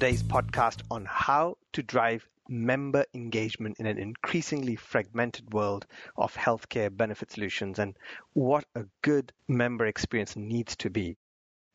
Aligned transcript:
today's 0.00 0.22
podcast 0.22 0.80
on 0.90 1.04
how 1.04 1.58
to 1.74 1.82
drive 1.82 2.26
member 2.48 3.04
engagement 3.12 3.78
in 3.78 3.84
an 3.84 3.98
increasingly 3.98 4.74
fragmented 4.74 5.52
world 5.52 5.84
of 6.16 6.34
healthcare 6.34 6.88
benefit 6.96 7.30
solutions 7.30 7.78
and 7.78 7.94
what 8.32 8.64
a 8.74 8.86
good 9.02 9.30
member 9.46 9.84
experience 9.84 10.36
needs 10.36 10.74
to 10.74 10.88
be. 10.88 11.18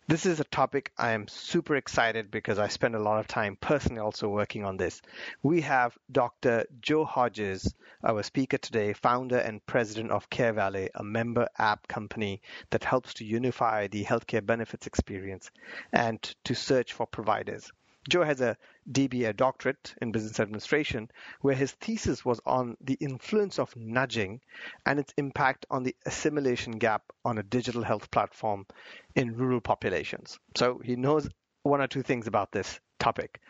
This 0.08 0.26
is 0.26 0.40
a 0.40 0.44
topic 0.46 0.92
I 0.98 1.12
am 1.12 1.28
super 1.28 1.76
excited 1.76 2.32
because 2.32 2.58
I 2.58 2.68
spend 2.68 2.96
a 2.96 3.00
lot 3.00 3.20
of 3.20 3.28
time 3.28 3.60
personally 3.62 4.02
also 4.02 4.28
working 4.28 4.66
on 4.66 4.76
this. 4.76 5.04
We 5.44 5.62
have 5.62 5.96
Dr. 6.12 6.66
Joe 6.82 7.06
Hodges, 7.06 7.76
our 8.04 8.24
speaker 8.24 8.58
today, 8.58 8.94
founder 8.94 9.38
and 9.38 9.64
president 9.68 10.10
of 10.10 10.32
CareValet, 10.32 10.90
a 10.96 11.04
member 11.04 11.48
app 11.60 11.88
company 11.88 12.42
that 12.72 12.84
helps 12.84 13.14
to 13.16 13.24
unify 13.24 13.86
the 13.86 14.04
healthcare 14.04 14.44
benefits 14.44 14.88
experience 14.88 15.52
and 15.94 16.20
to 16.46 16.56
search 16.56 16.94
for 16.94 17.06
providers. 17.06 17.72
Joe 18.08 18.24
has 18.24 18.40
a 18.40 18.56
DBA 18.92 19.36
doctorate 19.36 19.96
in 20.00 20.12
business 20.12 20.40
administration, 20.40 21.10
where 21.42 21.56
his 21.56 21.72
thesis 21.72 22.24
was 22.24 22.40
on 22.46 22.78
the 22.80 22.98
influence 23.00 23.58
of 23.58 23.76
nudging 23.76 24.42
and 24.86 25.00
its 25.00 25.14
impact 25.18 25.66
on 25.72 25.84
the 25.84 25.96
assimilation 26.06 26.74
gap 26.74 27.02
on 27.24 27.40
a 27.40 27.44
digital 27.44 27.82
health 27.82 28.12
platform 28.12 28.68
in 29.16 29.36
rural 29.36 29.62
populations. 29.62 30.38
So 30.56 30.80
he 30.84 30.96
knows 30.96 31.28
one 31.64 31.82
or 31.82 31.88
two 31.88 32.04
things 32.04 32.28
about 32.28 32.52
this 32.52 32.80
topic. 33.00 33.42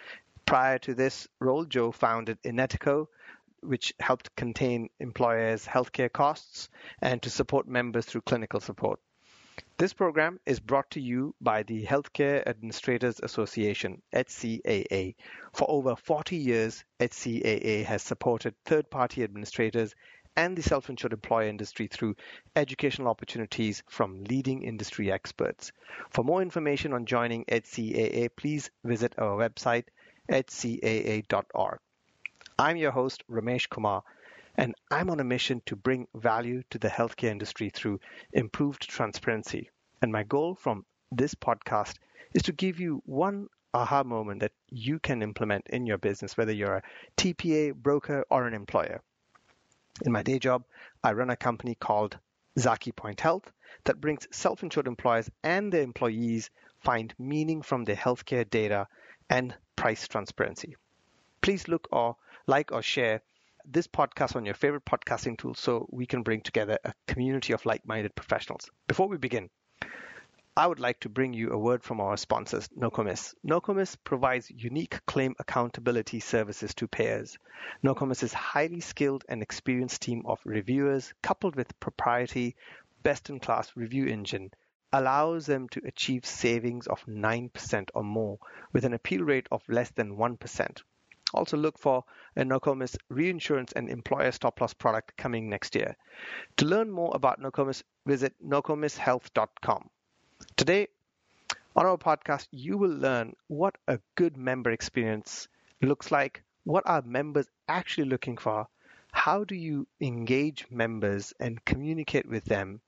Prior 0.45 0.77
to 0.79 0.93
this 0.93 1.27
role, 1.41 1.65
Joe 1.65 1.91
founded 1.91 2.41
Inetico, 2.43 3.07
which 3.61 3.93
helped 3.99 4.35
contain 4.37 4.89
employers' 4.99 5.65
healthcare 5.65 6.11
costs 6.11 6.69
and 7.01 7.21
to 7.23 7.29
support 7.29 7.67
members 7.67 8.05
through 8.05 8.21
clinical 8.21 8.61
support. 8.61 8.99
This 9.77 9.91
program 9.91 10.40
is 10.45 10.62
brought 10.62 10.90
to 10.91 11.01
you 11.01 11.35
by 11.41 11.63
the 11.63 11.85
Healthcare 11.85 12.48
Administrators 12.48 13.20
Association, 13.21 14.01
HCAA. 14.13 15.15
For 15.51 15.70
over 15.70 15.98
40 15.98 16.37
years, 16.37 16.85
HCAA 17.01 17.84
has 17.84 18.01
supported 18.01 18.55
third 18.63 18.90
party 18.90 19.21
administrators 19.21 19.93
and 20.37 20.55
the 20.57 20.62
self 20.62 20.90
insured 20.90 21.12
employer 21.12 21.49
industry 21.49 21.87
through 21.87 22.15
educational 22.55 23.09
opportunities 23.09 23.84
from 23.90 24.23
leading 24.23 24.63
industry 24.63 25.12
experts. 25.12 25.73
For 26.09 26.23
more 26.23 26.41
information 26.41 26.93
on 26.93 27.05
joining 27.05 27.43
HCAA, 27.43 28.29
please 28.34 28.70
visit 28.85 29.15
our 29.18 29.37
website, 29.37 29.87
hcaa.org. 30.29 31.79
I'm 32.57 32.77
your 32.77 32.91
host, 32.91 33.26
Ramesh 33.29 33.68
Kumar 33.68 34.03
and 34.57 34.73
I'm 34.89 35.09
on 35.09 35.20
a 35.20 35.23
mission 35.23 35.61
to 35.65 35.75
bring 35.75 36.07
value 36.15 36.63
to 36.70 36.79
the 36.79 36.87
healthcare 36.87 37.29
industry 37.29 37.70
through 37.70 37.99
improved 38.31 38.81
transparency. 38.87 39.70
And 40.01 40.12
my 40.12 40.23
goal 40.23 40.55
from 40.55 40.85
this 41.12 41.35
podcast 41.35 41.95
is 42.34 42.43
to 42.43 42.51
give 42.51 42.79
you 42.79 43.01
one 43.05 43.47
aha 43.73 44.03
moment 44.03 44.39
that 44.39 44.53
you 44.70 44.99
can 44.99 45.21
implement 45.21 45.67
in 45.67 45.85
your 45.85 45.97
business, 45.97 46.37
whether 46.37 46.53
you're 46.53 46.77
a 46.77 46.84
TPA, 47.17 47.75
broker, 47.75 48.25
or 48.29 48.47
an 48.47 48.53
employer. 48.53 49.01
In 50.05 50.12
my 50.12 50.23
day 50.23 50.39
job, 50.39 50.63
I 51.03 51.13
run 51.13 51.29
a 51.29 51.35
company 51.35 51.75
called 51.75 52.17
zakipoint 52.57 53.19
Health 53.19 53.51
that 53.84 53.99
brings 53.99 54.27
self 54.31 54.63
insured 54.63 54.87
employers 54.87 55.29
and 55.43 55.71
their 55.71 55.81
employees 55.81 56.49
find 56.79 57.13
meaning 57.19 57.62
from 57.62 57.84
their 57.84 57.95
healthcare 57.95 58.49
data 58.49 58.87
and 59.29 59.53
price 59.75 60.07
transparency. 60.07 60.75
Please 61.41 61.67
look 61.67 61.87
or 61.91 62.15
like 62.47 62.71
or 62.71 62.81
share 62.81 63.21
this 63.68 63.88
podcast 63.88 64.35
on 64.35 64.46
your 64.46 64.56
favorite 64.56 64.85
podcasting 64.85 65.38
tool 65.38 65.53
so 65.53 65.88
we 65.91 66.06
can 66.06 66.24
bring 66.24 66.41
together 66.41 66.78
a 66.84 66.94
community 67.08 67.53
of 67.53 67.66
like 67.66 67.85
minded 67.85 68.16
professionals. 68.16 68.69
Before 68.88 69.08
we 69.08 69.18
begin, 69.18 69.50
I 70.58 70.68
would 70.68 70.80
like 70.80 71.02
to 71.02 71.09
bring 71.09 71.34
you 71.34 71.52
a 71.52 71.58
word 71.58 71.84
from 71.84 72.00
our 72.00 72.16
sponsors, 72.16 72.69
Nokomis. 72.74 73.36
Nokomis 73.44 73.97
provides 74.03 74.50
unique 74.50 75.06
claim 75.06 75.36
accountability 75.38 76.22
services 76.22 76.74
to 76.75 76.88
payers. 76.88 77.38
Nokomis' 77.84 78.31
highly 78.31 78.80
skilled 78.80 79.25
and 79.28 79.42
experienced 79.42 80.02
team 80.02 80.22
of 80.25 80.40
reviewers, 80.46 81.14
coupled 81.22 81.58
with 81.58 81.78
proprietary, 81.81 82.56
best 83.04 83.30
in 83.30 83.42
class 83.42 83.75
review 83.75 84.08
engine, 84.08 84.52
allows 84.94 85.46
them 85.46 85.68
to 85.70 85.81
achieve 85.84 86.25
savings 86.25 86.88
of 86.88 87.06
9% 87.06 87.90
or 87.94 88.04
more 88.04 88.40
with 88.72 88.86
an 88.86 88.94
appeal 88.94 89.24
rate 89.24 89.48
of 89.52 89.68
less 89.68 89.92
than 89.92 90.16
1%. 90.16 90.81
Also 91.35 91.57
look 91.57 91.78
for 91.78 92.03
a 92.35 92.44
Nokomis 92.44 92.97
reinsurance 93.09 93.72
and 93.73 93.90
employer 93.90 94.31
stop 94.31 94.59
loss 94.62 94.73
product 94.73 95.16
coming 95.18 95.50
next 95.50 95.75
year. 95.75 95.96
To 96.57 96.66
learn 96.66 96.90
more 96.90 97.12
about 97.13 97.41
Nokomis, 97.41 97.84
visit 98.06 98.34
nokomishealth.com. 98.44 99.90
Today 100.56 100.88
on 101.75 101.85
our 101.85 101.97
podcast, 101.97 102.47
you 102.51 102.78
will 102.78 102.95
learn 102.95 103.35
what 103.47 103.78
a 103.88 104.00
good 104.16 104.38
member 104.38 104.72
experience 104.72 105.47
looks 105.81 106.12
like, 106.12 106.41
what 106.63 106.84
are 106.85 107.01
members 107.01 107.47
actually 107.68 108.07
looking 108.07 108.38
for, 108.38 108.68
how 109.12 109.44
do 109.44 109.56
you 109.56 109.88
engage 110.01 110.66
members 110.69 111.34
and 111.40 111.63
communicate 111.66 112.28
with 112.28 112.45
them 112.45 112.81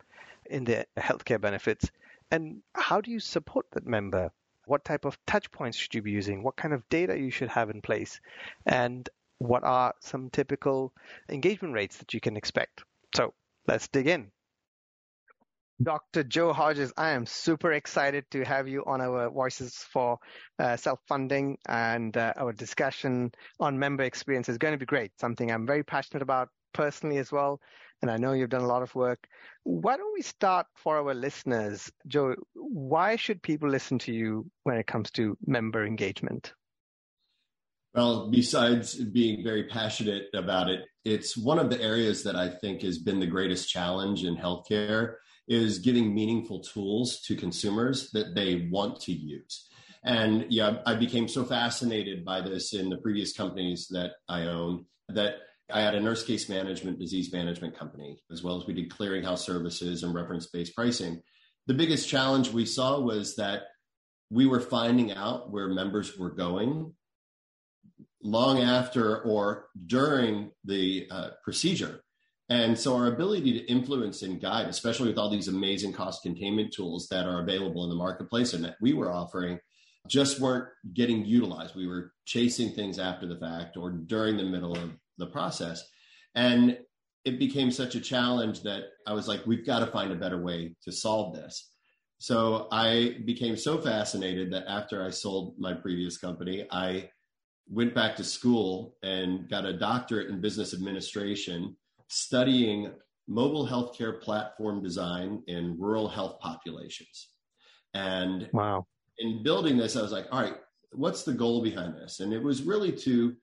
in 0.45 0.63
their 0.63 0.85
healthcare 0.97 1.39
benefits, 1.39 1.89
and 2.31 2.61
how 2.73 3.01
do 3.01 3.11
you 3.11 3.19
support 3.19 3.65
that 3.71 3.85
member 3.85 4.31
what 4.67 4.83
type 4.83 5.05
of 5.05 5.17
touch 5.25 5.49
points 5.51 5.77
should 5.77 5.95
you 5.95 6.01
be 6.01 6.11
using, 6.11 6.43
what 6.43 6.57
kind 6.57 6.73
of 6.73 6.87
data 6.89 7.17
you 7.17 7.31
should 7.31 7.49
have 7.49 7.69
in 7.69 7.81
place, 7.81 8.19
and 8.65 9.09
what 9.39 9.63
are 9.63 9.93
some 10.01 10.29
typical 10.29 10.93
engagement 11.29 11.73
rates 11.73 11.97
that 11.97 12.13
you 12.13 12.19
can 12.19 12.37
expect. 12.37 12.83
So 13.15 13.33
let's 13.67 13.87
dig 13.87 14.07
in. 14.07 14.31
Dr. 15.81 16.23
Joe 16.23 16.53
Hodges, 16.53 16.91
I 16.97 17.11
am 17.11 17.27
super 17.27 17.71
excited 17.71 18.25
to 18.31 18.43
have 18.43 18.67
you 18.67 18.83
on 18.85 18.99
our 18.99 19.29
Voices 19.29 19.75
for 19.75 20.17
uh, 20.57 20.75
Self 20.75 20.99
Funding 21.07 21.59
and 21.67 22.17
uh, 22.17 22.33
our 22.35 22.51
discussion 22.51 23.31
on 23.59 23.77
member 23.77 24.03
experience 24.03 24.49
is 24.49 24.57
going 24.57 24.73
to 24.73 24.79
be 24.79 24.87
great. 24.87 25.11
Something 25.19 25.51
I'm 25.51 25.67
very 25.67 25.83
passionate 25.83 26.23
about 26.23 26.49
personally 26.73 27.17
as 27.19 27.31
well 27.31 27.61
and 28.01 28.11
I 28.11 28.17
know 28.17 28.33
you've 28.33 28.49
done 28.49 28.61
a 28.61 28.67
lot 28.67 28.83
of 28.83 28.93
work. 28.95 29.27
Why 29.63 29.97
don't 29.97 30.13
we 30.13 30.21
start 30.21 30.67
for 30.75 30.97
our 30.97 31.13
listeners? 31.13 31.91
Joe, 32.07 32.35
why 32.53 33.15
should 33.15 33.41
people 33.41 33.69
listen 33.69 33.99
to 33.99 34.13
you 34.13 34.49
when 34.63 34.77
it 34.77 34.87
comes 34.87 35.11
to 35.11 35.37
member 35.45 35.85
engagement? 35.85 36.53
Well, 37.93 38.29
besides 38.29 38.95
being 38.95 39.43
very 39.43 39.63
passionate 39.63 40.25
about 40.33 40.69
it, 40.69 40.81
it's 41.03 41.35
one 41.35 41.57
of 41.57 41.69
the 41.69 41.81
areas 41.81 42.23
that 42.23 42.35
I 42.35 42.49
think 42.49 42.83
has 42.83 42.99
been 42.99 43.19
the 43.19 43.25
greatest 43.25 43.69
challenge 43.69 44.23
in 44.23 44.35
healthcare 44.37 45.15
is 45.47 45.79
giving 45.79 46.13
meaningful 46.13 46.59
tools 46.59 47.21
to 47.21 47.35
consumers 47.35 48.11
that 48.11 48.35
they 48.35 48.67
want 48.69 48.99
to 49.01 49.13
use. 49.13 49.67
And 50.03 50.45
yeah, 50.49 50.77
I 50.85 50.95
became 50.95 51.27
so 51.27 51.43
fascinated 51.43 52.23
by 52.23 52.41
this 52.41 52.73
in 52.73 52.89
the 52.89 52.97
previous 52.97 53.33
companies 53.33 53.87
that 53.91 54.11
I 54.29 54.43
owned 54.43 54.85
that 55.09 55.35
I 55.71 55.81
had 55.81 55.95
a 55.95 55.99
nurse 55.99 56.23
case 56.23 56.47
management, 56.47 56.99
disease 56.99 57.31
management 57.33 57.77
company, 57.77 58.21
as 58.31 58.43
well 58.43 58.59
as 58.59 58.65
we 58.65 58.73
did 58.73 58.89
clearinghouse 58.89 59.39
services 59.39 60.03
and 60.03 60.13
reference 60.13 60.47
based 60.47 60.75
pricing. 60.75 61.21
The 61.67 61.73
biggest 61.73 62.07
challenge 62.07 62.51
we 62.51 62.65
saw 62.65 62.99
was 62.99 63.35
that 63.35 63.63
we 64.29 64.45
were 64.45 64.61
finding 64.61 65.11
out 65.11 65.51
where 65.51 65.67
members 65.67 66.17
were 66.17 66.31
going 66.31 66.93
long 68.23 68.59
after 68.59 69.21
or 69.21 69.67
during 69.85 70.51
the 70.63 71.07
uh, 71.11 71.29
procedure. 71.43 72.01
And 72.49 72.79
so 72.79 72.95
our 72.95 73.07
ability 73.07 73.59
to 73.59 73.65
influence 73.65 74.21
and 74.21 74.39
guide, 74.39 74.67
especially 74.67 75.09
with 75.09 75.17
all 75.17 75.29
these 75.29 75.49
amazing 75.49 75.93
cost 75.93 76.23
containment 76.23 76.73
tools 76.73 77.07
that 77.11 77.25
are 77.25 77.41
available 77.41 77.83
in 77.83 77.89
the 77.89 77.95
marketplace 77.95 78.53
and 78.53 78.63
that 78.63 78.77
we 78.79 78.93
were 78.93 79.11
offering, 79.11 79.59
just 80.07 80.39
weren't 80.39 80.69
getting 80.93 81.25
utilized. 81.25 81.75
We 81.75 81.87
were 81.87 82.13
chasing 82.25 82.71
things 82.71 82.99
after 82.99 83.27
the 83.27 83.37
fact 83.37 83.77
or 83.77 83.91
during 83.91 84.37
the 84.37 84.43
middle 84.43 84.75
of 84.75 84.91
the 85.17 85.27
process. 85.27 85.83
And 86.35 86.77
it 87.25 87.39
became 87.39 87.71
such 87.71 87.95
a 87.95 88.01
challenge 88.01 88.63
that 88.63 88.83
I 89.05 89.13
was 89.13 89.27
like, 89.27 89.45
we've 89.45 89.65
got 89.65 89.79
to 89.79 89.87
find 89.87 90.11
a 90.11 90.15
better 90.15 90.41
way 90.41 90.75
to 90.83 90.91
solve 90.91 91.35
this. 91.35 91.71
So 92.19 92.67
I 92.71 93.17
became 93.25 93.57
so 93.57 93.79
fascinated 93.79 94.51
that 94.51 94.65
after 94.67 95.05
I 95.05 95.09
sold 95.11 95.55
my 95.59 95.73
previous 95.73 96.17
company, 96.17 96.65
I 96.71 97.09
went 97.69 97.93
back 97.93 98.15
to 98.15 98.23
school 98.23 98.95
and 99.03 99.49
got 99.49 99.65
a 99.65 99.77
doctorate 99.77 100.29
in 100.29 100.41
business 100.41 100.73
administration, 100.73 101.75
studying 102.07 102.91
mobile 103.27 103.67
healthcare 103.67 104.21
platform 104.21 104.81
design 104.81 105.43
in 105.47 105.75
rural 105.77 106.07
health 106.07 106.39
populations. 106.39 107.29
And 107.93 108.49
wow. 108.53 108.85
In 109.19 109.43
building 109.43 109.77
this, 109.77 109.95
I 109.95 110.01
was 110.01 110.11
like, 110.11 110.27
all 110.31 110.41
right, 110.41 110.57
what's 110.91 111.23
the 111.23 111.33
goal 111.33 111.61
behind 111.61 111.95
this? 111.95 112.19
And 112.19 112.33
it 112.33 112.41
was 112.41 112.63
really 112.63 112.91
to 112.91 113.35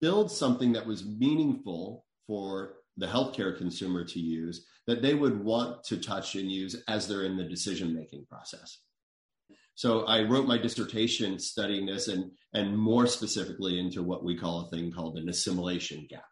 build 0.00 0.30
something 0.30 0.72
that 0.72 0.86
was 0.86 1.04
meaningful 1.04 2.04
for 2.26 2.74
the 2.96 3.06
healthcare 3.06 3.56
consumer 3.56 4.04
to 4.04 4.20
use 4.20 4.66
that 4.86 5.00
they 5.00 5.14
would 5.14 5.42
want 5.42 5.84
to 5.84 5.96
touch 5.96 6.34
and 6.34 6.50
use 6.50 6.82
as 6.88 7.06
they're 7.06 7.24
in 7.24 7.36
the 7.36 7.44
decision 7.44 7.94
making 7.94 8.26
process. 8.28 8.78
So 9.74 10.04
I 10.04 10.22
wrote 10.24 10.46
my 10.46 10.58
dissertation 10.58 11.38
studying 11.38 11.86
this 11.86 12.08
and, 12.08 12.32
and 12.52 12.76
more 12.76 13.06
specifically 13.06 13.78
into 13.78 14.02
what 14.02 14.24
we 14.24 14.36
call 14.36 14.60
a 14.60 14.70
thing 14.70 14.92
called 14.92 15.16
an 15.18 15.28
assimilation 15.28 16.06
gap 16.10 16.26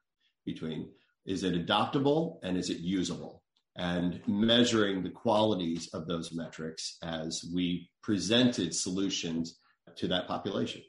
between 0.44 0.90
is 1.26 1.44
it 1.44 1.54
adoptable 1.54 2.38
and 2.42 2.56
is 2.56 2.70
it 2.70 2.78
usable? 2.78 3.39
And 3.80 4.20
measuring 4.26 5.02
the 5.02 5.08
qualities 5.08 5.88
of 5.94 6.06
those 6.06 6.34
metrics 6.34 6.98
as 7.02 7.50
we 7.54 7.88
presented 8.02 8.74
solutions 8.74 9.58
to 9.96 10.06
that 10.08 10.28
population. 10.28 10.82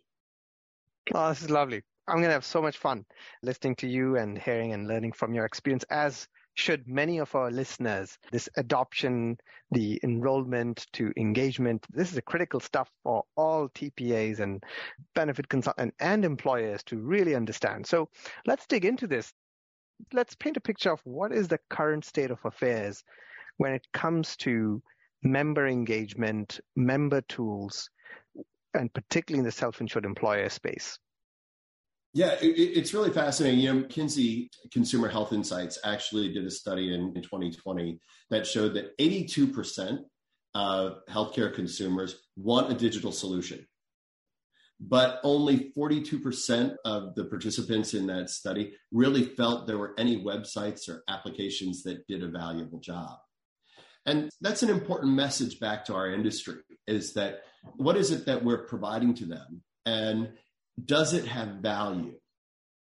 Oh, 1.15 1.29
this 1.29 1.41
is 1.41 1.49
lovely. 1.49 1.83
I'm 2.09 2.17
going 2.17 2.27
to 2.27 2.33
have 2.33 2.43
so 2.43 2.61
much 2.61 2.77
fun 2.77 3.05
listening 3.43 3.77
to 3.77 3.87
you 3.87 4.17
and 4.17 4.37
hearing 4.37 4.73
and 4.73 4.89
learning 4.89 5.13
from 5.13 5.33
your 5.33 5.45
experience, 5.45 5.85
as 5.89 6.27
should 6.55 6.85
many 6.85 7.19
of 7.19 7.33
our 7.33 7.49
listeners. 7.49 8.17
This 8.29 8.49
adoption, 8.57 9.37
the 9.71 9.97
enrollment 10.03 10.85
to 10.91 11.13
engagement, 11.15 11.85
this 11.91 12.11
is 12.11 12.17
a 12.17 12.21
critical 12.21 12.59
stuff 12.59 12.89
for 13.03 13.23
all 13.37 13.69
TPAs 13.69 14.41
and 14.41 14.61
benefit 15.15 15.47
consultants 15.47 15.95
and 16.01 16.25
employers 16.25 16.83
to 16.83 16.97
really 16.97 17.35
understand. 17.35 17.87
So 17.87 18.09
let's 18.45 18.67
dig 18.67 18.83
into 18.83 19.07
this. 19.07 19.31
Let's 20.13 20.35
paint 20.35 20.57
a 20.57 20.61
picture 20.61 20.91
of 20.91 21.01
what 21.03 21.31
is 21.31 21.47
the 21.47 21.59
current 21.69 22.05
state 22.05 22.31
of 22.31 22.39
affairs 22.45 23.03
when 23.57 23.73
it 23.73 23.87
comes 23.93 24.35
to 24.37 24.81
member 25.23 25.67
engagement, 25.67 26.59
member 26.75 27.21
tools, 27.21 27.89
and 28.73 28.93
particularly 28.93 29.39
in 29.39 29.45
the 29.45 29.51
self-insured 29.51 30.05
employer 30.05 30.49
space. 30.49 30.97
Yeah, 32.13 32.33
it, 32.41 32.47
it's 32.47 32.93
really 32.93 33.11
fascinating. 33.11 33.59
You 33.59 33.73
know, 33.73 33.81
McKinsey 33.83 34.49
Consumer 34.73 35.07
Health 35.07 35.31
Insights 35.31 35.79
actually 35.85 36.33
did 36.33 36.45
a 36.45 36.51
study 36.51 36.93
in, 36.93 37.13
in 37.15 37.21
2020 37.21 37.99
that 38.29 38.45
showed 38.45 38.73
that 38.73 38.97
82% 38.97 39.99
of 40.53 40.97
healthcare 41.09 41.53
consumers 41.53 42.17
want 42.35 42.71
a 42.71 42.75
digital 42.75 43.13
solution. 43.13 43.65
But 44.83 45.19
only 45.23 45.71
42% 45.77 46.75
of 46.85 47.13
the 47.13 47.25
participants 47.25 47.93
in 47.93 48.07
that 48.07 48.31
study 48.31 48.73
really 48.91 49.23
felt 49.23 49.67
there 49.67 49.77
were 49.77 49.93
any 49.97 50.23
websites 50.23 50.89
or 50.89 51.03
applications 51.07 51.83
that 51.83 52.07
did 52.07 52.23
a 52.23 52.27
valuable 52.27 52.79
job. 52.79 53.19
And 54.07 54.31
that's 54.41 54.63
an 54.63 54.69
important 54.69 55.13
message 55.13 55.59
back 55.59 55.85
to 55.85 55.93
our 55.93 56.11
industry 56.11 56.61
is 56.87 57.13
that 57.13 57.41
what 57.75 57.95
is 57.95 58.09
it 58.09 58.25
that 58.25 58.43
we're 58.43 58.65
providing 58.65 59.13
to 59.15 59.25
them? 59.25 59.61
And 59.85 60.33
does 60.83 61.13
it 61.13 61.25
have 61.25 61.57
value? 61.61 62.15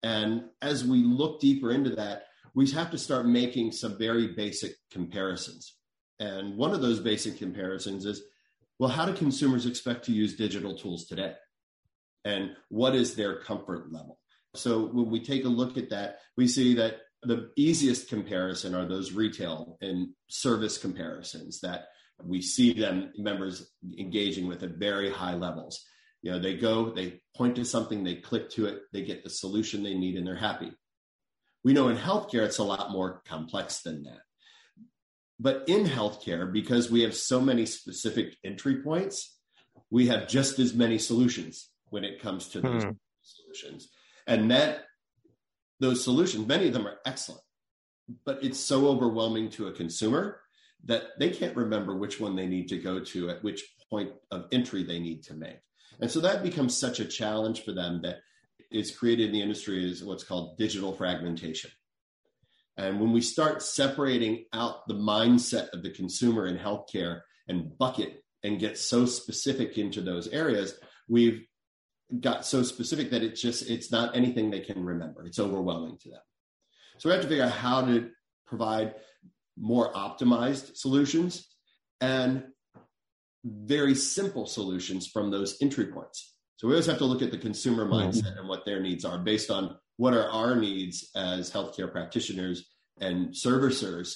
And 0.02 0.46
as 0.62 0.86
we 0.86 1.00
look 1.04 1.42
deeper 1.42 1.72
into 1.72 1.96
that, 1.96 2.28
we 2.56 2.70
have 2.72 2.92
to 2.92 2.98
start 2.98 3.26
making 3.26 3.72
some 3.74 3.98
very 3.98 4.28
basic 4.28 4.74
comparisons. 4.92 5.76
And 6.20 6.56
one 6.56 6.72
of 6.72 6.82
those 6.82 7.00
basic 7.00 7.38
comparisons 7.38 8.06
is 8.06 8.22
well, 8.80 8.90
how 8.90 9.06
do 9.06 9.14
consumers 9.14 9.66
expect 9.66 10.06
to 10.06 10.12
use 10.12 10.36
digital 10.36 10.76
tools 10.76 11.06
today? 11.06 11.34
And 12.26 12.52
what 12.70 12.96
is 12.96 13.16
their 13.16 13.40
comfort 13.40 13.92
level? 13.92 14.20
So 14.56 14.86
when 14.86 15.10
we 15.10 15.20
take 15.20 15.46
a 15.46 15.50
look 15.50 15.78
at 15.78 15.90
that, 15.90 16.20
we 16.38 16.48
see 16.48 16.76
that 16.76 16.98
the 17.24 17.52
easiest 17.56 18.10
comparison 18.10 18.76
are 18.76 18.86
those 18.86 19.12
retail 19.12 19.78
and 19.82 20.10
service 20.28 20.78
comparisons 20.78 21.62
that 21.62 21.86
we 22.24 22.42
see 22.42 22.74
them 22.74 23.12
members 23.18 23.72
engaging 23.98 24.48
with 24.48 24.64
at 24.64 24.78
very 24.78 25.10
high 25.10 25.34
levels. 25.34 25.84
You 26.22 26.32
know, 26.32 26.40
they 26.40 26.56
go, 26.56 26.92
they 26.92 27.22
point 27.36 27.56
to 27.58 27.66
something, 27.66 28.04
they 28.04 28.16
click 28.16 28.50
to 28.52 28.66
it, 28.66 28.82
they 28.94 29.02
get 29.02 29.24
the 29.24 29.30
solution 29.30 29.84
they 29.84 29.96
need, 29.96 30.16
and 30.16 30.26
they're 30.26 30.36
happy. 30.36 30.72
We 31.64 31.74
know 31.74 31.90
in 31.90 31.98
healthcare 31.98 32.46
it's 32.46 32.60
a 32.60 32.64
lot 32.64 32.92
more 32.92 33.22
complex 33.26 33.82
than 33.82 34.04
that. 34.04 34.22
But 35.40 35.64
in 35.68 35.86
healthcare, 35.86 36.52
because 36.52 36.92
we 36.92 37.02
have 37.02 37.16
so 37.16 37.42
many 37.42 37.66
specific 37.66 38.38
entry 38.44 38.82
points, 38.82 39.38
we 39.90 40.08
have 40.08 40.28
just 40.28 40.60
as 40.60 40.74
many 40.74 40.98
solutions 40.98 41.70
when 41.94 42.04
it 42.04 42.20
comes 42.20 42.48
to 42.50 42.60
those 42.60 42.84
hmm. 42.84 42.90
solutions. 43.22 43.90
And 44.26 44.50
that 44.50 44.86
those 45.80 46.04
solutions, 46.04 46.48
many 46.48 46.68
of 46.68 46.74
them 46.74 46.88
are 46.88 46.98
excellent, 47.06 47.44
but 48.26 48.44
it's 48.44 48.60
so 48.60 48.88
overwhelming 48.88 49.52
to 49.52 49.68
a 49.68 49.72
consumer 49.72 50.40
that 50.86 51.04
they 51.20 51.30
can't 51.30 51.56
remember 51.56 51.96
which 51.96 52.20
one 52.20 52.36
they 52.36 52.48
need 52.48 52.68
to 52.70 52.80
go 52.80 53.00
to 53.00 53.30
at 53.30 53.44
which 53.44 53.64
point 53.92 54.12
of 54.32 54.48
entry 54.52 54.82
they 54.84 55.00
need 55.00 55.22
to 55.24 55.36
make. 55.36 55.60
And 56.02 56.10
so 56.10 56.20
that 56.22 56.42
becomes 56.42 56.76
such 56.76 57.00
a 57.00 57.06
challenge 57.06 57.64
for 57.64 57.74
them 57.74 58.02
that 58.02 58.22
is 58.72 58.90
created 58.90 59.28
in 59.28 59.34
the 59.34 59.42
industry 59.42 59.88
is 59.88 60.04
what's 60.04 60.24
called 60.24 60.58
digital 60.58 60.94
fragmentation. 60.94 61.70
And 62.76 63.00
when 63.00 63.12
we 63.12 63.22
start 63.22 63.62
separating 63.62 64.46
out 64.52 64.88
the 64.88 64.96
mindset 64.96 65.70
of 65.74 65.84
the 65.84 65.92
consumer 65.92 66.48
in 66.48 66.58
healthcare 66.58 67.22
and 67.48 67.78
bucket 67.78 68.24
and 68.44 68.60
get 68.60 68.80
so 68.80 69.06
specific 69.06 69.78
into 69.78 70.02
those 70.02 70.28
areas, 70.30 70.74
we've 71.08 71.46
got 72.20 72.46
so 72.46 72.64
specific 72.64 73.12
that 73.12 73.24
it's 73.24 73.42
just 73.42 73.70
it's 73.70 73.92
not 73.92 74.16
anything 74.16 74.52
they 74.52 74.60
can 74.60 74.84
remember. 74.84 75.26
It's 75.26 75.40
overwhelming 75.40 75.98
to 76.00 76.10
them. 76.10 76.22
So 76.98 77.10
we 77.10 77.14
have 77.14 77.24
to 77.24 77.28
figure 77.28 77.46
out 77.46 77.52
how 77.52 77.86
to 77.86 78.10
provide 78.46 78.96
more 79.58 79.92
optimized 79.94 80.78
solutions 80.78 81.48
and 82.02 82.44
very 83.46 83.96
simple 83.96 84.46
solutions 84.46 85.08
from 85.08 85.32
those 85.32 85.58
entry 85.62 85.88
points. 85.88 86.36
So 86.58 86.68
we 86.68 86.74
always 86.74 86.86
have 86.86 87.00
to 87.00 87.06
look 87.06 87.22
at 87.22 87.32
the 87.32 87.38
consumer 87.38 87.86
mm-hmm. 87.86 87.94
mindset 87.94 88.38
and 88.38 88.48
what 88.48 88.66
their 88.66 88.80
needs 88.80 89.06
are 89.06 89.18
based 89.18 89.50
on 89.50 89.78
what 89.98 90.14
are 90.14 90.30
our 90.30 90.56
needs 90.56 91.10
as 91.16 91.52
healthcare 91.52 91.92
practitioners 91.92 92.66
and 93.00 93.30
servicers 93.30 94.16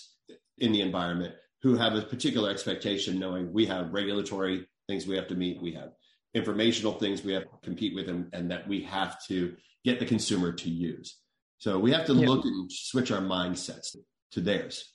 in 0.58 0.72
the 0.72 0.82
environment 0.82 1.36
who 1.62 1.76
have 1.76 1.94
a 1.94 2.02
particular 2.02 2.50
expectation 2.50 3.20
knowing 3.20 3.52
we 3.52 3.66
have 3.66 3.94
regulatory 3.94 4.68
things 4.88 5.08
we 5.08 5.16
have 5.16 5.28
to 5.28 5.36
meet, 5.36 5.62
we 5.62 5.74
have 5.74 5.90
informational 6.34 6.94
things 6.94 7.24
we 7.24 7.34
have 7.34 7.44
to 7.44 7.58
compete 7.64 7.96
with 7.96 8.10
and, 8.10 8.30
and 8.34 8.52
that 8.52 8.68
we 8.68 8.82
have 8.82 9.24
to 9.28 9.56
get 9.84 10.00
the 10.00 10.06
consumer 10.06 10.52
to 10.52 10.70
use. 10.70 11.18
So 11.60 11.80
we 11.80 11.92
have 11.92 12.06
to 12.06 12.14
yeah. 12.14 12.28
look 12.28 12.46
and 12.46 12.72
switch 12.72 13.12
our 13.12 13.22
mindsets 13.22 13.96
to 14.32 14.42
theirs. 14.42 14.94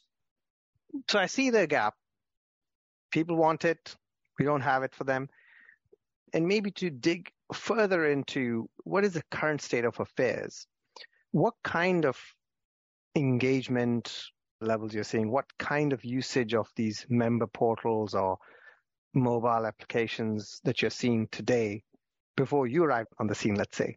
So 1.08 1.18
I 1.18 1.26
see 1.26 1.50
the 1.50 1.66
gap. 1.66 1.94
People 3.10 3.36
want 3.36 3.64
it. 3.64 3.96
We 4.38 4.44
don't 4.44 4.60
have 4.60 4.82
it 4.82 4.94
for 4.94 5.04
them. 5.04 5.28
And 6.32 6.46
maybe 6.46 6.70
to 6.72 6.90
dig 6.90 7.30
further 7.52 8.06
into 8.06 8.68
what 8.84 9.04
is 9.04 9.14
the 9.14 9.22
current 9.30 9.60
state 9.60 9.84
of 9.84 9.98
affairs? 10.00 10.66
What 11.32 11.54
kind 11.64 12.04
of 12.04 12.16
engagement 13.14 14.22
levels 14.60 14.94
you're 14.94 15.04
seeing? 15.04 15.30
What 15.30 15.46
kind 15.58 15.92
of 15.92 16.04
usage 16.04 16.54
of 16.54 16.68
these 16.76 17.04
member 17.08 17.46
portals 17.46 18.14
or 18.14 18.38
mobile 19.14 19.66
applications 19.66 20.60
that 20.64 20.82
you're 20.82 20.90
seeing 20.90 21.28
today 21.30 21.82
before 22.36 22.66
you 22.66 22.84
arrived 22.84 23.08
on 23.18 23.26
the 23.26 23.34
scene, 23.34 23.54
let's 23.54 23.76
say? 23.76 23.96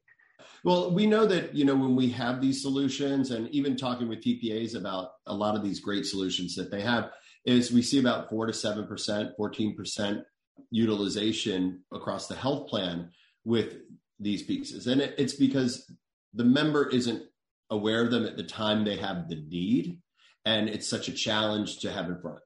Well, 0.63 0.91
we 0.91 1.05
know 1.05 1.25
that, 1.27 1.53
you 1.53 1.63
know, 1.63 1.75
when 1.75 1.95
we 1.95 2.09
have 2.11 2.41
these 2.41 2.61
solutions 2.61 3.31
and 3.31 3.47
even 3.49 3.77
talking 3.77 4.07
with 4.07 4.23
TPAs 4.23 4.75
about 4.75 5.11
a 5.27 5.33
lot 5.33 5.55
of 5.55 5.63
these 5.63 5.79
great 5.79 6.05
solutions 6.05 6.55
that 6.55 6.71
they 6.71 6.81
have, 6.81 7.11
is 7.45 7.71
we 7.71 7.81
see 7.81 7.99
about 7.99 8.29
four 8.29 8.47
to 8.47 8.53
seven 8.53 8.87
percent, 8.87 9.31
14% 9.39 10.23
utilization 10.71 11.83
across 11.93 12.27
the 12.27 12.35
health 12.35 12.67
plan 12.67 13.11
with 13.43 13.75
these 14.19 14.43
pieces. 14.43 14.87
And 14.87 15.01
it, 15.01 15.15
it's 15.17 15.35
because 15.35 15.91
the 16.33 16.43
member 16.43 16.89
isn't 16.89 17.23
aware 17.69 18.03
of 18.03 18.11
them 18.11 18.25
at 18.25 18.37
the 18.37 18.43
time 18.43 18.83
they 18.83 18.97
have 18.97 19.29
the 19.29 19.43
need. 19.47 19.99
And 20.45 20.69
it's 20.69 20.87
such 20.87 21.07
a 21.07 21.13
challenge 21.13 21.79
to 21.79 21.91
have 21.91 22.07
in 22.07 22.19
front. 22.19 22.39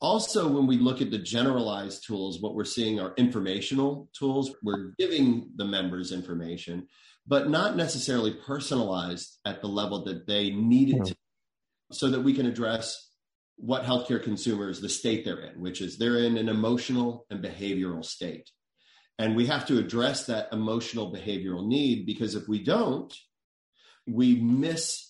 Also, 0.00 0.48
when 0.48 0.66
we 0.66 0.78
look 0.78 1.02
at 1.02 1.10
the 1.10 1.18
generalized 1.18 2.06
tools, 2.06 2.40
what 2.40 2.54
we're 2.54 2.64
seeing 2.64 2.98
are 2.98 3.12
informational 3.16 4.08
tools. 4.18 4.50
We're 4.62 4.92
giving 4.98 5.50
the 5.56 5.66
members 5.66 6.10
information, 6.10 6.88
but 7.26 7.50
not 7.50 7.76
necessarily 7.76 8.32
personalized 8.32 9.38
at 9.44 9.60
the 9.60 9.68
level 9.68 10.04
that 10.04 10.26
they 10.26 10.50
needed 10.50 10.96
it 10.96 11.06
to, 11.06 11.16
so 11.92 12.08
that 12.10 12.22
we 12.22 12.32
can 12.32 12.46
address 12.46 13.08
what 13.56 13.84
healthcare 13.84 14.22
consumers, 14.22 14.80
the 14.80 14.88
state 14.88 15.24
they're 15.24 15.40
in, 15.40 15.60
which 15.60 15.82
is 15.82 15.98
they're 15.98 16.18
in 16.18 16.38
an 16.38 16.48
emotional 16.48 17.26
and 17.28 17.44
behavioral 17.44 18.02
state. 18.02 18.50
And 19.18 19.36
we 19.36 19.46
have 19.46 19.66
to 19.66 19.78
address 19.78 20.24
that 20.26 20.48
emotional 20.50 21.12
behavioral 21.12 21.66
need 21.66 22.06
because 22.06 22.34
if 22.34 22.48
we 22.48 22.64
don't, 22.64 23.14
we 24.06 24.36
miss 24.36 25.09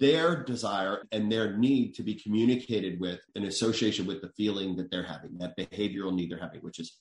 their 0.00 0.42
desire 0.42 1.06
and 1.12 1.30
their 1.30 1.56
need 1.56 1.94
to 1.94 2.02
be 2.02 2.14
communicated 2.14 2.98
with 2.98 3.20
in 3.34 3.44
association 3.44 4.06
with 4.06 4.22
the 4.22 4.30
feeling 4.36 4.74
that 4.76 4.90
they're 4.90 5.06
having, 5.06 5.38
that 5.38 5.56
behavioral 5.56 6.12
need 6.12 6.30
they're 6.30 6.40
having, 6.40 6.60
which 6.60 6.80
is 6.80 6.96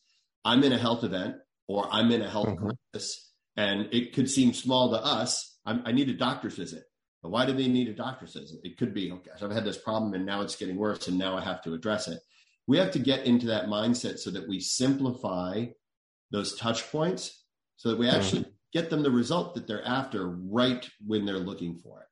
I'm 0.46 0.64
in 0.64 0.74
a 0.74 0.78
health 0.78 1.04
event 1.04 1.36
or 1.68 1.88
I'm 1.92 2.12
in 2.12 2.22
a 2.22 2.30
health 2.30 2.50
mm-hmm. 2.50 2.70
crisis, 2.92 3.32
and 3.56 3.88
it 3.92 4.14
could 4.14 4.30
seem 4.30 4.54
small 4.54 4.92
to 4.92 4.98
us. 4.98 5.58
I'm, 5.66 5.82
i 5.86 5.92
need 5.92 6.10
a 6.10 6.14
doctor's 6.14 6.56
visit. 6.56 6.84
But 7.24 7.30
why 7.30 7.46
do 7.46 7.54
they 7.54 7.68
need 7.68 7.90
a 7.90 7.94
doctor's 7.94 8.34
visit? 8.34 8.60
It 8.64 8.78
could 8.78 8.94
be, 8.94 9.12
okay, 9.12 9.32
I've 9.42 9.52
had 9.52 9.66
this 9.66 9.78
problem 9.78 10.14
and 10.14 10.26
now 10.26 10.42
it's 10.42 10.56
getting 10.56 10.78
worse 10.78 11.08
and 11.08 11.18
now 11.18 11.38
I 11.38 11.42
have 11.42 11.62
to 11.64 11.74
address 11.74 12.08
it. 12.08 12.20
We 12.68 12.78
have 12.78 12.92
to 12.92 13.00
get 13.00 13.26
into 13.26 13.48
that 13.48 13.66
mindset 13.66 14.20
so 14.20 14.32
that 14.32 14.48
we 14.48 14.60
simplify 14.60 15.66
those 16.32 16.58
touch 16.58 16.90
points 16.92 17.44
so 17.76 17.90
that 17.90 17.98
we 17.98 18.08
actually 18.08 18.42
mm-hmm. 18.42 18.52
get 18.74 18.90
them 18.90 19.04
the 19.04 19.12
result 19.12 19.56
that 19.56 19.68
they're 19.68 19.86
after 19.86 20.30
right 20.30 20.88
when 21.06 21.26
they're 21.26 21.40
looking 21.40 21.78
for 21.78 22.02
it. 22.02 22.08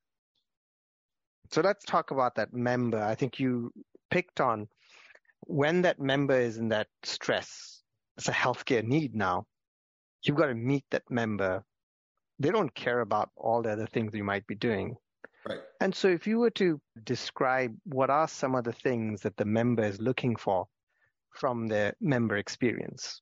So 1.51 1.61
let's 1.61 1.85
talk 1.85 2.11
about 2.11 2.35
that 2.35 2.53
member. 2.53 3.01
I 3.01 3.15
think 3.15 3.39
you 3.39 3.71
picked 4.09 4.39
on 4.41 4.67
when 5.41 5.83
that 5.83 5.99
member 5.99 6.39
is 6.39 6.57
in 6.57 6.69
that 6.69 6.87
stress, 7.03 7.81
it's 8.17 8.27
a 8.27 8.33
healthcare 8.33 8.83
need 8.83 9.15
now. 9.15 9.45
You've 10.23 10.37
got 10.37 10.47
to 10.47 10.55
meet 10.55 10.83
that 10.91 11.03
member. 11.09 11.63
They 12.39 12.49
don't 12.49 12.73
care 12.73 12.99
about 12.99 13.29
all 13.35 13.61
the 13.61 13.71
other 13.71 13.87
things 13.87 14.13
you 14.13 14.23
might 14.23 14.45
be 14.47 14.55
doing. 14.55 14.95
Right. 15.47 15.59
And 15.79 15.95
so 15.95 16.09
if 16.09 16.27
you 16.27 16.39
were 16.39 16.49
to 16.51 16.81
describe 17.03 17.75
what 17.85 18.09
are 18.09 18.27
some 18.27 18.55
of 18.55 18.63
the 18.63 18.73
things 18.73 19.21
that 19.21 19.37
the 19.37 19.45
member 19.45 19.83
is 19.83 20.01
looking 20.01 20.35
for 20.35 20.67
from 21.33 21.67
their 21.67 21.93
member 22.01 22.37
experience? 22.37 23.21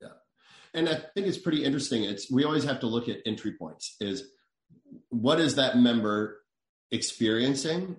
Yeah. 0.00 0.08
And 0.74 0.88
I 0.88 0.94
think 1.14 1.26
it's 1.26 1.38
pretty 1.38 1.64
interesting. 1.64 2.04
It's 2.04 2.30
we 2.30 2.44
always 2.44 2.64
have 2.64 2.80
to 2.80 2.86
look 2.86 3.08
at 3.08 3.18
entry 3.26 3.52
points. 3.56 3.96
Is 4.00 4.24
what 5.10 5.38
is 5.38 5.54
that 5.56 5.76
member 5.76 6.39
experiencing, 6.90 7.96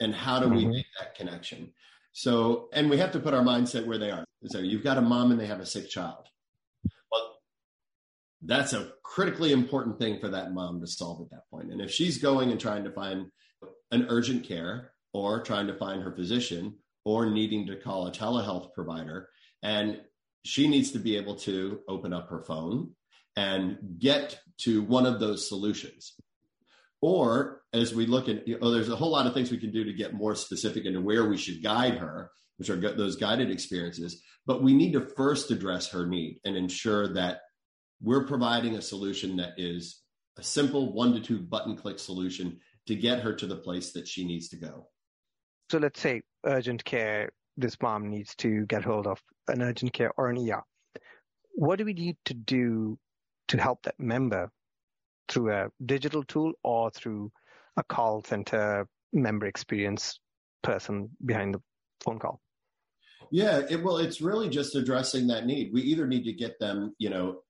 and 0.00 0.14
how 0.14 0.40
do 0.40 0.46
mm-hmm. 0.46 0.56
we 0.56 0.66
make 0.66 0.86
that 0.98 1.14
connection? 1.14 1.72
So, 2.12 2.68
and 2.72 2.90
we 2.90 2.98
have 2.98 3.12
to 3.12 3.20
put 3.20 3.34
our 3.34 3.42
mindset 3.42 3.86
where 3.86 3.98
they 3.98 4.10
are. 4.10 4.24
So, 4.46 4.58
you've 4.58 4.84
got 4.84 4.98
a 4.98 5.02
mom 5.02 5.30
and 5.30 5.40
they 5.40 5.46
have 5.46 5.60
a 5.60 5.66
sick 5.66 5.88
child. 5.88 6.28
Well, 7.10 7.36
that's 8.42 8.72
a 8.72 8.92
critically 9.02 9.52
important 9.52 9.98
thing 9.98 10.20
for 10.20 10.28
that 10.28 10.52
mom 10.52 10.80
to 10.80 10.86
solve 10.86 11.20
at 11.22 11.30
that 11.30 11.48
point. 11.50 11.72
And 11.72 11.80
if 11.80 11.90
she's 11.90 12.18
going 12.18 12.50
and 12.50 12.60
trying 12.60 12.84
to 12.84 12.90
find 12.90 13.26
an 13.90 14.06
urgent 14.08 14.44
care 14.44 14.92
or 15.12 15.42
trying 15.42 15.66
to 15.68 15.74
find 15.74 16.02
her 16.02 16.12
physician 16.12 16.76
or 17.04 17.30
needing 17.30 17.66
to 17.66 17.76
call 17.76 18.06
a 18.06 18.12
telehealth 18.12 18.72
provider, 18.74 19.28
and 19.62 20.00
she 20.44 20.68
needs 20.68 20.92
to 20.92 20.98
be 20.98 21.16
able 21.16 21.36
to 21.36 21.80
open 21.88 22.12
up 22.12 22.28
her 22.28 22.42
phone 22.42 22.90
and 23.36 23.78
get 23.98 24.40
to 24.58 24.82
one 24.82 25.06
of 25.06 25.20
those 25.20 25.48
solutions. 25.48 26.14
Or 27.04 27.60
as 27.74 27.94
we 27.94 28.06
look 28.06 28.30
at, 28.30 28.48
you 28.48 28.58
know, 28.58 28.70
there's 28.70 28.88
a 28.88 28.96
whole 28.96 29.10
lot 29.10 29.26
of 29.26 29.34
things 29.34 29.50
we 29.50 29.58
can 29.58 29.70
do 29.70 29.84
to 29.84 29.92
get 29.92 30.14
more 30.14 30.34
specific 30.34 30.86
into 30.86 31.02
where 31.02 31.28
we 31.28 31.36
should 31.36 31.62
guide 31.62 31.98
her, 31.98 32.30
which 32.56 32.70
are 32.70 32.76
those 32.76 33.16
guided 33.16 33.50
experiences. 33.50 34.22
But 34.46 34.62
we 34.62 34.72
need 34.72 34.92
to 34.92 35.02
first 35.02 35.50
address 35.50 35.86
her 35.90 36.06
need 36.06 36.40
and 36.46 36.56
ensure 36.56 37.12
that 37.12 37.40
we're 38.00 38.26
providing 38.26 38.76
a 38.76 38.80
solution 38.80 39.36
that 39.36 39.52
is 39.58 40.00
a 40.38 40.42
simple 40.42 40.94
one 40.94 41.12
to 41.12 41.20
two 41.20 41.40
button 41.40 41.76
click 41.76 41.98
solution 41.98 42.58
to 42.86 42.94
get 42.94 43.20
her 43.20 43.34
to 43.34 43.46
the 43.46 43.56
place 43.56 43.92
that 43.92 44.08
she 44.08 44.26
needs 44.26 44.48
to 44.48 44.56
go. 44.56 44.88
So 45.70 45.76
let's 45.76 46.00
say 46.00 46.22
urgent 46.46 46.86
care 46.86 47.28
this 47.58 47.76
mom 47.82 48.08
needs 48.08 48.34
to 48.36 48.64
get 48.64 48.82
hold 48.82 49.06
of 49.06 49.20
an 49.48 49.60
urgent 49.60 49.92
care 49.92 50.12
or 50.16 50.30
an 50.30 50.38
ER. 50.38 50.62
What 51.52 51.76
do 51.76 51.84
we 51.84 51.92
need 51.92 52.16
to 52.24 52.32
do 52.32 52.98
to 53.48 53.58
help 53.58 53.82
that 53.82 54.00
member 54.00 54.50
through 55.28 55.52
a 55.52 55.68
digital 55.84 56.24
tool 56.24 56.52
or 56.62 56.90
through 56.90 57.30
a 57.76 57.82
call 57.82 58.22
center 58.22 58.86
member 59.12 59.46
experience 59.46 60.18
person 60.62 61.10
behind 61.24 61.54
the 61.54 61.62
phone 62.00 62.18
call? 62.18 62.40
Yeah, 63.30 63.62
it, 63.68 63.82
well, 63.82 63.98
it's 63.98 64.20
really 64.20 64.48
just 64.48 64.74
addressing 64.74 65.26
that 65.28 65.46
need. 65.46 65.72
We 65.72 65.82
either 65.82 66.06
need 66.06 66.24
to 66.24 66.32
get 66.32 66.58
them, 66.58 66.94
you 66.98 67.10
know, 67.10 67.40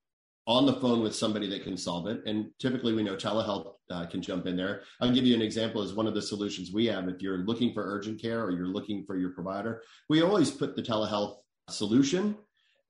on 0.46 0.66
the 0.66 0.74
phone 0.74 1.02
with 1.02 1.14
somebody 1.14 1.48
that 1.48 1.64
can 1.64 1.76
solve 1.76 2.06
it. 2.06 2.20
And 2.26 2.50
typically, 2.60 2.92
we 2.92 3.02
know 3.02 3.16
telehealth 3.16 3.72
uh, 3.90 4.06
can 4.06 4.20
jump 4.20 4.46
in 4.46 4.56
there. 4.56 4.82
I'll 5.00 5.12
give 5.12 5.24
you 5.24 5.34
an 5.34 5.42
example 5.42 5.82
as 5.82 5.94
one 5.94 6.06
of 6.06 6.14
the 6.14 6.22
solutions 6.22 6.70
we 6.72 6.86
have. 6.86 7.08
If 7.08 7.22
you're 7.22 7.38
looking 7.38 7.72
for 7.72 7.82
urgent 7.82 8.20
care 8.20 8.44
or 8.44 8.50
you're 8.50 8.66
looking 8.66 9.04
for 9.06 9.16
your 9.16 9.30
provider, 9.30 9.82
we 10.08 10.22
always 10.22 10.50
put 10.50 10.76
the 10.76 10.82
telehealth 10.82 11.36
solution 11.70 12.36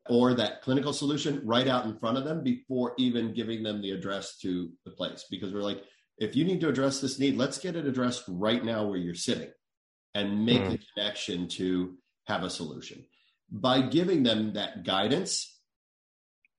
or 0.08 0.34
that 0.34 0.62
clinical 0.62 0.92
solution 0.92 1.40
right 1.44 1.66
out 1.66 1.87
in 1.87 1.99
front 1.99 2.18
of 2.18 2.25
them 2.25 2.42
before 2.42 2.94
even 2.99 3.32
giving 3.32 3.62
them 3.62 3.80
the 3.80 3.90
address 3.90 4.37
to 4.38 4.70
the 4.84 4.90
place. 4.90 5.25
Because 5.30 5.52
we're 5.52 5.62
like, 5.62 5.82
if 6.18 6.37
you 6.37 6.44
need 6.44 6.61
to 6.61 6.68
address 6.68 7.00
this 7.00 7.18
need, 7.18 7.37
let's 7.37 7.58
get 7.58 7.76
it 7.76 7.87
addressed 7.87 8.25
right 8.28 8.64
now 8.64 8.87
where 8.87 8.99
you're 8.99 9.14
sitting 9.14 9.50
and 10.14 10.44
make 10.44 10.62
mm. 10.62 10.73
the 10.73 10.80
connection 10.94 11.49
to 11.49 11.96
have 12.26 12.42
a 12.42 12.50
solution. 12.50 13.04
By 13.50 13.80
giving 13.82 14.23
them 14.23 14.52
that 14.54 14.84
guidance 14.84 15.54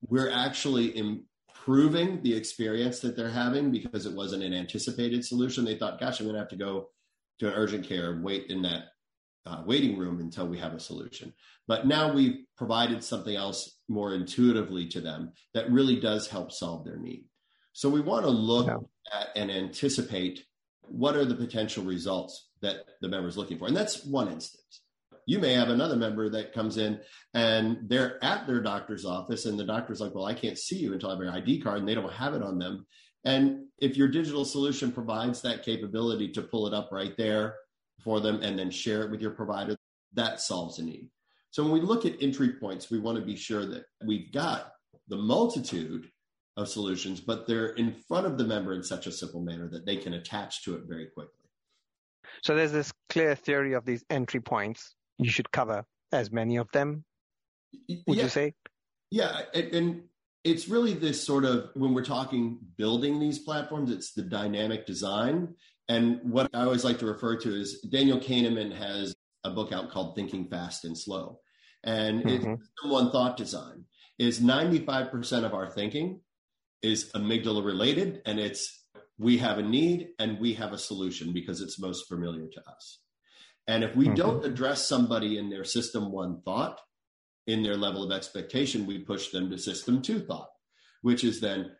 we're 0.08 0.30
actually 0.30 0.96
improving 0.96 2.22
the 2.22 2.34
experience 2.34 3.00
that 3.00 3.16
they're 3.16 3.28
having 3.28 3.70
because 3.70 4.06
it 4.06 4.14
wasn't 4.14 4.42
an 4.42 4.54
anticipated 4.54 5.24
solution. 5.24 5.64
They 5.64 5.76
thought, 5.76 6.00
gosh, 6.00 6.20
I'm 6.20 6.26
going 6.26 6.34
to 6.34 6.40
have 6.40 6.48
to 6.48 6.56
go 6.56 6.90
to 7.40 7.48
an 7.48 7.54
urgent 7.54 7.86
care 7.86 8.20
wait 8.22 8.46
in 8.50 8.62
that 8.62 8.84
uh, 9.46 9.62
waiting 9.64 9.96
room 9.96 10.20
until 10.20 10.46
we 10.46 10.58
have 10.58 10.74
a 10.74 10.80
solution. 10.80 11.32
But 11.68 11.86
now 11.86 12.12
we've 12.12 12.44
provided 12.56 13.02
something 13.02 13.34
else 13.34 13.78
more 13.88 14.14
intuitively 14.14 14.88
to 14.88 15.00
them 15.00 15.32
that 15.54 15.70
really 15.70 15.98
does 16.00 16.28
help 16.28 16.52
solve 16.52 16.84
their 16.84 16.98
need. 16.98 17.24
So 17.72 17.88
we 17.88 18.00
want 18.00 18.24
to 18.24 18.30
look 18.30 18.66
yeah. 18.66 18.78
at 19.18 19.28
and 19.36 19.50
anticipate 19.50 20.44
what 20.82 21.16
are 21.16 21.24
the 21.24 21.34
potential 21.34 21.84
results 21.84 22.48
that 22.62 22.84
the 23.00 23.08
member 23.08 23.28
is 23.28 23.36
looking 23.36 23.58
for. 23.58 23.68
And 23.68 23.76
that's 23.76 24.04
one 24.04 24.28
instance 24.28 24.82
you 25.26 25.40
may 25.40 25.52
have 25.54 25.68
another 25.68 25.96
member 25.96 26.28
that 26.28 26.52
comes 26.52 26.76
in 26.78 27.00
and 27.34 27.78
they're 27.88 28.22
at 28.24 28.46
their 28.46 28.62
doctor's 28.62 29.04
office 29.04 29.44
and 29.44 29.58
the 29.58 29.64
doctor's 29.64 30.00
like, 30.00 30.14
well, 30.14 30.24
I 30.24 30.34
can't 30.34 30.58
see 30.58 30.78
you 30.78 30.92
until 30.92 31.10
I 31.10 31.14
have 31.14 31.22
your 31.22 31.32
ID 31.32 31.60
card 31.60 31.80
and 31.80 31.88
they 31.88 31.96
don't 31.96 32.12
have 32.12 32.34
it 32.34 32.42
on 32.42 32.58
them. 32.58 32.86
And 33.24 33.64
if 33.78 33.96
your 33.96 34.06
digital 34.06 34.44
solution 34.44 34.92
provides 34.92 35.42
that 35.42 35.64
capability 35.64 36.30
to 36.32 36.42
pull 36.42 36.68
it 36.68 36.74
up 36.74 36.90
right 36.92 37.16
there 37.16 37.56
for 38.00 38.20
them 38.20 38.42
and 38.42 38.58
then 38.58 38.70
share 38.70 39.02
it 39.02 39.10
with 39.10 39.20
your 39.20 39.32
provider, 39.32 39.76
that 40.14 40.40
solves 40.40 40.78
a 40.78 40.84
need. 40.84 41.08
So 41.50 41.62
when 41.62 41.72
we 41.72 41.80
look 41.80 42.04
at 42.04 42.20
entry 42.20 42.52
points, 42.52 42.90
we 42.90 42.98
want 42.98 43.18
to 43.18 43.24
be 43.24 43.36
sure 43.36 43.64
that 43.66 43.84
we've 44.04 44.30
got 44.32 44.72
the 45.08 45.16
multitude 45.16 46.10
of 46.56 46.68
solutions, 46.68 47.20
but 47.20 47.46
they're 47.46 47.68
in 47.68 47.94
front 48.08 48.26
of 48.26 48.38
the 48.38 48.44
member 48.44 48.72
in 48.74 48.82
such 48.82 49.06
a 49.06 49.12
simple 49.12 49.40
manner 49.40 49.68
that 49.68 49.86
they 49.86 49.96
can 49.96 50.14
attach 50.14 50.64
to 50.64 50.74
it 50.74 50.82
very 50.86 51.06
quickly. 51.06 51.32
So 52.42 52.54
there's 52.54 52.72
this 52.72 52.92
clear 53.08 53.34
theory 53.34 53.74
of 53.74 53.84
these 53.84 54.04
entry 54.10 54.40
points 54.40 54.94
you 55.18 55.30
should 55.30 55.50
cover 55.50 55.84
as 56.12 56.30
many 56.30 56.56
of 56.56 56.70
them 56.72 57.04
would 58.06 58.16
yeah. 58.16 58.22
you 58.24 58.28
say 58.28 58.54
yeah 59.10 59.40
and 59.54 60.02
it's 60.44 60.68
really 60.68 60.94
this 60.94 61.22
sort 61.22 61.44
of 61.44 61.70
when 61.74 61.94
we're 61.94 62.04
talking 62.04 62.58
building 62.76 63.18
these 63.18 63.38
platforms 63.38 63.90
it's 63.90 64.12
the 64.12 64.22
dynamic 64.22 64.86
design 64.86 65.54
and 65.88 66.20
what 66.22 66.48
i 66.54 66.62
always 66.62 66.84
like 66.84 66.98
to 66.98 67.06
refer 67.06 67.36
to 67.36 67.54
is 67.54 67.80
daniel 67.80 68.18
kahneman 68.18 68.72
has 68.72 69.14
a 69.44 69.50
book 69.50 69.72
out 69.72 69.90
called 69.90 70.14
thinking 70.14 70.48
fast 70.48 70.84
and 70.84 70.98
slow 70.98 71.38
and 71.84 72.24
mm-hmm. 72.24 72.54
it's 72.54 72.84
one 72.84 73.10
thought 73.10 73.36
design 73.36 73.84
is 74.18 74.40
95% 74.40 75.44
of 75.44 75.52
our 75.52 75.68
thinking 75.68 76.20
is 76.82 77.10
amygdala 77.14 77.64
related 77.64 78.22
and 78.26 78.38
it's 78.40 78.84
we 79.18 79.38
have 79.38 79.58
a 79.58 79.62
need 79.62 80.08
and 80.18 80.40
we 80.40 80.54
have 80.54 80.72
a 80.72 80.78
solution 80.78 81.32
because 81.32 81.60
it's 81.60 81.78
most 81.78 82.08
familiar 82.08 82.46
to 82.48 82.60
us 82.68 83.00
and 83.66 83.82
if 83.82 83.96
we 83.96 84.06
mm-hmm. 84.06 84.14
don't 84.14 84.44
address 84.44 84.86
somebody 84.86 85.38
in 85.38 85.50
their 85.50 85.64
system 85.64 86.12
one 86.12 86.40
thought, 86.42 86.80
in 87.46 87.62
their 87.62 87.76
level 87.76 88.02
of 88.02 88.16
expectation, 88.16 88.86
we 88.86 88.98
push 88.98 89.30
them 89.30 89.50
to 89.50 89.58
system 89.58 90.02
two 90.02 90.20
thought, 90.20 90.50
which 91.02 91.24
is 91.24 91.40
then, 91.40 91.70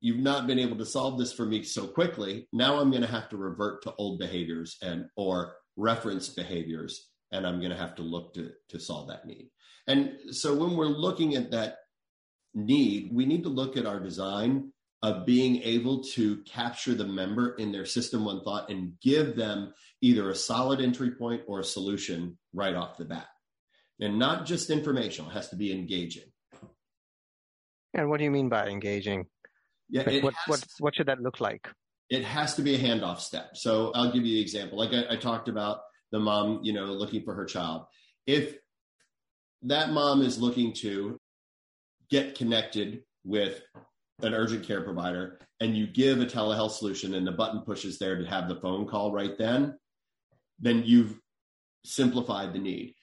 you've 0.00 0.18
not 0.18 0.46
been 0.46 0.58
able 0.58 0.76
to 0.78 0.86
solve 0.86 1.18
this 1.18 1.32
for 1.32 1.46
me 1.46 1.62
so 1.62 1.86
quickly. 1.86 2.48
Now 2.52 2.80
I'm 2.80 2.90
going 2.90 3.02
to 3.02 3.08
have 3.08 3.28
to 3.30 3.36
revert 3.36 3.82
to 3.82 3.94
old 3.96 4.18
behaviors 4.18 4.76
and 4.82 5.06
or 5.16 5.54
reference 5.76 6.28
behaviors, 6.28 7.08
and 7.32 7.46
I'm 7.46 7.58
going 7.58 7.70
to 7.70 7.76
have 7.76 7.94
to 7.96 8.02
look 8.02 8.34
to, 8.34 8.50
to 8.70 8.80
solve 8.80 9.08
that 9.08 9.26
need. 9.26 9.50
And 9.86 10.12
so 10.30 10.54
when 10.54 10.76
we're 10.76 10.86
looking 10.86 11.34
at 11.34 11.50
that 11.52 11.76
need, 12.54 13.10
we 13.12 13.26
need 13.26 13.42
to 13.44 13.48
look 13.48 13.76
at 13.76 13.86
our 13.86 14.00
design 14.00 14.72
of 15.02 15.24
being 15.24 15.62
able 15.62 16.02
to 16.02 16.38
capture 16.42 16.94
the 16.94 17.06
member 17.06 17.54
in 17.54 17.72
their 17.72 17.86
system 17.86 18.24
one 18.24 18.42
thought 18.44 18.70
and 18.70 18.92
give 19.00 19.34
them 19.34 19.72
either 20.02 20.28
a 20.28 20.34
solid 20.34 20.80
entry 20.80 21.12
point 21.12 21.42
or 21.46 21.60
a 21.60 21.64
solution 21.64 22.36
right 22.52 22.74
off 22.74 22.98
the 22.98 23.04
bat. 23.04 23.26
And 23.98 24.18
not 24.18 24.46
just 24.46 24.70
informational, 24.70 25.30
has 25.30 25.48
to 25.50 25.56
be 25.56 25.72
engaging. 25.72 26.24
And 27.94 28.08
what 28.08 28.18
do 28.18 28.24
you 28.24 28.30
mean 28.30 28.48
by 28.48 28.68
engaging? 28.68 29.26
Yeah, 29.90 30.02
like 30.06 30.22
what, 30.22 30.34
what, 30.46 30.64
what 30.78 30.94
should 30.94 31.06
that 31.06 31.20
look 31.20 31.40
like? 31.40 31.68
It 32.08 32.24
has 32.24 32.54
to 32.56 32.62
be 32.62 32.74
a 32.74 32.78
handoff 32.78 33.20
step. 33.20 33.56
So 33.56 33.92
I'll 33.94 34.12
give 34.12 34.24
you 34.24 34.34
the 34.34 34.40
example. 34.40 34.78
Like 34.78 34.92
I, 34.92 35.14
I 35.14 35.16
talked 35.16 35.48
about 35.48 35.80
the 36.12 36.18
mom, 36.18 36.60
you 36.62 36.72
know, 36.72 36.86
looking 36.86 37.22
for 37.22 37.34
her 37.34 37.44
child. 37.44 37.84
If 38.26 38.56
that 39.62 39.90
mom 39.90 40.22
is 40.22 40.40
looking 40.40 40.72
to 40.80 41.18
get 42.10 42.36
connected 42.36 43.02
with 43.24 43.62
an 44.22 44.34
urgent 44.34 44.66
care 44.66 44.82
provider 44.82 45.38
and 45.60 45.76
you 45.76 45.86
give 45.86 46.20
a 46.20 46.26
telehealth 46.26 46.72
solution 46.72 47.14
and 47.14 47.26
the 47.26 47.32
button 47.32 47.60
pushes 47.60 47.98
there 47.98 48.18
to 48.18 48.24
have 48.26 48.48
the 48.48 48.56
phone 48.56 48.86
call 48.86 49.12
right 49.12 49.36
then, 49.38 49.76
then 50.58 50.82
you've 50.84 51.18
simplified 51.84 52.52
the 52.52 52.58
need. 52.58 52.94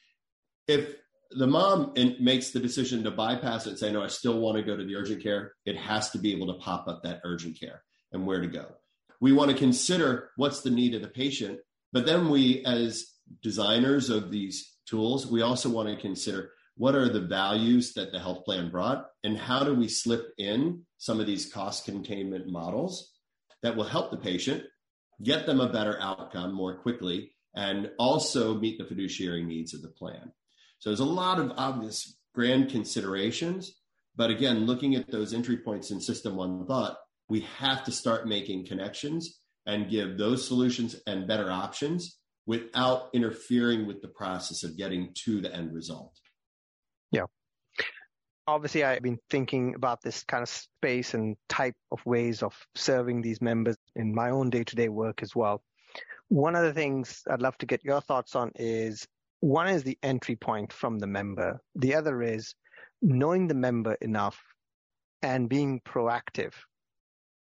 If 0.67 0.95
the 1.31 1.47
mom 1.47 1.93
makes 2.19 2.51
the 2.51 2.59
decision 2.59 3.03
to 3.03 3.11
bypass 3.11 3.65
it 3.65 3.71
and 3.71 3.79
say, 3.79 3.91
no, 3.91 4.03
I 4.03 4.07
still 4.07 4.39
want 4.39 4.57
to 4.57 4.63
go 4.63 4.77
to 4.77 4.83
the 4.83 4.95
urgent 4.95 5.21
care, 5.21 5.53
it 5.65 5.77
has 5.77 6.09
to 6.11 6.19
be 6.19 6.31
able 6.33 6.47
to 6.47 6.59
pop 6.59 6.87
up 6.87 7.03
that 7.03 7.21
urgent 7.23 7.59
care 7.59 7.83
and 8.11 8.25
where 8.25 8.41
to 8.41 8.47
go. 8.47 8.65
We 9.19 9.33
want 9.33 9.51
to 9.51 9.57
consider 9.57 10.31
what's 10.35 10.61
the 10.61 10.69
need 10.69 10.93
of 10.95 11.01
the 11.01 11.07
patient, 11.07 11.59
but 11.91 12.05
then 12.05 12.29
we, 12.29 12.63
as 12.65 13.05
designers 13.41 14.09
of 14.09 14.31
these 14.31 14.77
tools, 14.87 15.27
we 15.27 15.41
also 15.41 15.69
want 15.69 15.89
to 15.89 16.01
consider 16.01 16.51
what 16.75 16.95
are 16.95 17.09
the 17.09 17.21
values 17.21 17.93
that 17.93 18.11
the 18.11 18.19
health 18.19 18.45
plan 18.45 18.69
brought 18.69 19.07
and 19.23 19.37
how 19.37 19.63
do 19.63 19.73
we 19.73 19.87
slip 19.87 20.33
in 20.37 20.83
some 20.97 21.19
of 21.19 21.25
these 21.25 21.51
cost 21.51 21.85
containment 21.85 22.47
models 22.47 23.11
that 23.63 23.75
will 23.75 23.83
help 23.83 24.11
the 24.11 24.17
patient 24.17 24.63
get 25.23 25.47
them 25.47 25.59
a 25.59 25.71
better 25.71 25.99
outcome 25.99 26.53
more 26.53 26.77
quickly 26.77 27.33
and 27.55 27.89
also 27.97 28.53
meet 28.53 28.77
the 28.77 28.85
fiduciary 28.85 29.43
needs 29.43 29.73
of 29.73 29.81
the 29.81 29.87
plan 29.87 30.31
so 30.79 30.89
there's 30.89 30.99
a 30.99 31.05
lot 31.05 31.39
of 31.39 31.51
obvious 31.57 32.17
grand 32.33 32.69
considerations 32.69 33.75
but 34.15 34.29
again 34.29 34.65
looking 34.65 34.95
at 34.95 35.09
those 35.11 35.33
entry 35.33 35.57
points 35.57 35.91
in 35.91 35.99
system 35.99 36.35
one 36.35 36.65
thought 36.65 36.97
we 37.29 37.41
have 37.57 37.83
to 37.83 37.91
start 37.91 38.27
making 38.27 38.65
connections 38.65 39.39
and 39.65 39.89
give 39.89 40.17
those 40.17 40.47
solutions 40.47 40.95
and 41.07 41.27
better 41.27 41.51
options 41.51 42.19
without 42.45 43.09
interfering 43.13 43.85
with 43.85 44.01
the 44.01 44.07
process 44.07 44.63
of 44.63 44.77
getting 44.77 45.11
to 45.13 45.41
the 45.41 45.53
end 45.53 45.73
result 45.73 46.13
yeah. 47.11 47.23
obviously 48.47 48.83
I've 48.83 49.01
been 49.01 49.19
thinking 49.29 49.75
about 49.75 50.01
this 50.01 50.23
kind 50.23 50.43
of 50.43 50.49
space 50.49 51.13
and 51.13 51.35
type 51.49 51.75
of 51.91 52.05
ways 52.05 52.43
of 52.43 52.53
serving 52.75 53.21
these 53.21 53.41
members 53.41 53.77
in 53.95 54.13
my 54.13 54.29
own 54.29 54.49
day-to-day 54.49 54.89
work 54.89 55.21
as 55.21 55.35
well. 55.35 55.61
One 56.29 56.55
of 56.55 56.63
the 56.63 56.73
things 56.73 57.23
I'd 57.29 57.41
love 57.41 57.57
to 57.59 57.65
get 57.65 57.83
your 57.83 58.01
thoughts 58.01 58.35
on 58.35 58.51
is 58.55 59.07
one 59.39 59.67
is 59.67 59.83
the 59.83 59.97
entry 60.01 60.35
point 60.35 60.73
from 60.73 60.99
the 60.99 61.07
member. 61.07 61.59
The 61.75 61.95
other 61.95 62.21
is 62.21 62.53
knowing 63.01 63.47
the 63.47 63.55
member 63.55 63.93
enough 64.01 64.41
and 65.21 65.49
being 65.49 65.81
proactive 65.87 66.53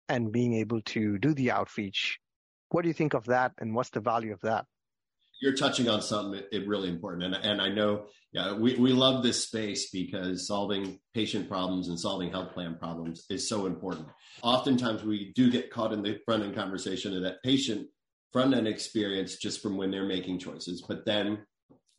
and 0.07 0.31
being 0.31 0.55
able 0.55 0.81
to 0.81 1.17
do 1.19 1.33
the 1.33 1.51
outreach. 1.51 2.19
What 2.69 2.81
do 2.81 2.87
you 2.87 2.93
think 2.93 3.13
of 3.13 3.25
that 3.25 3.53
and 3.59 3.73
what's 3.73 3.91
the 3.91 4.01
value 4.01 4.33
of 4.33 4.41
that? 4.41 4.65
You're 5.41 5.55
touching 5.55 5.87
on 5.87 6.01
something 6.01 6.43
really 6.67 6.89
important. 6.89 7.33
And, 7.33 7.45
and 7.45 7.61
I 7.61 7.69
know 7.69 8.07
yeah, 8.31 8.53
we, 8.53 8.75
we 8.75 8.91
love 8.91 9.23
this 9.23 9.43
space 9.43 9.89
because 9.89 10.45
solving 10.45 10.99
patient 11.15 11.49
problems 11.49 11.87
and 11.87 11.99
solving 11.99 12.29
health 12.29 12.53
plan 12.53 12.75
problems 12.79 13.25
is 13.29 13.49
so 13.49 13.65
important. 13.65 14.07
Oftentimes 14.43 15.03
we 15.03 15.31
do 15.33 15.49
get 15.49 15.71
caught 15.71 15.93
in 15.93 16.03
the 16.03 16.19
front 16.25 16.43
end 16.43 16.53
conversation 16.53 17.15
of 17.15 17.23
that 17.23 17.41
patient 17.43 17.87
front 18.31 18.53
end 18.53 18.67
experience 18.67 19.37
just 19.37 19.61
from 19.61 19.77
when 19.77 19.89
they're 19.89 20.05
making 20.05 20.37
choices. 20.37 20.83
But 20.87 21.05
then 21.05 21.39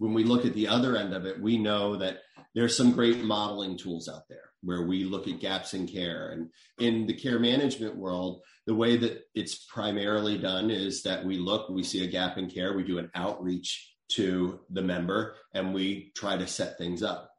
when 0.01 0.15
we 0.15 0.25
look 0.25 0.47
at 0.47 0.55
the 0.55 0.67
other 0.67 0.97
end 0.97 1.13
of 1.13 1.27
it, 1.27 1.39
we 1.39 1.59
know 1.59 1.97
that 1.97 2.21
there's 2.55 2.75
some 2.75 2.93
great 2.93 3.23
modeling 3.23 3.77
tools 3.77 4.09
out 4.09 4.23
there 4.31 4.49
where 4.63 4.87
we 4.87 5.05
look 5.05 5.29
at 5.29 5.41
gaps 5.41 5.75
in 5.75 5.87
care. 5.87 6.31
And 6.31 6.49
in 6.79 7.07
the 7.07 7.13
care 7.13 7.39
management 7.39 7.97
world, 7.97 8.41
the 8.67 8.75
way 8.75 8.97
that 8.97 9.25
it's 9.35 9.67
primarily 9.67 10.39
done 10.39 10.71
is 10.71 11.03
that 11.03 11.23
we 11.27 11.37
look, 11.37 11.69
we 11.69 11.83
see 11.83 12.03
a 12.03 12.11
gap 12.11 12.39
in 12.39 12.49
care, 12.49 12.75
we 12.75 12.83
do 12.83 12.99
an 12.99 13.11
outreach 13.15 13.95
to 14.13 14.61
the 14.71 14.81
member, 14.81 15.37
and 15.53 15.75
we 15.75 16.13
try 16.17 16.39
to 16.39 16.47
set 16.47 16.79
things 16.79 17.03
up. 17.03 17.31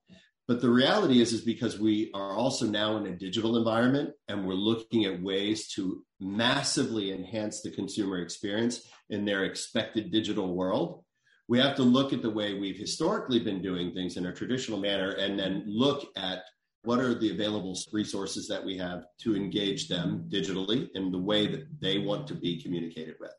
But 0.47 0.61
the 0.61 0.69
reality 0.69 1.19
is, 1.19 1.33
is 1.33 1.41
because 1.41 1.79
we 1.79 2.11
are 2.13 2.35
also 2.35 2.67
now 2.67 2.95
in 2.97 3.07
a 3.07 3.17
digital 3.17 3.57
environment 3.57 4.11
and 4.27 4.45
we're 4.45 4.53
looking 4.53 5.05
at 5.05 5.23
ways 5.23 5.67
to 5.69 6.03
massively 6.19 7.11
enhance 7.11 7.61
the 7.61 7.71
consumer 7.71 8.19
experience 8.19 8.87
in 9.09 9.25
their 9.25 9.45
expected 9.45 10.11
digital 10.11 10.53
world 10.53 11.03
we 11.51 11.59
have 11.59 11.75
to 11.75 11.83
look 11.83 12.13
at 12.13 12.21
the 12.21 12.29
way 12.29 12.53
we've 12.53 12.77
historically 12.77 13.37
been 13.37 13.61
doing 13.61 13.91
things 13.91 14.15
in 14.15 14.27
a 14.27 14.33
traditional 14.33 14.79
manner 14.79 15.11
and 15.15 15.37
then 15.37 15.65
look 15.67 16.07
at 16.15 16.43
what 16.83 16.97
are 16.97 17.13
the 17.13 17.29
available 17.29 17.77
resources 17.91 18.47
that 18.47 18.63
we 18.63 18.77
have 18.77 19.03
to 19.19 19.35
engage 19.35 19.89
them 19.89 20.25
digitally 20.31 20.87
in 20.95 21.11
the 21.11 21.19
way 21.19 21.47
that 21.47 21.67
they 21.81 21.97
want 21.97 22.25
to 22.25 22.35
be 22.35 22.63
communicated 22.63 23.15
with. 23.19 23.33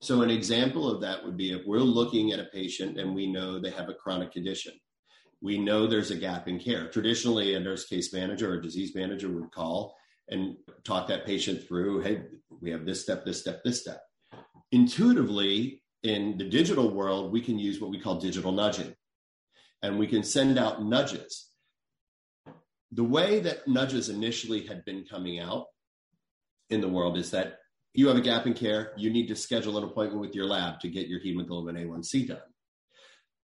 So, 0.00 0.22
an 0.22 0.30
example 0.30 0.90
of 0.90 1.00
that 1.02 1.24
would 1.24 1.36
be 1.36 1.52
if 1.52 1.64
we're 1.64 1.78
looking 1.78 2.32
at 2.32 2.40
a 2.40 2.50
patient 2.52 2.98
and 2.98 3.14
we 3.14 3.30
know 3.30 3.60
they 3.60 3.70
have 3.70 3.88
a 3.88 3.94
chronic 3.94 4.32
condition, 4.32 4.72
we 5.40 5.56
know 5.56 5.86
there's 5.86 6.10
a 6.10 6.16
gap 6.16 6.48
in 6.48 6.58
care. 6.58 6.88
Traditionally, 6.88 7.54
a 7.54 7.60
nurse 7.60 7.86
case 7.86 8.12
manager 8.12 8.52
or 8.52 8.60
disease 8.60 8.96
manager 8.96 9.28
would 9.28 9.52
call 9.52 9.94
and 10.30 10.56
talk 10.82 11.06
that 11.06 11.26
patient 11.26 11.62
through 11.68 12.00
hey, 12.00 12.24
we 12.60 12.72
have 12.72 12.84
this 12.84 13.02
step, 13.02 13.24
this 13.24 13.40
step, 13.40 13.62
this 13.62 13.80
step. 13.80 14.02
Intuitively, 14.72 15.81
in 16.02 16.36
the 16.38 16.48
digital 16.48 16.90
world, 16.90 17.32
we 17.32 17.40
can 17.40 17.58
use 17.58 17.80
what 17.80 17.90
we 17.90 18.00
call 18.00 18.20
digital 18.20 18.52
nudging. 18.52 18.94
And 19.82 19.98
we 19.98 20.06
can 20.06 20.22
send 20.22 20.58
out 20.58 20.82
nudges. 20.82 21.48
The 22.92 23.04
way 23.04 23.40
that 23.40 23.66
nudges 23.66 24.08
initially 24.08 24.66
had 24.66 24.84
been 24.84 25.04
coming 25.04 25.40
out 25.40 25.66
in 26.70 26.80
the 26.80 26.88
world 26.88 27.16
is 27.16 27.30
that 27.32 27.58
you 27.94 28.08
have 28.08 28.16
a 28.16 28.22
gap 28.22 28.46
in 28.46 28.54
care, 28.54 28.92
you 28.96 29.10
need 29.10 29.28
to 29.28 29.36
schedule 29.36 29.76
an 29.76 29.84
appointment 29.84 30.20
with 30.20 30.34
your 30.34 30.46
lab 30.46 30.80
to 30.80 30.88
get 30.88 31.08
your 31.08 31.20
hemoglobin 31.20 31.76
A1C 31.76 32.28
done. 32.28 32.38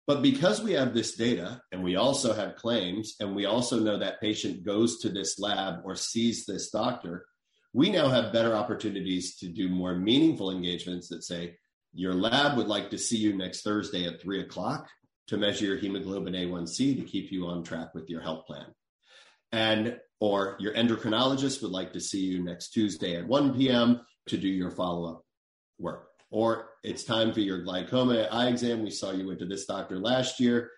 But 0.06 0.20
because 0.20 0.62
we 0.62 0.72
have 0.72 0.92
this 0.92 1.14
data 1.14 1.62
and 1.72 1.82
we 1.82 1.96
also 1.96 2.34
have 2.34 2.56
claims 2.56 3.14
and 3.20 3.34
we 3.34 3.46
also 3.46 3.78
know 3.80 3.98
that 3.98 4.20
patient 4.20 4.64
goes 4.64 4.98
to 4.98 5.08
this 5.08 5.38
lab 5.38 5.80
or 5.84 5.96
sees 5.96 6.44
this 6.44 6.70
doctor, 6.70 7.24
we 7.72 7.90
now 7.90 8.08
have 8.08 8.32
better 8.32 8.54
opportunities 8.54 9.36
to 9.36 9.48
do 9.48 9.68
more 9.68 9.94
meaningful 9.94 10.50
engagements 10.50 11.08
that 11.08 11.24
say, 11.24 11.56
your 11.94 12.14
lab 12.14 12.56
would 12.56 12.66
like 12.66 12.90
to 12.90 12.98
see 12.98 13.16
you 13.16 13.36
next 13.36 13.62
Thursday 13.62 14.06
at 14.06 14.20
three 14.20 14.40
o'clock 14.40 14.88
to 15.28 15.36
measure 15.36 15.64
your 15.64 15.78
hemoglobin 15.78 16.34
A1C 16.34 16.96
to 16.98 17.04
keep 17.04 17.30
you 17.30 17.46
on 17.46 17.62
track 17.62 17.94
with 17.94 18.10
your 18.10 18.20
health 18.20 18.46
plan. 18.46 18.66
And 19.52 19.98
or 20.20 20.56
your 20.58 20.74
endocrinologist 20.74 21.62
would 21.62 21.70
like 21.70 21.92
to 21.92 22.00
see 22.00 22.20
you 22.20 22.42
next 22.42 22.70
Tuesday 22.70 23.16
at 23.16 23.26
1 23.26 23.54
p.m. 23.56 24.00
to 24.28 24.36
do 24.36 24.48
your 24.48 24.70
follow-up 24.70 25.22
work. 25.78 26.08
Or 26.30 26.70
it's 26.82 27.04
time 27.04 27.32
for 27.32 27.40
your 27.40 27.62
glaucoma 27.62 28.28
eye 28.30 28.48
exam. 28.48 28.82
We 28.82 28.90
saw 28.90 29.12
you 29.12 29.26
went 29.26 29.38
to 29.40 29.46
this 29.46 29.66
doctor 29.66 29.98
last 29.98 30.40
year. 30.40 30.70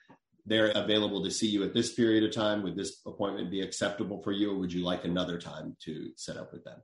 They're 0.45 0.71
available 0.71 1.25
to 1.25 1.31
see 1.31 1.49
you 1.49 1.65
at 1.65 1.75
this 1.75 1.95
period 1.95 2.25
of 2.25 2.35
time. 2.35 2.63
Would 2.63 2.77
this 2.77 3.01
appointment 3.07 3.51
be 3.51 3.63
acceptable 3.63 4.23
for 4.23 4.33
you, 4.33 4.53
or 4.53 4.59
would 4.59 4.73
you 4.73 4.85
like 4.85 5.05
another 5.05 5.39
time 5.39 5.77
to 5.85 6.11
set 6.17 6.37
up 6.37 6.53
with 6.53 6.65
them? 6.65 6.79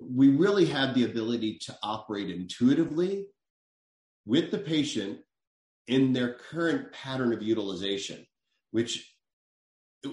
We 0.00 0.28
really 0.28 0.66
have 0.66 0.94
the 0.94 1.04
ability 1.04 1.58
to 1.66 1.76
operate 1.82 2.30
intuitively 2.30 3.26
with 4.24 4.50
the 4.50 4.58
patient 4.58 5.18
in 5.86 6.12
their 6.12 6.34
current 6.34 6.92
pattern 6.92 7.32
of 7.32 7.42
utilization, 7.42 8.26
which 8.70 9.14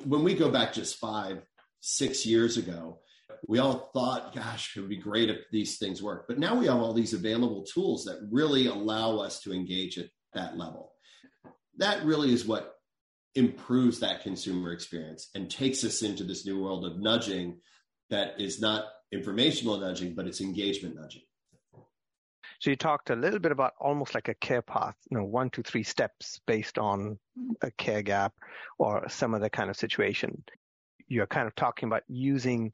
when 0.05 0.23
we 0.23 0.33
go 0.33 0.49
back 0.49 0.73
just 0.73 0.97
five, 0.97 1.41
six 1.79 2.25
years 2.25 2.57
ago, 2.57 2.99
we 3.47 3.59
all 3.59 3.89
thought, 3.93 4.35
gosh, 4.35 4.75
it 4.75 4.81
would 4.81 4.89
be 4.89 4.97
great 4.97 5.29
if 5.29 5.37
these 5.51 5.77
things 5.77 6.03
work. 6.03 6.25
But 6.27 6.39
now 6.39 6.55
we 6.55 6.65
have 6.65 6.77
all 6.77 6.93
these 6.93 7.13
available 7.13 7.63
tools 7.63 8.05
that 8.05 8.27
really 8.31 8.67
allow 8.67 9.17
us 9.17 9.39
to 9.41 9.53
engage 9.53 9.97
at 9.97 10.09
that 10.33 10.57
level. 10.57 10.91
That 11.77 12.03
really 12.03 12.33
is 12.33 12.45
what 12.45 12.75
improves 13.35 13.99
that 13.99 14.23
consumer 14.23 14.73
experience 14.73 15.29
and 15.35 15.49
takes 15.49 15.83
us 15.83 16.01
into 16.01 16.23
this 16.23 16.45
new 16.45 16.61
world 16.61 16.85
of 16.85 16.99
nudging 16.99 17.59
that 18.09 18.41
is 18.41 18.59
not 18.59 18.85
informational 19.11 19.77
nudging, 19.77 20.15
but 20.15 20.27
it's 20.27 20.41
engagement 20.41 20.95
nudging. 20.95 21.21
So 22.59 22.69
you 22.69 22.75
talked 22.75 23.09
a 23.09 23.15
little 23.15 23.39
bit 23.39 23.53
about 23.53 23.73
almost 23.79 24.13
like 24.13 24.27
a 24.27 24.33
care 24.33 24.61
path, 24.61 24.95
you 25.09 25.17
know, 25.17 25.23
one, 25.23 25.49
two, 25.49 25.63
three 25.63 25.83
steps 25.83 26.41
based 26.45 26.77
on 26.77 27.17
a 27.61 27.71
care 27.71 28.01
gap 28.01 28.33
or 28.77 29.07
some 29.07 29.33
other 29.33 29.47
kind 29.47 29.69
of 29.69 29.77
situation. 29.77 30.43
You're 31.07 31.27
kind 31.27 31.47
of 31.47 31.55
talking 31.55 31.87
about 31.87 32.03
using 32.09 32.73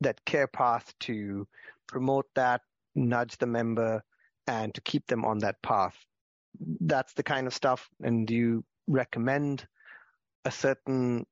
that 0.00 0.24
care 0.24 0.46
path 0.46 0.92
to 1.00 1.46
promote 1.86 2.26
that, 2.34 2.62
nudge 2.94 3.36
the 3.36 3.46
member, 3.46 4.02
and 4.46 4.74
to 4.74 4.80
keep 4.80 5.06
them 5.06 5.26
on 5.26 5.38
that 5.40 5.60
path. 5.62 5.96
That's 6.80 7.12
the 7.12 7.22
kind 7.22 7.46
of 7.46 7.52
stuff. 7.52 7.90
And 8.02 8.26
do 8.26 8.34
you 8.34 8.64
recommend 8.88 9.66
a 10.46 10.50
certain 10.50 11.26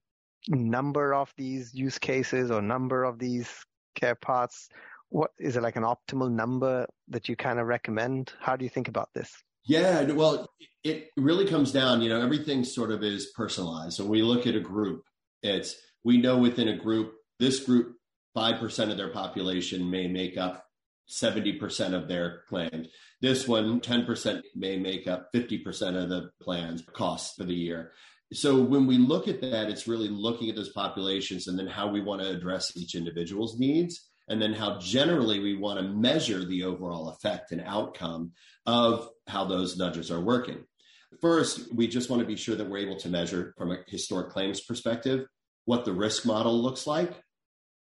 number 0.46 1.14
of 1.14 1.32
these 1.38 1.74
use 1.74 1.98
cases 1.98 2.50
or 2.50 2.60
number 2.60 3.04
of 3.04 3.18
these 3.18 3.48
care 3.94 4.14
paths 4.14 4.68
what 5.10 5.30
is 5.38 5.56
it 5.56 5.62
like 5.62 5.76
an 5.76 5.84
optimal 5.84 6.30
number 6.30 6.86
that 7.08 7.28
you 7.28 7.36
kind 7.36 7.58
of 7.58 7.66
recommend? 7.66 8.32
How 8.40 8.56
do 8.56 8.64
you 8.64 8.70
think 8.70 8.88
about 8.88 9.10
this? 9.14 9.32
Yeah, 9.64 10.02
well, 10.12 10.48
it 10.82 11.08
really 11.16 11.46
comes 11.46 11.72
down, 11.72 12.00
you 12.00 12.08
know, 12.08 12.20
everything 12.20 12.64
sort 12.64 12.90
of 12.90 13.02
is 13.02 13.32
personalized. 13.36 13.96
So 13.96 14.04
we 14.04 14.22
look 14.22 14.46
at 14.46 14.54
a 14.54 14.60
group, 14.60 15.02
it's 15.42 15.74
we 16.04 16.18
know 16.18 16.38
within 16.38 16.68
a 16.68 16.76
group, 16.76 17.12
this 17.38 17.60
group, 17.64 17.94
5% 18.36 18.90
of 18.90 18.96
their 18.96 19.10
population 19.10 19.90
may 19.90 20.06
make 20.06 20.38
up 20.38 20.64
70% 21.10 21.94
of 21.94 22.08
their 22.08 22.42
claims. 22.48 22.88
This 23.20 23.48
one, 23.48 23.80
10% 23.80 24.42
may 24.54 24.78
make 24.78 25.08
up 25.08 25.28
50% 25.34 26.02
of 26.02 26.08
the 26.08 26.30
plan's 26.40 26.82
costs 26.92 27.34
for 27.36 27.44
the 27.44 27.54
year. 27.54 27.92
So 28.32 28.60
when 28.60 28.86
we 28.86 28.98
look 28.98 29.26
at 29.26 29.40
that, 29.40 29.70
it's 29.70 29.88
really 29.88 30.08
looking 30.08 30.50
at 30.50 30.56
those 30.56 30.72
populations 30.72 31.48
and 31.48 31.58
then 31.58 31.66
how 31.66 31.88
we 31.88 32.00
want 32.00 32.20
to 32.20 32.28
address 32.28 32.76
each 32.76 32.94
individual's 32.94 33.58
needs 33.58 34.07
and 34.28 34.40
then 34.40 34.52
how 34.52 34.78
generally 34.78 35.40
we 35.40 35.56
want 35.56 35.78
to 35.78 35.86
measure 35.86 36.44
the 36.44 36.64
overall 36.64 37.08
effect 37.08 37.52
and 37.52 37.62
outcome 37.64 38.32
of 38.66 39.08
how 39.26 39.44
those 39.44 39.76
nudges 39.76 40.10
are 40.10 40.20
working. 40.20 40.64
First, 41.20 41.72
we 41.74 41.88
just 41.88 42.10
want 42.10 42.20
to 42.20 42.26
be 42.26 42.36
sure 42.36 42.54
that 42.56 42.68
we're 42.68 42.86
able 42.86 42.98
to 42.98 43.08
measure 43.08 43.54
from 43.56 43.72
a 43.72 43.78
historic 43.86 44.30
claims 44.30 44.60
perspective 44.60 45.26
what 45.64 45.84
the 45.84 45.92
risk 45.92 46.24
model 46.24 46.62
looks 46.62 46.86
like, 46.86 47.12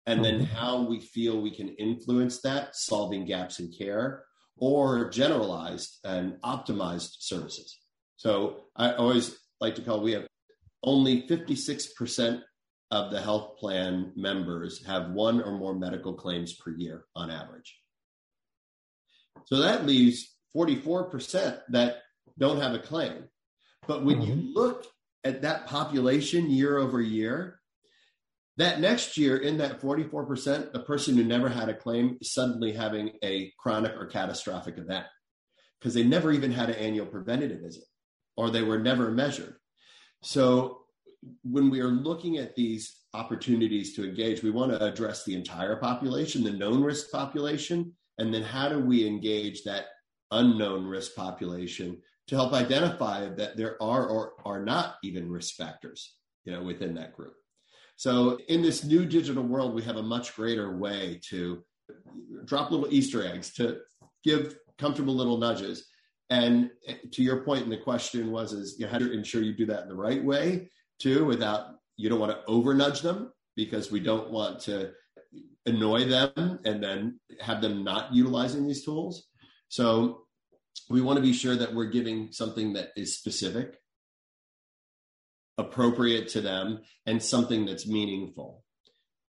and 0.06 0.24
then 0.24 0.42
mm-hmm. 0.42 0.56
how 0.56 0.84
we 0.84 1.00
feel 1.00 1.42
we 1.42 1.56
can 1.56 1.70
influence 1.70 2.42
that, 2.42 2.76
solving 2.76 3.26
gaps 3.26 3.60
in 3.60 3.72
care 3.72 4.24
or 4.58 5.10
generalized 5.10 6.00
and 6.04 6.34
optimized 6.44 7.18
services. 7.20 7.80
So 8.18 8.66
I 8.76 8.94
always 8.94 9.38
like 9.60 9.76
to 9.76 9.82
call 9.82 10.02
we 10.02 10.14
have 10.14 10.28
only 10.84 11.28
56% 11.28 12.42
of 12.96 13.12
the 13.12 13.20
health 13.20 13.58
plan 13.58 14.14
members 14.16 14.86
have 14.86 15.12
one 15.12 15.42
or 15.42 15.52
more 15.52 15.76
medical 15.76 16.14
claims 16.14 16.54
per 16.54 16.72
year 16.72 17.04
on 17.14 17.30
average. 17.30 17.78
So 19.48 19.58
that 19.58 19.86
leaves 19.86 20.34
44% 20.56 21.60
that 21.72 21.98
don't 22.40 22.62
have 22.62 22.74
a 22.74 22.80
claim. 22.80 23.26
But 23.86 24.06
when 24.06 24.22
mm-hmm. 24.22 24.40
you 24.40 24.54
look 24.54 24.88
at 25.26 25.42
that 25.42 25.68
population 25.68 26.50
year 26.50 26.78
over 26.78 27.02
year, 27.02 27.60
that 28.56 28.80
next 28.80 29.18
year 29.18 29.36
in 29.36 29.58
that 29.58 29.82
44%, 29.82 30.72
the 30.72 30.80
person 30.80 31.18
who 31.18 31.26
never 31.26 31.50
had 31.50 31.68
a 31.68 31.74
claim 31.74 32.18
is 32.22 32.34
suddenly 32.34 32.72
having 32.72 33.12
a 33.22 33.52
chronic 33.60 33.92
or 33.98 34.06
catastrophic 34.06 34.78
event 34.78 35.06
because 35.82 35.94
they 35.94 36.04
never 36.04 36.32
even 36.32 36.54
had 36.54 36.70
an 36.70 36.76
annual 36.76 37.08
preventative 37.08 37.60
visit 37.60 37.84
or 38.38 38.50
they 38.50 38.64
were 38.64 38.80
never 38.80 39.12
measured. 39.12 39.56
So 40.24 40.85
when 41.44 41.70
we 41.70 41.80
are 41.80 41.90
looking 41.90 42.38
at 42.38 42.56
these 42.56 43.02
opportunities 43.14 43.96
to 43.96 44.04
engage, 44.04 44.44
we 44.44 44.52
want 44.52 44.72
to 44.72 44.84
address 44.84 45.24
the 45.24 45.36
entire 45.36 45.76
population, 45.78 46.44
the 46.44 46.52
known 46.52 46.84
risk 46.84 47.12
population, 47.12 47.94
and 48.18 48.34
then 48.34 48.44
how 48.44 48.70
do 48.70 48.80
we 48.80 49.08
engage 49.08 49.64
that 49.64 49.86
unknown 50.32 50.86
risk 50.86 51.16
population 51.16 52.02
to 52.28 52.36
help 52.36 52.54
identify 52.54 53.30
that 53.30 53.56
there 53.56 53.82
are 53.82 54.08
or 54.08 54.34
are 54.46 54.64
not 54.64 54.96
even 55.04 55.32
risk 55.32 55.56
factors, 55.56 56.16
you 56.44 56.52
know, 56.52 56.64
within 56.64 56.96
that 56.96 57.16
group. 57.16 57.34
So 57.98 58.40
in 58.50 58.62
this 58.62 58.84
new 58.84 59.06
digital 59.06 59.44
world, 59.44 59.74
we 59.74 59.84
have 59.84 59.98
a 59.98 60.04
much 60.04 60.36
greater 60.36 60.78
way 60.78 61.22
to 61.30 61.64
drop 62.46 62.72
little 62.72 62.92
Easter 62.92 63.26
eggs, 63.26 63.54
to 63.54 63.80
give 64.24 64.58
comfortable 64.78 65.16
little 65.16 65.38
nudges. 65.38 65.88
And 66.30 66.72
to 67.12 67.22
your 67.22 67.44
point, 67.44 67.64
and 67.64 67.72
the 67.72 67.78
question 67.78 68.32
was, 68.32 68.52
is 68.52 68.76
you 68.80 68.86
know, 68.86 68.92
how 68.92 68.98
to 68.98 69.14
ensure 69.14 69.44
you 69.44 69.56
do 69.56 69.68
that 69.68 69.84
in 69.84 69.90
the 69.90 69.96
right 69.96 70.24
way 70.24 70.70
too, 71.00 71.26
without 71.26 71.68
you 71.98 72.10
don't 72.10 72.20
want 72.20 72.32
to 72.32 72.46
over 72.48 72.74
nudge 72.74 73.02
them 73.02 73.32
because 73.56 73.92
we 73.92 74.00
don't 74.00 74.32
want 74.32 74.60
to 74.62 74.92
annoy 75.66 76.06
them 76.06 76.60
and 76.66 76.84
then 76.84 77.20
have 77.40 77.62
them 77.62 77.84
not 77.84 78.14
utilizing 78.14 78.68
these 78.68 78.84
tools. 78.84 79.28
So 79.70 80.26
we 80.90 81.02
want 81.02 81.18
to 81.18 81.24
be 81.24 81.34
sure 81.34 81.56
that 81.56 81.74
we're 81.74 81.86
giving 81.86 82.32
something 82.32 82.74
that 82.74 82.90
is 82.96 83.18
specific, 83.18 83.80
appropriate 85.58 86.28
to 86.30 86.42
them, 86.42 86.82
and 87.06 87.22
something 87.22 87.66
that's 87.66 87.88
meaningful. 87.88 88.64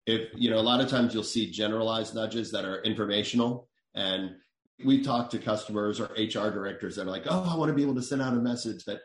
If, 0.07 0.29
you 0.35 0.51
know, 0.51 0.59
a 0.59 0.61
lot 0.61 0.81
of 0.81 0.89
times 0.89 1.15
you'll 1.15 1.23
see 1.23 1.51
generalized 1.51 2.15
nudges 2.15 2.51
that 2.53 2.65
are 2.65 2.83
informational. 2.83 3.69
And 3.95 4.37
we 4.85 5.03
talk 5.03 5.31
to 5.31 5.39
customers 5.39 6.01
or 6.01 6.07
HR 6.17 6.51
directors 6.51 6.97
that 6.97 7.07
are 7.07 7.11
like, 7.11 7.27
oh, 7.27 7.49
I 7.51 7.57
want 7.57 7.71
to 7.71 7.75
be 7.75 7.83
able 7.83 7.97
to 7.97 8.03
send 8.03 8.23
out 8.23 8.33
a 8.33 8.37
message 8.37 8.85
that 8.85 9.01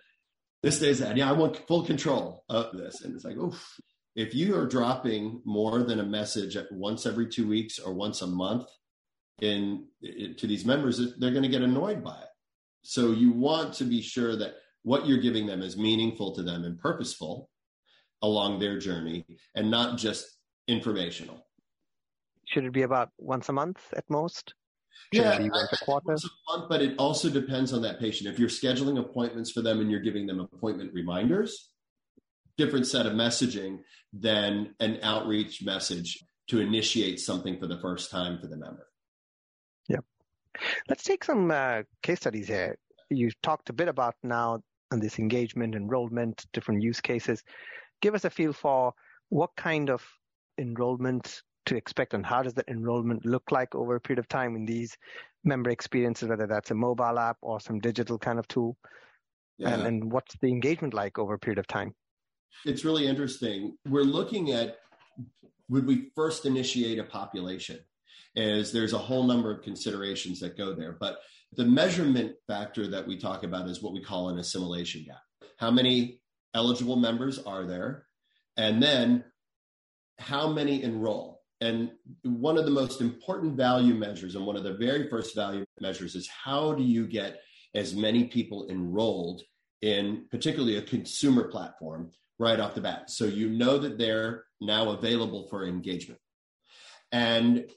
this 0.63 0.81
is 0.81 0.99
that. 0.99 1.17
Yeah, 1.17 1.29
I 1.29 1.33
want 1.33 1.67
full 1.67 1.85
control 1.85 2.43
of 2.49 2.75
this. 2.75 3.01
And 3.01 3.13
it's 3.13 3.25
like, 3.25 3.35
oh, 3.39 3.55
if 4.15 4.33
you 4.33 4.57
are 4.57 4.65
dropping 4.65 5.41
more 5.43 5.83
than 5.83 5.99
a 5.99 6.05
message 6.05 6.55
at 6.55 6.71
once 6.71 7.05
every 7.05 7.27
two 7.27 7.47
weeks 7.47 7.79
or 7.79 7.93
once 7.93 8.21
a 8.21 8.27
month 8.27 8.67
in, 9.41 9.87
in 10.01 10.35
to 10.37 10.47
these 10.47 10.65
members, 10.65 11.01
they're 11.19 11.31
going 11.31 11.43
to 11.43 11.49
get 11.49 11.61
annoyed 11.61 12.03
by 12.03 12.15
it. 12.15 12.29
So 12.83 13.11
you 13.11 13.31
want 13.31 13.73
to 13.75 13.83
be 13.83 14.01
sure 14.01 14.35
that 14.37 14.53
what 14.83 15.05
you're 15.05 15.21
giving 15.21 15.45
them 15.47 15.61
is 15.61 15.77
meaningful 15.77 16.33
to 16.35 16.43
them 16.43 16.63
and 16.63 16.79
purposeful 16.79 17.49
along 18.21 18.59
their 18.59 18.79
journey 18.79 19.25
and 19.55 19.69
not 19.69 19.97
just 19.97 20.25
informational. 20.67 21.45
Should 22.45 22.65
it 22.65 22.73
be 22.73 22.83
about 22.83 23.09
once 23.17 23.49
a 23.49 23.53
month 23.53 23.79
at 23.95 24.09
most? 24.09 24.53
Should 25.13 25.23
yeah, 25.23 25.39
once 25.39 25.73
a 25.73 25.85
quarter? 25.85 26.07
Once 26.07 26.25
a 26.25 26.57
month, 26.57 26.69
but 26.69 26.81
it 26.81 26.95
also 26.97 27.29
depends 27.29 27.73
on 27.73 27.81
that 27.83 27.99
patient. 27.99 28.29
If 28.31 28.39
you're 28.39 28.49
scheduling 28.49 28.99
appointments 28.99 29.51
for 29.51 29.61
them 29.61 29.79
and 29.79 29.91
you're 29.91 30.01
giving 30.01 30.25
them 30.25 30.39
appointment 30.39 30.91
reminders, 30.93 31.69
different 32.57 32.87
set 32.87 33.05
of 33.05 33.13
messaging 33.13 33.79
than 34.11 34.75
an 34.79 34.99
outreach 35.01 35.63
message 35.63 36.23
to 36.47 36.59
initiate 36.59 37.19
something 37.19 37.59
for 37.59 37.67
the 37.67 37.79
first 37.79 38.11
time 38.11 38.39
for 38.39 38.47
the 38.47 38.57
member. 38.57 38.87
Yeah. 39.87 39.99
Let's 40.89 41.03
take 41.03 41.23
some 41.23 41.51
uh, 41.51 41.83
case 42.01 42.19
studies 42.19 42.47
here. 42.47 42.77
You 43.09 43.31
talked 43.41 43.69
a 43.69 43.73
bit 43.73 43.87
about 43.87 44.15
now 44.23 44.61
on 44.91 44.99
this 44.99 45.19
engagement, 45.19 45.75
enrollment, 45.75 46.45
different 46.53 46.81
use 46.81 47.01
cases. 47.01 47.43
Give 48.01 48.15
us 48.15 48.25
a 48.25 48.29
feel 48.29 48.53
for 48.53 48.93
what 49.29 49.55
kind 49.55 49.89
of 49.89 50.03
enrollment 50.57 51.41
to 51.65 51.75
expect 51.75 52.13
and 52.13 52.25
how 52.25 52.43
does 52.43 52.53
that 52.55 52.67
enrollment 52.67 53.25
look 53.25 53.51
like 53.51 53.75
over 53.75 53.95
a 53.95 54.01
period 54.01 54.19
of 54.19 54.27
time 54.27 54.55
in 54.55 54.65
these 54.65 54.97
member 55.43 55.69
experiences, 55.69 56.29
whether 56.29 56.47
that's 56.47 56.71
a 56.71 56.75
mobile 56.75 57.19
app 57.19 57.37
or 57.41 57.59
some 57.59 57.79
digital 57.79 58.17
kind 58.17 58.39
of 58.39 58.47
tool? 58.47 58.77
Yeah. 59.57 59.69
And, 59.69 59.87
and 59.87 60.11
what's 60.11 60.35
the 60.41 60.47
engagement 60.47 60.93
like 60.93 61.19
over 61.19 61.35
a 61.35 61.39
period 61.39 61.59
of 61.59 61.67
time? 61.67 61.93
It's 62.65 62.85
really 62.85 63.07
interesting. 63.07 63.77
We're 63.87 64.03
looking 64.03 64.51
at 64.51 64.77
would 65.69 65.85
we 65.85 66.11
first 66.15 66.45
initiate 66.45 66.99
a 66.99 67.03
population? 67.03 67.79
Is 68.35 68.71
there's 68.71 68.93
a 68.93 68.97
whole 68.97 69.23
number 69.23 69.51
of 69.51 69.61
considerations 69.61 70.39
that 70.39 70.57
go 70.57 70.73
there. 70.73 70.97
But 70.99 71.19
the 71.55 71.65
measurement 71.65 72.33
factor 72.47 72.87
that 72.87 73.07
we 73.07 73.17
talk 73.17 73.43
about 73.43 73.67
is 73.67 73.81
what 73.81 73.93
we 73.93 74.03
call 74.03 74.29
an 74.29 74.39
assimilation 74.39 75.03
gap. 75.03 75.21
How 75.57 75.69
many 75.69 76.19
eligible 76.55 76.95
members 76.95 77.39
are 77.39 77.65
there? 77.65 78.07
And 78.57 78.81
then 78.81 79.23
how 80.19 80.51
many 80.51 80.83
enroll? 80.83 81.32
And 81.63 81.91
one 82.23 82.57
of 82.57 82.65
the 82.65 82.71
most 82.71 82.99
important 82.99 83.55
value 83.55 83.93
measures, 83.93 84.35
and 84.35 84.45
one 84.45 84.57
of 84.57 84.65
the 84.65 84.73
very 84.73 85.09
first 85.09 85.33
value 85.33 85.63
measures, 85.79 86.13
is 86.13 86.27
how 86.27 86.73
do 86.73 86.83
you 86.83 87.07
get 87.07 87.39
as 87.73 87.95
many 87.95 88.25
people 88.25 88.67
enrolled 88.69 89.43
in 89.81 90.25
particularly 90.29 90.75
a 90.75 90.81
consumer 90.81 91.45
platform 91.47 92.11
right 92.37 92.59
off 92.59 92.75
the 92.75 92.81
bat? 92.81 93.09
So 93.09 93.23
you 93.23 93.49
know 93.49 93.77
that 93.77 93.97
they're 93.97 94.43
now 94.59 94.89
available 94.89 95.47
for 95.47 95.65
engagement. 95.65 96.19
And 97.13 97.71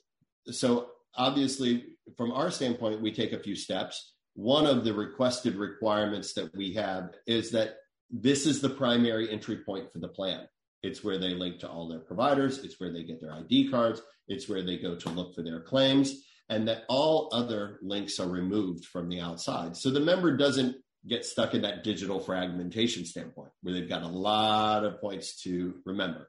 so 0.47 0.89
obviously, 1.15 1.85
from 2.17 2.33
our 2.33 2.51
standpoint, 2.51 3.01
we 3.01 3.13
take 3.13 3.33
a 3.33 3.39
few 3.39 3.55
steps. 3.55 4.15
One 4.35 4.67
of 4.67 4.83
the 4.83 4.95
requested 4.95 5.55
requirements 5.55 6.33
that 6.33 6.53
we 6.57 6.73
have 6.75 7.11
is 7.29 7.53
that 7.53 7.77
this 8.11 8.47
is 8.47 8.61
the 8.61 8.69
primary 8.69 9.31
entry 9.31 9.59
point 9.59 9.93
for 9.93 10.01
the 10.01 10.09
plan. 10.09 10.49
It's 10.87 11.03
where 11.03 11.19
they 11.19 11.35
link 11.35 11.59
to 11.61 11.69
all 11.69 11.89
their 11.89 11.99
providers. 11.99 12.59
It's 12.65 12.79
where 12.79 12.93
they 12.93 13.03
get 13.03 13.21
their 13.21 13.35
ID 13.35 13.71
cards. 13.71 14.01
It's 14.29 14.49
where 14.49 14.63
they 14.63 14.79
go 14.79 14.95
to 14.95 15.09
look 15.11 15.35
for 15.35 15.43
their 15.43 15.61
claims, 15.61 16.23
and 16.49 16.67
that 16.69 16.85
all 16.89 17.29
other 17.33 17.79
links 17.83 18.21
are 18.21 18.29
removed 18.29 18.85
from 18.87 19.09
the 19.09 19.21
outside. 19.21 19.77
So 19.77 19.91
the 19.91 20.01
member 20.01 20.37
doesn't 20.37 20.77
get 21.09 21.25
stuck 21.25 21.55
in 21.55 21.63
that 21.63 21.85
digital 21.85 22.21
fragmentation 22.21 23.05
standpoint 23.05 23.51
where 23.63 23.75
they've 23.75 23.89
got 23.89 24.03
a 24.03 24.09
lot 24.09 24.85
of 24.85 25.01
points 25.01 25.43
to 25.43 25.75
remember. 25.85 26.29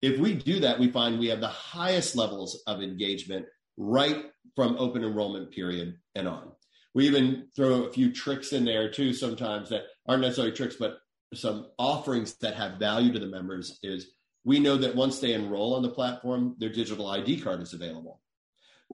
If 0.00 0.18
we 0.18 0.34
do 0.34 0.60
that, 0.60 0.80
we 0.80 0.90
find 0.90 1.18
we 1.18 1.28
have 1.28 1.40
the 1.40 1.48
highest 1.48 2.16
levels 2.16 2.60
of 2.66 2.82
engagement 2.82 3.46
right 3.76 4.26
from 4.56 4.76
open 4.78 5.04
enrollment 5.04 5.52
period 5.52 5.96
and 6.14 6.26
on. 6.28 6.52
We 6.94 7.06
even 7.06 7.48
throw 7.54 7.84
a 7.84 7.92
few 7.92 8.12
tricks 8.12 8.52
in 8.52 8.64
there 8.64 8.90
too 8.90 9.12
sometimes 9.12 9.70
that 9.70 9.84
aren't 10.06 10.22
necessarily 10.22 10.52
tricks, 10.52 10.76
but 10.78 10.98
some 11.34 11.68
offerings 11.78 12.34
that 12.38 12.54
have 12.54 12.78
value 12.78 13.12
to 13.12 13.18
the 13.18 13.26
members 13.26 13.78
is 13.82 14.08
we 14.44 14.58
know 14.58 14.76
that 14.76 14.94
once 14.94 15.18
they 15.18 15.34
enroll 15.34 15.74
on 15.74 15.82
the 15.82 15.88
platform, 15.88 16.56
their 16.58 16.72
digital 16.72 17.06
ID 17.06 17.40
card 17.40 17.62
is 17.62 17.72
available. 17.72 18.20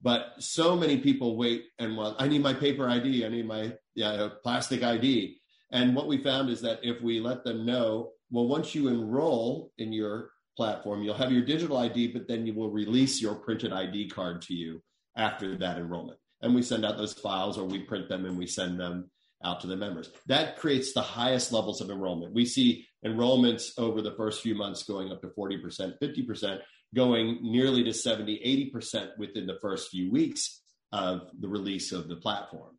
But 0.02 0.34
so 0.38 0.76
many 0.76 0.98
people 0.98 1.36
wait 1.36 1.66
and 1.78 1.96
well, 1.96 2.14
I 2.18 2.28
need 2.28 2.42
my 2.42 2.54
paper 2.54 2.88
ID, 2.88 3.24
I 3.24 3.28
need 3.28 3.46
my 3.46 3.72
yeah, 3.94 4.28
plastic 4.42 4.82
ID. 4.82 5.40
And 5.72 5.94
what 5.94 6.06
we 6.06 6.22
found 6.22 6.50
is 6.50 6.60
that 6.62 6.80
if 6.82 7.02
we 7.02 7.20
let 7.20 7.44
them 7.44 7.66
know, 7.66 8.12
well, 8.30 8.46
once 8.46 8.74
you 8.74 8.88
enroll 8.88 9.72
in 9.78 9.92
your 9.92 10.30
platform, 10.56 11.02
you'll 11.02 11.14
have 11.14 11.32
your 11.32 11.44
digital 11.44 11.78
ID, 11.78 12.08
but 12.08 12.28
then 12.28 12.46
you 12.46 12.54
will 12.54 12.70
release 12.70 13.20
your 13.20 13.34
printed 13.34 13.72
ID 13.72 14.08
card 14.10 14.42
to 14.42 14.54
you 14.54 14.82
after 15.16 15.56
that 15.56 15.78
enrollment. 15.78 16.18
And 16.42 16.54
we 16.54 16.62
send 16.62 16.84
out 16.84 16.96
those 16.96 17.14
files 17.14 17.58
or 17.58 17.64
we 17.64 17.80
print 17.80 18.08
them 18.08 18.24
and 18.24 18.38
we 18.38 18.46
send 18.46 18.78
them 18.78 19.10
out 19.44 19.60
to 19.60 19.66
the 19.66 19.76
members. 19.76 20.10
That 20.26 20.56
creates 20.56 20.92
the 20.92 21.02
highest 21.02 21.52
levels 21.52 21.80
of 21.80 21.90
enrollment. 21.90 22.34
We 22.34 22.46
see 22.46 22.86
enrollments 23.04 23.70
over 23.78 24.02
the 24.02 24.14
first 24.16 24.42
few 24.42 24.54
months 24.54 24.82
going 24.82 25.12
up 25.12 25.22
to 25.22 25.28
40%, 25.28 25.94
50%, 26.02 26.60
going 26.94 27.38
nearly 27.42 27.84
to 27.84 27.92
70, 27.92 28.72
80% 28.74 29.18
within 29.18 29.46
the 29.46 29.58
first 29.60 29.90
few 29.90 30.10
weeks 30.10 30.62
of 30.92 31.22
the 31.38 31.48
release 31.48 31.92
of 31.92 32.08
the 32.08 32.16
platform. 32.16 32.78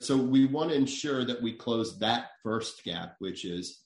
So 0.00 0.16
we 0.16 0.46
want 0.46 0.70
to 0.70 0.76
ensure 0.76 1.24
that 1.24 1.42
we 1.42 1.52
close 1.52 1.98
that 1.98 2.28
first 2.42 2.82
gap, 2.84 3.16
which 3.18 3.44
is 3.44 3.80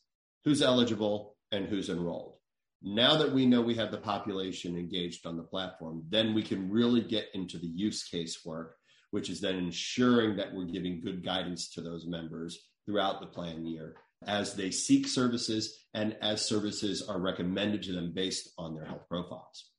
who's 0.44 0.62
eligible 0.62 1.36
and 1.50 1.66
who's 1.66 1.90
enrolled. 1.90 2.36
Now 2.82 3.16
that 3.16 3.32
we 3.32 3.46
know 3.46 3.62
we 3.62 3.74
have 3.76 3.90
the 3.90 3.98
population 3.98 4.76
engaged 4.76 5.26
on 5.26 5.36
the 5.36 5.42
platform, 5.42 6.04
then 6.08 6.34
we 6.34 6.42
can 6.42 6.70
really 6.70 7.00
get 7.00 7.28
into 7.34 7.58
the 7.58 7.66
use 7.66 8.04
case 8.04 8.44
work 8.44 8.76
which 9.14 9.30
is 9.30 9.40
then 9.40 9.54
ensuring 9.54 10.34
that 10.34 10.52
we're 10.52 10.64
giving 10.64 11.00
good 11.00 11.24
guidance 11.24 11.68
to 11.70 11.80
those 11.80 12.04
members 12.04 12.66
throughout 12.84 13.20
the 13.20 13.26
plan 13.28 13.64
year 13.64 13.94
as 14.26 14.54
they 14.54 14.72
seek 14.72 15.06
services 15.06 15.86
and 15.94 16.16
as 16.20 16.44
services 16.44 17.00
are 17.08 17.20
recommended 17.20 17.80
to 17.80 17.92
them 17.92 18.10
based 18.12 18.48
on 18.58 18.74
their 18.74 18.84
health 18.84 19.06
profiles. 19.08 19.70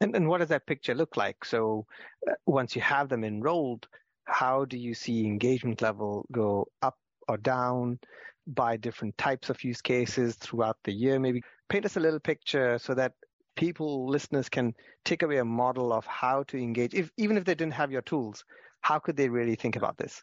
And, 0.00 0.16
and 0.16 0.26
what 0.26 0.38
does 0.38 0.48
that 0.48 0.66
picture 0.66 0.92
look 0.92 1.16
like? 1.16 1.44
So 1.44 1.86
uh, 2.28 2.32
once 2.46 2.74
you 2.74 2.82
have 2.82 3.08
them 3.08 3.22
enrolled, 3.22 3.86
how 4.24 4.64
do 4.64 4.76
you 4.76 4.92
see 4.92 5.24
engagement 5.24 5.80
level 5.80 6.26
go 6.32 6.66
up 6.82 6.96
or 7.28 7.36
down 7.36 8.00
by 8.48 8.76
different 8.76 9.16
types 9.18 9.50
of 9.50 9.62
use 9.62 9.80
cases 9.80 10.34
throughout 10.34 10.78
the 10.82 10.92
year? 10.92 11.20
Maybe 11.20 11.42
paint 11.68 11.86
us 11.86 11.96
a 11.96 12.00
little 12.00 12.18
picture 12.18 12.76
so 12.80 12.92
that 12.94 13.12
people, 13.58 14.08
listeners 14.08 14.48
can 14.48 14.72
take 15.04 15.22
away 15.22 15.38
a 15.38 15.44
model 15.44 15.92
of 15.92 16.06
how 16.06 16.44
to 16.44 16.56
engage, 16.56 16.94
if, 16.94 17.10
even 17.18 17.36
if 17.36 17.44
they 17.44 17.54
didn't 17.54 17.74
have 17.74 17.90
your 17.90 18.02
tools, 18.02 18.44
how 18.80 18.98
could 18.98 19.16
they 19.16 19.28
really 19.28 19.56
think 19.56 19.76
about 19.76 19.98
this? 19.98 20.22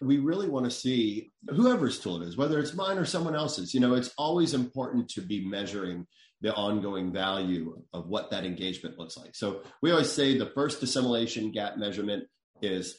We 0.00 0.18
really 0.18 0.48
want 0.48 0.66
to 0.66 0.70
see 0.70 1.32
whoever's 1.48 1.98
tool 1.98 2.20
it 2.20 2.28
is, 2.28 2.36
whether 2.36 2.58
it's 2.58 2.74
mine 2.74 2.98
or 2.98 3.06
someone 3.06 3.34
else's. 3.34 3.72
You 3.72 3.80
know, 3.80 3.94
it's 3.94 4.12
always 4.18 4.52
important 4.52 5.08
to 5.10 5.22
be 5.22 5.46
measuring 5.46 6.06
the 6.42 6.54
ongoing 6.54 7.10
value 7.12 7.82
of 7.94 8.08
what 8.08 8.30
that 8.30 8.44
engagement 8.44 8.98
looks 8.98 9.16
like. 9.16 9.34
So 9.34 9.62
we 9.80 9.90
always 9.90 10.10
say 10.10 10.36
the 10.36 10.52
first 10.54 10.82
assimilation 10.82 11.52
gap 11.52 11.78
measurement 11.78 12.24
is 12.60 12.98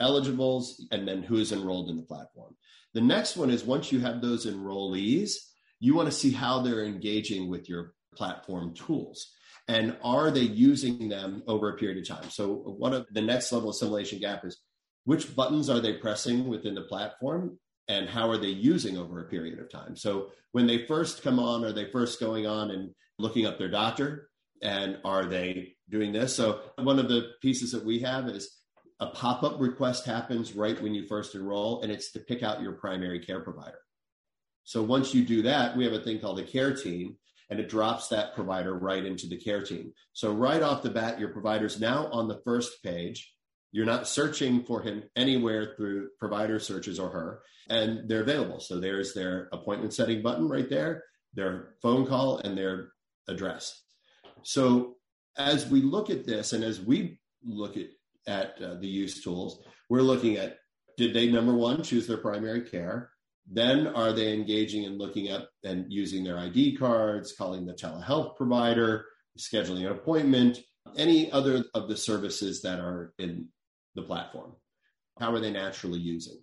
eligibles 0.00 0.82
and 0.90 1.06
then 1.06 1.22
who 1.22 1.36
is 1.36 1.52
enrolled 1.52 1.90
in 1.90 1.96
the 1.96 2.04
platform. 2.04 2.56
The 2.94 3.02
next 3.02 3.36
one 3.36 3.50
is 3.50 3.64
once 3.64 3.92
you 3.92 4.00
have 4.00 4.22
those 4.22 4.46
enrollees, 4.46 5.32
you 5.78 5.94
want 5.94 6.06
to 6.06 6.16
see 6.16 6.30
how 6.30 6.62
they're 6.62 6.84
engaging 6.84 7.50
with 7.50 7.68
your 7.68 7.92
platform 8.20 8.74
tools 8.74 9.32
and 9.66 9.96
are 10.04 10.30
they 10.30 10.40
using 10.40 11.08
them 11.08 11.42
over 11.46 11.70
a 11.70 11.78
period 11.78 11.96
of 11.98 12.06
time? 12.06 12.28
So 12.28 12.52
one 12.54 12.92
of 12.92 13.06
the 13.12 13.22
next 13.22 13.50
level 13.50 13.70
assimilation 13.70 14.18
gap 14.18 14.44
is 14.44 14.58
which 15.04 15.34
buttons 15.34 15.70
are 15.70 15.80
they 15.80 15.94
pressing 15.94 16.48
within 16.48 16.74
the 16.74 16.82
platform 16.82 17.58
and 17.88 18.06
how 18.06 18.28
are 18.28 18.36
they 18.36 18.48
using 18.48 18.98
over 18.98 19.20
a 19.20 19.28
period 19.28 19.58
of 19.58 19.70
time? 19.70 19.96
So 19.96 20.32
when 20.52 20.66
they 20.66 20.84
first 20.86 21.22
come 21.22 21.38
on 21.38 21.64
are 21.64 21.72
they 21.72 21.90
first 21.90 22.20
going 22.20 22.46
on 22.46 22.70
and 22.70 22.90
looking 23.18 23.46
up 23.46 23.56
their 23.58 23.70
doctor 23.70 24.28
and 24.60 24.98
are 25.02 25.24
they 25.24 25.76
doing 25.88 26.12
this? 26.12 26.34
So 26.34 26.60
one 26.76 26.98
of 26.98 27.08
the 27.08 27.30
pieces 27.40 27.72
that 27.72 27.86
we 27.86 28.00
have 28.00 28.28
is 28.28 28.54
a 29.00 29.06
pop-up 29.06 29.58
request 29.58 30.04
happens 30.04 30.54
right 30.54 30.78
when 30.82 30.92
you 30.94 31.06
first 31.06 31.34
enroll 31.34 31.80
and 31.80 31.90
it's 31.90 32.12
to 32.12 32.20
pick 32.20 32.42
out 32.42 32.60
your 32.60 32.72
primary 32.72 33.20
care 33.20 33.40
provider. 33.40 33.80
So 34.64 34.82
once 34.82 35.14
you 35.14 35.24
do 35.24 35.40
that 35.42 35.74
we 35.74 35.84
have 35.84 35.94
a 35.94 36.02
thing 36.02 36.20
called 36.20 36.38
a 36.38 36.44
care 36.44 36.76
team 36.76 37.16
and 37.50 37.58
it 37.58 37.68
drops 37.68 38.08
that 38.08 38.34
provider 38.34 38.78
right 38.78 39.04
into 39.04 39.26
the 39.26 39.36
care 39.36 39.62
team. 39.62 39.92
So 40.12 40.32
right 40.32 40.62
off 40.62 40.82
the 40.82 40.90
bat, 40.90 41.18
your 41.18 41.30
provider's 41.30 41.80
now 41.80 42.06
on 42.12 42.28
the 42.28 42.40
first 42.44 42.82
page. 42.82 43.34
You're 43.72 43.86
not 43.86 44.08
searching 44.08 44.64
for 44.64 44.82
him 44.82 45.04
anywhere 45.16 45.74
through 45.76 46.10
provider 46.18 46.58
searches 46.58 46.98
or 46.98 47.10
her, 47.10 47.42
and 47.68 48.08
they're 48.08 48.22
available. 48.22 48.60
So 48.60 48.80
there's 48.80 49.14
their 49.14 49.48
appointment 49.52 49.92
setting 49.92 50.22
button 50.22 50.48
right 50.48 50.68
there, 50.68 51.04
their 51.34 51.74
phone 51.82 52.06
call, 52.06 52.38
and 52.38 52.56
their 52.56 52.92
address. 53.28 53.82
So 54.42 54.96
as 55.36 55.68
we 55.68 55.82
look 55.82 56.10
at 56.10 56.26
this, 56.26 56.52
and 56.52 56.64
as 56.64 56.80
we 56.80 57.18
look 57.44 57.76
at 57.76 57.86
at 58.26 58.60
uh, 58.62 58.74
the 58.74 58.86
use 58.86 59.22
tools, 59.22 59.62
we're 59.88 60.02
looking 60.02 60.36
at 60.36 60.58
did 60.96 61.14
they 61.14 61.30
number 61.30 61.54
one 61.54 61.82
choose 61.82 62.06
their 62.06 62.18
primary 62.18 62.62
care? 62.62 63.10
Then 63.52 63.88
are 63.88 64.12
they 64.12 64.32
engaging 64.32 64.84
and 64.84 64.96
looking 64.96 65.32
up 65.32 65.50
and 65.64 65.92
using 65.92 66.22
their 66.22 66.38
ID 66.38 66.76
cards, 66.76 67.34
calling 67.36 67.66
the 67.66 67.74
telehealth 67.74 68.36
provider, 68.36 69.06
scheduling 69.36 69.86
an 69.86 69.92
appointment, 69.92 70.60
any 70.96 71.32
other 71.32 71.64
of 71.74 71.88
the 71.88 71.96
services 71.96 72.62
that 72.62 72.78
are 72.78 73.12
in 73.18 73.48
the 73.96 74.02
platform? 74.02 74.52
How 75.18 75.34
are 75.34 75.40
they 75.40 75.50
naturally 75.50 75.98
using? 75.98 76.38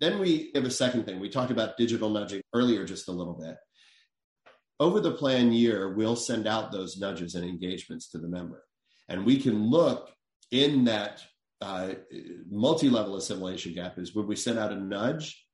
Then 0.00 0.20
we 0.20 0.52
have 0.54 0.64
a 0.64 0.70
second 0.70 1.06
thing. 1.06 1.18
We 1.18 1.28
talked 1.28 1.50
about 1.50 1.76
digital 1.76 2.08
nudging 2.08 2.42
earlier 2.54 2.84
just 2.84 3.08
a 3.08 3.12
little 3.12 3.34
bit. 3.34 3.56
Over 4.78 5.00
the 5.00 5.12
plan 5.12 5.52
year, 5.52 5.92
we'll 5.92 6.14
send 6.14 6.46
out 6.46 6.70
those 6.70 6.98
nudges 6.98 7.34
and 7.34 7.44
engagements 7.44 8.10
to 8.10 8.18
the 8.18 8.28
member. 8.28 8.62
And 9.08 9.26
we 9.26 9.40
can 9.40 9.70
look 9.70 10.12
in 10.52 10.84
that 10.84 11.20
uh, 11.60 11.94
multi-level 12.48 13.16
assimilation 13.16 13.74
gap 13.74 13.98
is 13.98 14.14
when 14.14 14.28
we 14.28 14.36
send 14.36 14.58
out 14.58 14.72
a 14.72 14.76
nudge 14.76 15.44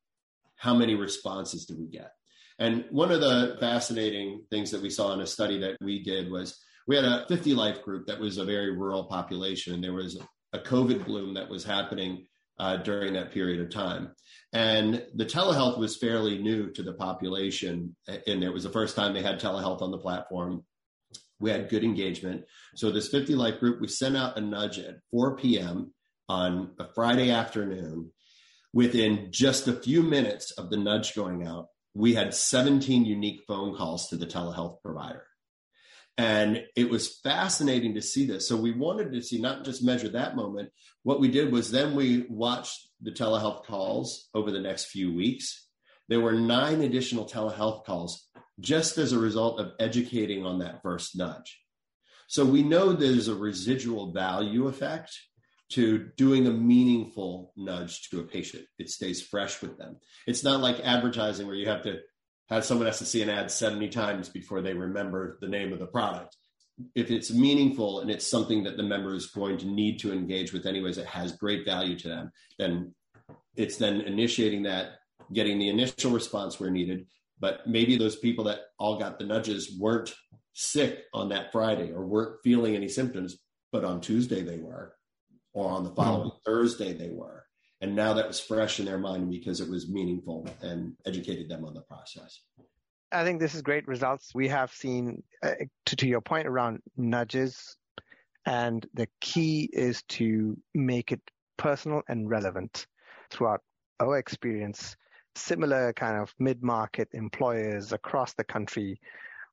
how 0.57 0.75
many 0.75 0.95
responses 0.95 1.67
do 1.67 1.77
we 1.79 1.87
get? 1.87 2.13
And 2.59 2.85
one 2.91 3.11
of 3.11 3.21
the 3.21 3.57
fascinating 3.59 4.45
things 4.51 4.71
that 4.71 4.83
we 4.83 4.91
saw 4.91 5.13
in 5.13 5.21
a 5.21 5.27
study 5.27 5.59
that 5.61 5.77
we 5.81 6.03
did 6.03 6.31
was 6.31 6.59
we 6.87 6.97
had 6.97 7.05
a 7.05 7.27
50 7.29 7.55
life 7.55 7.83
group 7.83 8.07
that 8.07 8.21
was 8.21 8.39
a 8.39 8.45
very 8.45 8.71
rural 8.71 9.05
population. 9.05 9.75
and 9.75 9.83
There 9.83 9.93
was 9.93 10.19
a 10.53 10.59
COVID 10.59 11.05
bloom 11.05 11.35
that 11.35 11.49
was 11.49 11.65
happening 11.65 12.27
uh, 12.59 12.77
during 12.77 13.15
that 13.15 13.33
period 13.33 13.61
of 13.61 13.71
time. 13.71 14.13
And 14.53 15.05
the 15.15 15.27
telehealth 15.27 15.79
was 15.79 15.97
fairly 15.97 16.39
new 16.39 16.71
to 16.73 16.83
the 16.83 16.93
population. 16.93 17.97
And 18.07 18.45
it 18.45 18.53
was 18.53 18.63
the 18.63 18.71
first 18.71 18.95
time 18.95 19.13
they 19.13 19.23
had 19.23 19.41
telehealth 19.41 19.83
on 19.83 19.91
the 19.91 19.99
platform. 19.99 20.65
We 21.41 21.51
had 21.51 21.69
good 21.69 21.83
engagement. 21.83 22.45
So, 22.77 22.93
this 22.93 23.09
50 23.09 23.35
life 23.35 23.59
group, 23.59 23.81
we 23.81 23.89
sent 23.89 24.17
out 24.17 24.39
a 24.39 24.41
nudge 24.41 24.79
at 24.79 24.99
4 25.11 25.37
p.m. 25.37 25.93
on 26.29 26.71
a 26.79 26.87
Friday 26.95 27.33
afternoon 27.33 28.13
within 28.75 29.29
just 29.31 29.69
a 29.69 29.73
few 29.73 30.03
minutes 30.03 30.51
of 30.51 30.69
the 30.69 30.77
nudge 30.77 31.15
going 31.15 31.47
out, 31.47 31.69
we 31.95 32.15
had 32.15 32.35
17 32.35 33.05
unique 33.05 33.45
phone 33.47 33.77
calls 33.77 34.09
to 34.09 34.17
the 34.17 34.27
telehealth 34.27 34.83
provider. 34.83 35.25
And 36.19 36.65
it 36.77 36.91
was 36.91 37.21
fascinating 37.21 37.95
to 37.95 38.03
see 38.03 38.27
this. 38.27 38.49
So 38.49 38.57
we 38.57 38.73
wanted 38.73 39.13
to 39.13 39.23
see, 39.23 39.41
not 39.41 39.65
just 39.65 39.85
measure 39.85 40.09
that 40.09 40.35
moment. 40.35 40.71
What 41.05 41.21
we 41.21 41.29
did 41.29 41.53
was 41.53 41.71
then 41.71 41.95
we 41.95 42.27
watched 42.29 42.89
the 43.01 43.13
telehealth 43.13 43.65
calls 43.65 44.29
over 44.35 44.51
the 44.51 44.61
next 44.61 44.87
few 44.87 45.15
weeks. 45.15 45.69
There 46.09 46.21
were 46.21 46.33
nine 46.33 46.83
additional 46.83 47.27
telehealth 47.27 47.85
calls 47.85 48.29
just 48.61 48.99
as 48.99 49.13
a 49.13 49.19
result 49.19 49.61
of 49.61 49.73
educating 49.79 50.45
on 50.45 50.59
that 50.59 50.83
first 50.83 51.17
nudge. 51.17 51.61
So 52.27 52.45
we 52.45 52.63
know 52.63 52.93
there's 52.93 53.29
a 53.29 53.35
residual 53.35 54.13
value 54.13 54.67
effect 54.67 55.17
to 55.71 56.11
doing 56.17 56.47
a 56.47 56.51
meaningful 56.51 57.53
nudge 57.57 58.09
to 58.11 58.21
a 58.21 58.25
patient. 58.25 58.65
It 58.79 58.91
stays 58.91 59.23
fresh 59.23 59.63
with 59.63 59.79
them. 59.79 59.97
It's 60.27 60.45
not 60.45 60.61
like 60.61 60.81
advertising 60.81 61.47
where 61.47 61.57
you 61.57 61.69
have 61.69 61.83
to 61.83 62.01
have 62.51 62.65
someone 62.65 62.87
has 62.87 62.99
to 62.99 63.07
see 63.07 63.23
an 63.23 63.31
ad 63.31 63.51
70 63.51 63.89
times 63.89 64.29
before 64.29 64.61
they 64.61 64.75
remember 64.75 65.39
the 65.41 65.49
name 65.49 65.73
of 65.73 65.79
the 65.79 65.87
product. 65.87 66.37
If 66.95 67.11
it's 67.11 67.33
meaningful 67.33 68.01
and 68.01 68.11
it's 68.11 68.27
something 68.27 68.65
that 68.65 68.77
the 68.77 68.83
member 68.83 69.15
is 69.15 69.27
going 69.27 69.59
to 69.59 69.67
need 69.67 70.01
to 70.01 70.13
engage 70.13 70.53
with 70.53 70.67
anyways, 70.67 70.99
it 70.99 71.07
has 71.07 71.33
great 71.33 71.65
value 71.65 71.99
to 72.01 72.09
them, 72.09 72.33
then 72.59 72.95
it's 73.57 73.77
then 73.77 74.01
initiating 74.03 74.65
that, 74.65 74.99
getting 75.33 75.59
the 75.59 75.69
initial 75.69 76.11
response 76.11 76.61
where 76.61 76.71
needed. 76.71 77.07
But 77.41 77.67
maybe 77.67 77.97
those 77.97 78.17
people 78.17 78.45
that 78.45 78.61
all 78.79 78.99
got 78.99 79.19
the 79.19 79.25
nudges 79.25 79.77
weren't 79.79 80.15
sick 80.53 81.05
on 81.15 81.31
that 81.31 81.53
Friday 81.53 81.93
or 81.93 82.05
weren't 82.05 82.41
feeling 82.43 82.75
any 82.75 82.89
symptoms, 82.89 83.39
but 83.73 83.85
on 83.85 84.01
Tuesday 84.01 84.43
they 84.43 84.59
were 84.59 84.95
or 85.55 85.71
on 85.71 85.85
the 85.85 85.91
following 85.91 86.29
mm-hmm. 86.29 86.51
Thursday 86.51 86.93
they 86.93 87.11
were. 87.11 87.45
And 87.81 87.97
now 87.97 88.15
that 88.15 88.27
was 88.27 88.41
fresh 88.41 88.81
in 88.81 88.87
their 88.87 88.99
mind 88.99 89.31
because 89.31 89.61
it 89.61 89.69
was 89.69 89.89
meaningful 89.89 90.49
and 90.63 90.95
educated 91.07 91.49
them 91.49 91.65
on 91.65 91.75
the 91.75 91.83
process. 91.83 92.41
I 93.13 93.25
think 93.25 93.41
this 93.41 93.55
is 93.55 93.63
great 93.63 93.87
results. 93.87 94.33
We 94.35 94.49
have 94.49 94.73
seen, 94.73 95.23
uh, 95.43 95.53
to, 95.87 95.97
to 95.97 96.09
your 96.09 96.21
point 96.21 96.49
around 96.49 96.81
nudges, 96.97 97.77
and 98.47 98.85
the 98.95 99.09
key 99.21 99.69
is 99.73 100.03
to 100.11 100.57
make 100.75 101.13
it 101.13 101.21
personal 101.57 102.03
and 102.09 102.29
relevant 102.29 102.87
throughout 103.31 103.61
our 104.01 104.19
experience. 104.19 104.97
Similar 105.37 105.93
kind 105.93 106.21
of 106.21 106.35
mid 106.39 106.63
market 106.63 107.09
employers 107.13 107.93
across 107.93 108.35
the 108.35 108.45
country, 108.45 109.01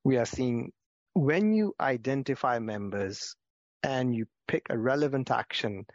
we 0.03 0.17
are 0.17 0.25
seeing 0.25 0.71
when 1.13 1.53
you 1.53 1.73
identify 1.79 2.59
members 2.59 3.35
and 3.83 4.15
you 4.15 4.25
pick 4.47 4.67
a 4.69 4.77
relevant 4.77 5.31
action 5.31 5.85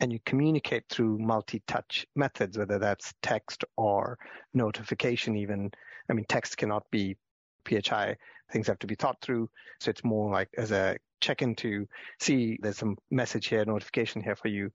and 0.00 0.12
you 0.12 0.18
communicate 0.26 0.84
through 0.88 1.18
multi-touch 1.18 2.06
methods, 2.16 2.58
whether 2.58 2.78
that's 2.78 3.14
text 3.22 3.64
or 3.76 4.18
notification 4.52 5.36
even. 5.36 5.70
I 6.10 6.12
mean, 6.12 6.24
text 6.28 6.56
cannot 6.56 6.84
be 6.90 7.16
PHI. 7.64 8.16
Things 8.52 8.66
have 8.66 8.80
to 8.80 8.86
be 8.86 8.96
thought 8.96 9.20
through. 9.20 9.48
So 9.80 9.90
it's 9.90 10.04
more 10.04 10.30
like 10.30 10.48
as 10.58 10.72
a 10.72 10.96
check-in 11.20 11.54
to 11.56 11.86
see 12.20 12.58
there's 12.60 12.78
some 12.78 12.96
message 13.10 13.46
here, 13.46 13.64
notification 13.64 14.22
here 14.22 14.36
for 14.36 14.48
you. 14.48 14.70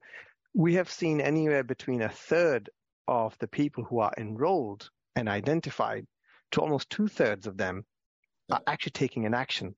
We 0.54 0.74
have 0.74 0.90
seen 0.90 1.20
anywhere 1.20 1.62
between 1.62 2.02
a 2.02 2.08
third 2.08 2.70
of 3.06 3.36
the 3.38 3.48
people 3.48 3.84
who 3.84 4.00
are 4.00 4.12
enrolled 4.16 4.88
and 5.14 5.28
identified 5.28 6.06
to 6.52 6.60
almost 6.60 6.90
two 6.90 7.08
thirds 7.08 7.46
of 7.46 7.56
them 7.56 7.84
are 8.50 8.62
actually 8.66 8.92
taking 8.92 9.26
an 9.26 9.34
action. 9.34 9.74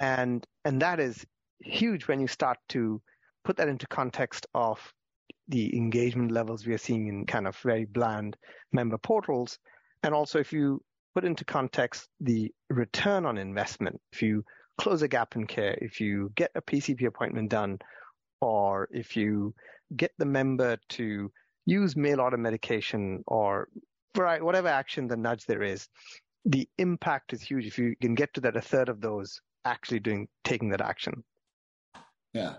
And 0.00 0.46
and 0.64 0.80
that 0.80 1.00
is 1.00 1.26
huge 1.60 2.08
when 2.08 2.20
you 2.20 2.26
start 2.26 2.58
to 2.70 3.00
put 3.44 3.56
that 3.56 3.68
into 3.68 3.86
context 3.86 4.46
of 4.54 4.80
the 5.48 5.76
engagement 5.76 6.32
levels 6.32 6.66
we 6.66 6.74
are 6.74 6.78
seeing 6.78 7.06
in 7.06 7.26
kind 7.26 7.46
of 7.46 7.56
very 7.58 7.84
bland 7.84 8.36
member 8.72 8.98
portals. 8.98 9.58
And 10.02 10.14
also 10.14 10.38
if 10.38 10.52
you 10.52 10.82
put 11.14 11.24
into 11.24 11.44
context 11.44 12.08
the 12.20 12.52
return 12.68 13.24
on 13.24 13.38
investment, 13.38 14.00
if 14.12 14.22
you 14.22 14.44
close 14.78 15.02
a 15.02 15.08
gap 15.08 15.36
in 15.36 15.46
care, 15.46 15.78
if 15.80 16.00
you 16.00 16.32
get 16.34 16.50
a 16.54 16.62
PCP 16.62 17.06
appointment 17.06 17.50
done, 17.50 17.78
or 18.40 18.88
if 18.90 19.16
you 19.16 19.54
get 19.96 20.12
the 20.18 20.26
member 20.26 20.76
to 20.90 21.30
use 21.64 21.96
mail 21.96 22.20
order 22.20 22.36
medication 22.36 23.22
or 23.26 23.68
whatever 24.14 24.68
action 24.68 25.06
the 25.06 25.16
nudge 25.16 25.44
there 25.46 25.62
is, 25.62 25.88
the 26.44 26.68
impact 26.78 27.32
is 27.32 27.42
huge 27.42 27.66
if 27.66 27.78
you 27.78 27.94
can 28.00 28.14
get 28.14 28.32
to 28.34 28.40
that 28.40 28.56
a 28.56 28.60
third 28.60 28.88
of 28.88 29.00
those 29.00 29.40
actually 29.64 30.00
doing 30.00 30.28
taking 30.44 30.68
that 30.70 30.80
action. 30.80 31.24
Yeah. 32.36 32.54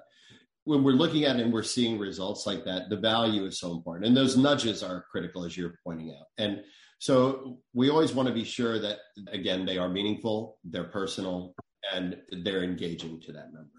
When 0.63 0.83
we're 0.83 0.93
looking 0.93 1.23
at 1.23 1.37
it 1.37 1.43
and 1.43 1.53
we're 1.53 1.63
seeing 1.63 1.99
results 1.99 2.45
like 2.45 2.65
that, 2.65 2.89
the 2.89 2.97
value 2.97 3.45
is 3.45 3.59
so 3.59 3.71
important. 3.71 4.07
And 4.07 4.17
those 4.17 4.35
nudges 4.35 4.83
are 4.83 5.05
critical, 5.11 5.45
as 5.45 5.55
you're 5.55 5.79
pointing 5.83 6.09
out. 6.09 6.25
And 6.37 6.61
so 6.99 7.59
we 7.73 7.89
always 7.89 8.13
want 8.13 8.27
to 8.27 8.33
be 8.33 8.43
sure 8.43 8.79
that, 8.79 8.97
again, 9.31 9.65
they 9.65 9.77
are 9.77 9.87
meaningful, 9.87 10.57
they're 10.63 10.85
personal, 10.85 11.53
and 11.93 12.17
they're 12.43 12.63
engaging 12.63 13.21
to 13.21 13.31
that 13.33 13.53
member. 13.53 13.69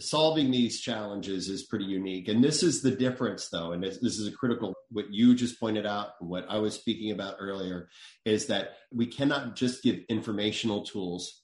Solving 0.00 0.50
these 0.50 0.80
challenges 0.80 1.48
is 1.48 1.66
pretty 1.66 1.86
unique. 1.86 2.28
And 2.28 2.42
this 2.42 2.62
is 2.62 2.82
the 2.82 2.90
difference, 2.90 3.48
though. 3.48 3.72
And 3.72 3.82
this, 3.82 3.98
this 3.98 4.18
is 4.18 4.28
a 4.28 4.36
critical, 4.36 4.74
what 4.90 5.06
you 5.10 5.34
just 5.34 5.58
pointed 5.58 5.86
out, 5.86 6.10
what 6.20 6.46
I 6.48 6.58
was 6.58 6.74
speaking 6.74 7.12
about 7.12 7.36
earlier, 7.40 7.88
is 8.24 8.46
that 8.46 8.74
we 8.92 9.06
cannot 9.06 9.56
just 9.56 9.82
give 9.82 10.00
informational 10.08 10.84
tools 10.84 11.42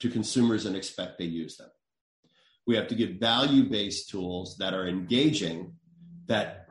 to 0.00 0.10
consumers 0.10 0.66
and 0.66 0.74
expect 0.74 1.18
they 1.18 1.26
use 1.26 1.58
them. 1.58 1.68
We 2.66 2.76
have 2.76 2.88
to 2.88 2.94
give 2.94 3.20
value 3.20 3.64
based 3.68 4.10
tools 4.10 4.56
that 4.58 4.74
are 4.74 4.88
engaging, 4.88 5.74
that 6.26 6.66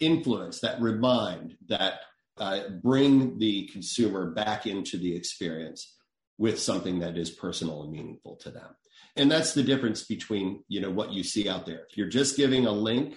influence, 0.00 0.60
that 0.60 0.80
remind, 0.80 1.56
that 1.68 2.00
uh, 2.38 2.60
bring 2.82 3.38
the 3.38 3.68
consumer 3.68 4.30
back 4.30 4.66
into 4.66 4.96
the 4.98 5.14
experience 5.14 5.96
with 6.38 6.58
something 6.58 7.00
that 7.00 7.16
is 7.16 7.30
personal 7.30 7.82
and 7.82 7.92
meaningful 7.92 8.36
to 8.36 8.50
them. 8.50 8.74
And 9.14 9.30
that's 9.30 9.52
the 9.52 9.62
difference 9.62 10.04
between, 10.04 10.64
you 10.68 10.80
know, 10.80 10.90
what 10.90 11.12
you 11.12 11.22
see 11.22 11.48
out 11.48 11.66
there. 11.66 11.86
If 11.88 11.96
you're 11.96 12.08
just 12.08 12.36
giving 12.36 12.66
a 12.66 12.72
link 12.72 13.16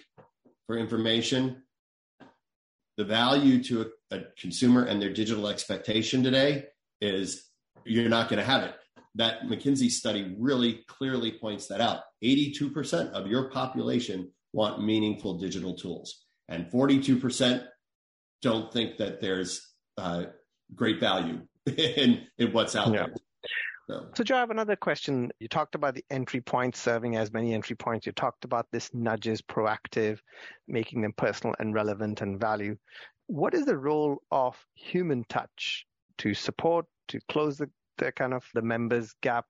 for 0.68 0.78
information, 0.78 1.64
the 2.98 3.06
value 3.06 3.64
to 3.64 3.92
a, 4.12 4.18
a 4.18 4.22
consumer 4.38 4.84
and 4.84 5.02
their 5.02 5.14
digital 5.14 5.48
expectation 5.48 6.24
today 6.24 6.66
is 7.02 7.46
you're 7.86 8.10
not 8.10 8.30
going 8.30 8.40
to 8.40 8.46
have 8.46 8.64
it. 8.64 8.76
That 9.16 9.44
McKinsey 9.44 9.90
study 9.90 10.36
really 10.38 10.84
clearly 10.88 11.38
points 11.40 11.68
that 11.68 11.82
out. 11.82 12.02
82% 12.24 13.12
of 13.12 13.28
your 13.28 13.50
population 13.50 14.32
want 14.54 14.84
meaningful 14.84 15.38
digital 15.38 15.76
tools, 15.76 16.26
and 16.50 16.70
42% 16.72 17.66
don't 18.42 18.72
think 18.72 18.98
that 18.98 19.22
there's 19.22 19.74
uh, 19.98 20.26
great 20.74 21.00
value 21.00 21.42
in, 21.66 22.28
in 22.38 22.52
what's 22.52 22.76
out 22.76 22.94
yeah. 22.94 23.08
there. 23.08 23.16
So. 23.88 24.08
so, 24.16 24.24
Joe, 24.24 24.38
I 24.38 24.40
have 24.40 24.50
another 24.50 24.76
question. 24.76 25.32
You 25.40 25.48
talked 25.48 25.76
about 25.76 25.94
the 25.94 26.04
entry 26.10 26.42
points, 26.42 26.80
serving 26.80 27.18
as 27.18 27.32
many 27.32 27.54
entry 27.54 27.76
points. 27.76 28.08
You 28.08 28.14
talked 28.14 28.44
about 28.44 28.66
this 28.72 28.92
nudges, 28.94 29.44
proactive, 29.44 30.20
making 30.68 31.02
them 31.02 31.14
personal 31.16 31.56
and 31.60 31.74
relevant 31.74 32.22
and 32.22 32.40
value. 32.40 32.78
What 33.28 33.54
is 33.54 33.66
the 33.66 33.78
role 33.78 34.18
of 34.32 34.56
human 34.74 35.24
touch 35.30 35.86
to 36.20 36.34
support, 36.34 36.88
to 37.10 37.20
close 37.30 37.58
the, 37.58 37.70
the 37.98 38.12
kind 38.12 38.34
of 38.34 38.44
the 38.54 38.62
members 38.62 39.14
gap? 39.22 39.46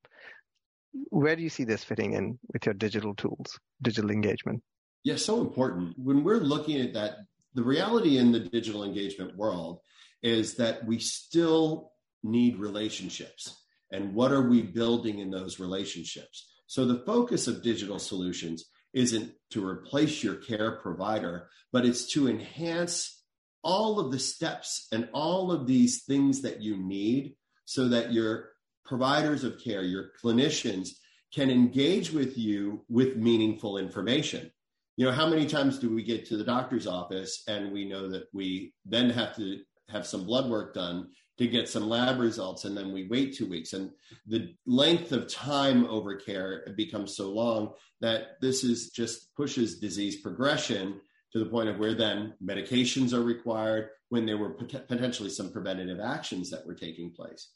Where 1.10 1.36
do 1.36 1.44
you 1.44 1.50
see 1.50 1.66
this 1.66 1.84
fitting 1.84 2.14
in 2.14 2.40
with 2.54 2.66
your 2.66 2.74
digital 2.74 3.16
tools, 3.16 3.60
digital 3.82 4.12
engagement? 4.12 4.64
Yeah, 5.04 5.18
so 5.18 5.42
important. 5.42 5.94
When 5.98 6.24
we're 6.24 6.40
looking 6.40 6.82
at 6.82 6.94
that, 6.94 7.18
the 7.54 7.64
reality 7.64 8.18
in 8.18 8.32
the 8.32 8.40
digital 8.40 8.84
engagement 8.84 9.36
world 9.36 9.80
is 10.24 10.56
that 10.56 10.86
we 10.86 11.00
still 11.00 11.92
need 12.24 12.58
relationships 12.58 13.56
and 13.92 14.14
what 14.14 14.32
are 14.32 14.50
we 14.50 14.62
building 14.62 15.20
in 15.20 15.30
those 15.30 15.60
relationships? 15.60 16.50
So 16.68 16.86
the 16.86 17.04
focus 17.06 17.48
of 17.48 17.62
digital 17.62 18.00
solutions 18.00 18.66
isn't 18.94 19.32
to 19.52 19.66
replace 19.66 20.24
your 20.24 20.36
care 20.36 20.80
provider, 20.82 21.50
but 21.72 21.86
it's 21.86 22.12
to 22.14 22.28
enhance 22.28 23.24
all 23.64 24.00
of 24.00 24.12
the 24.12 24.20
steps 24.20 24.88
and 24.92 25.10
all 25.14 25.52
of 25.52 25.68
these 25.68 26.04
things 26.04 26.42
that 26.42 26.62
you 26.62 26.78
need 26.78 27.36
so 27.66 27.88
that 27.90 28.14
your 28.14 28.50
providers 28.86 29.44
of 29.44 29.60
care, 29.60 29.84
your 29.84 30.12
clinicians 30.24 30.90
can 31.34 31.50
engage 31.50 32.12
with 32.12 32.38
you 32.38 32.86
with 32.88 33.18
meaningful 33.18 33.78
information. 33.78 34.52
You 34.96 35.06
know, 35.06 35.12
how 35.12 35.28
many 35.28 35.46
times 35.46 35.80
do 35.80 35.94
we 35.94 36.04
get 36.04 36.26
to 36.28 36.38
the 36.38 36.44
doctor's 36.44 36.88
office 36.88 37.44
and 37.48 37.74
we 37.74 37.84
know 37.86 38.08
that 38.10 38.28
we 38.34 38.74
then 38.86 39.10
have 39.10 39.36
to 39.36 39.60
have 39.90 40.08
some 40.08 40.26
blood 40.26 40.50
work 40.50 40.74
done 40.74 41.10
to 41.38 41.48
get 41.48 41.68
some 41.68 41.90
lab 41.90 42.20
results 42.20 42.64
and 42.64 42.78
then 42.78 42.94
we 42.94 43.08
wait 43.08 43.36
two 43.36 43.48
weeks 43.48 43.74
and 43.74 43.92
the 44.26 44.56
length 44.66 45.12
of 45.12 45.28
time 45.28 45.86
over 45.88 46.16
care 46.16 46.66
becomes 46.78 47.16
so 47.16 47.30
long 47.30 47.74
that 48.00 48.40
this 48.42 48.64
is 48.64 48.90
just 48.90 49.36
pushes 49.36 49.80
disease 49.80 50.22
progression 50.22 51.00
to 51.36 51.44
the 51.44 51.50
point 51.50 51.68
of 51.68 51.78
where 51.78 51.94
then 51.94 52.34
medications 52.42 53.12
are 53.12 53.22
required 53.22 53.90
when 54.08 54.26
there 54.26 54.38
were 54.38 54.52
pot- 54.52 54.88
potentially 54.88 55.30
some 55.30 55.52
preventative 55.52 56.00
actions 56.00 56.50
that 56.50 56.66
were 56.66 56.74
taking 56.74 57.12
place. 57.12 57.50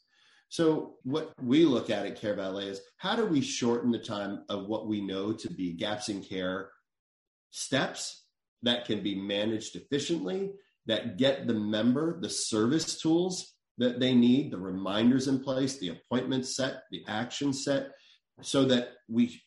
So 0.50 0.96
what 1.02 1.32
we 1.42 1.64
look 1.64 1.88
at 1.88 2.04
at 2.04 2.20
CareValet 2.20 2.66
is 2.66 2.82
how 2.98 3.16
do 3.16 3.24
we 3.24 3.40
shorten 3.40 3.90
the 3.90 3.98
time 3.98 4.44
of 4.50 4.66
what 4.66 4.86
we 4.86 5.00
know 5.00 5.32
to 5.32 5.48
be 5.48 5.72
gaps 5.72 6.10
in 6.10 6.22
care 6.22 6.68
steps 7.52 8.24
that 8.62 8.84
can 8.84 9.02
be 9.02 9.14
managed 9.14 9.74
efficiently 9.76 10.50
that 10.84 11.16
get 11.16 11.46
the 11.46 11.54
member 11.54 12.20
the 12.20 12.28
service 12.28 13.00
tools 13.00 13.54
that 13.78 13.98
they 13.98 14.12
need, 14.12 14.50
the 14.50 14.58
reminders 14.58 15.26
in 15.26 15.40
place, 15.40 15.78
the 15.78 15.88
appointment 15.88 16.44
set, 16.44 16.82
the 16.90 17.02
action 17.08 17.54
set, 17.54 17.92
so 18.42 18.66
that 18.66 18.90
we 19.08 19.40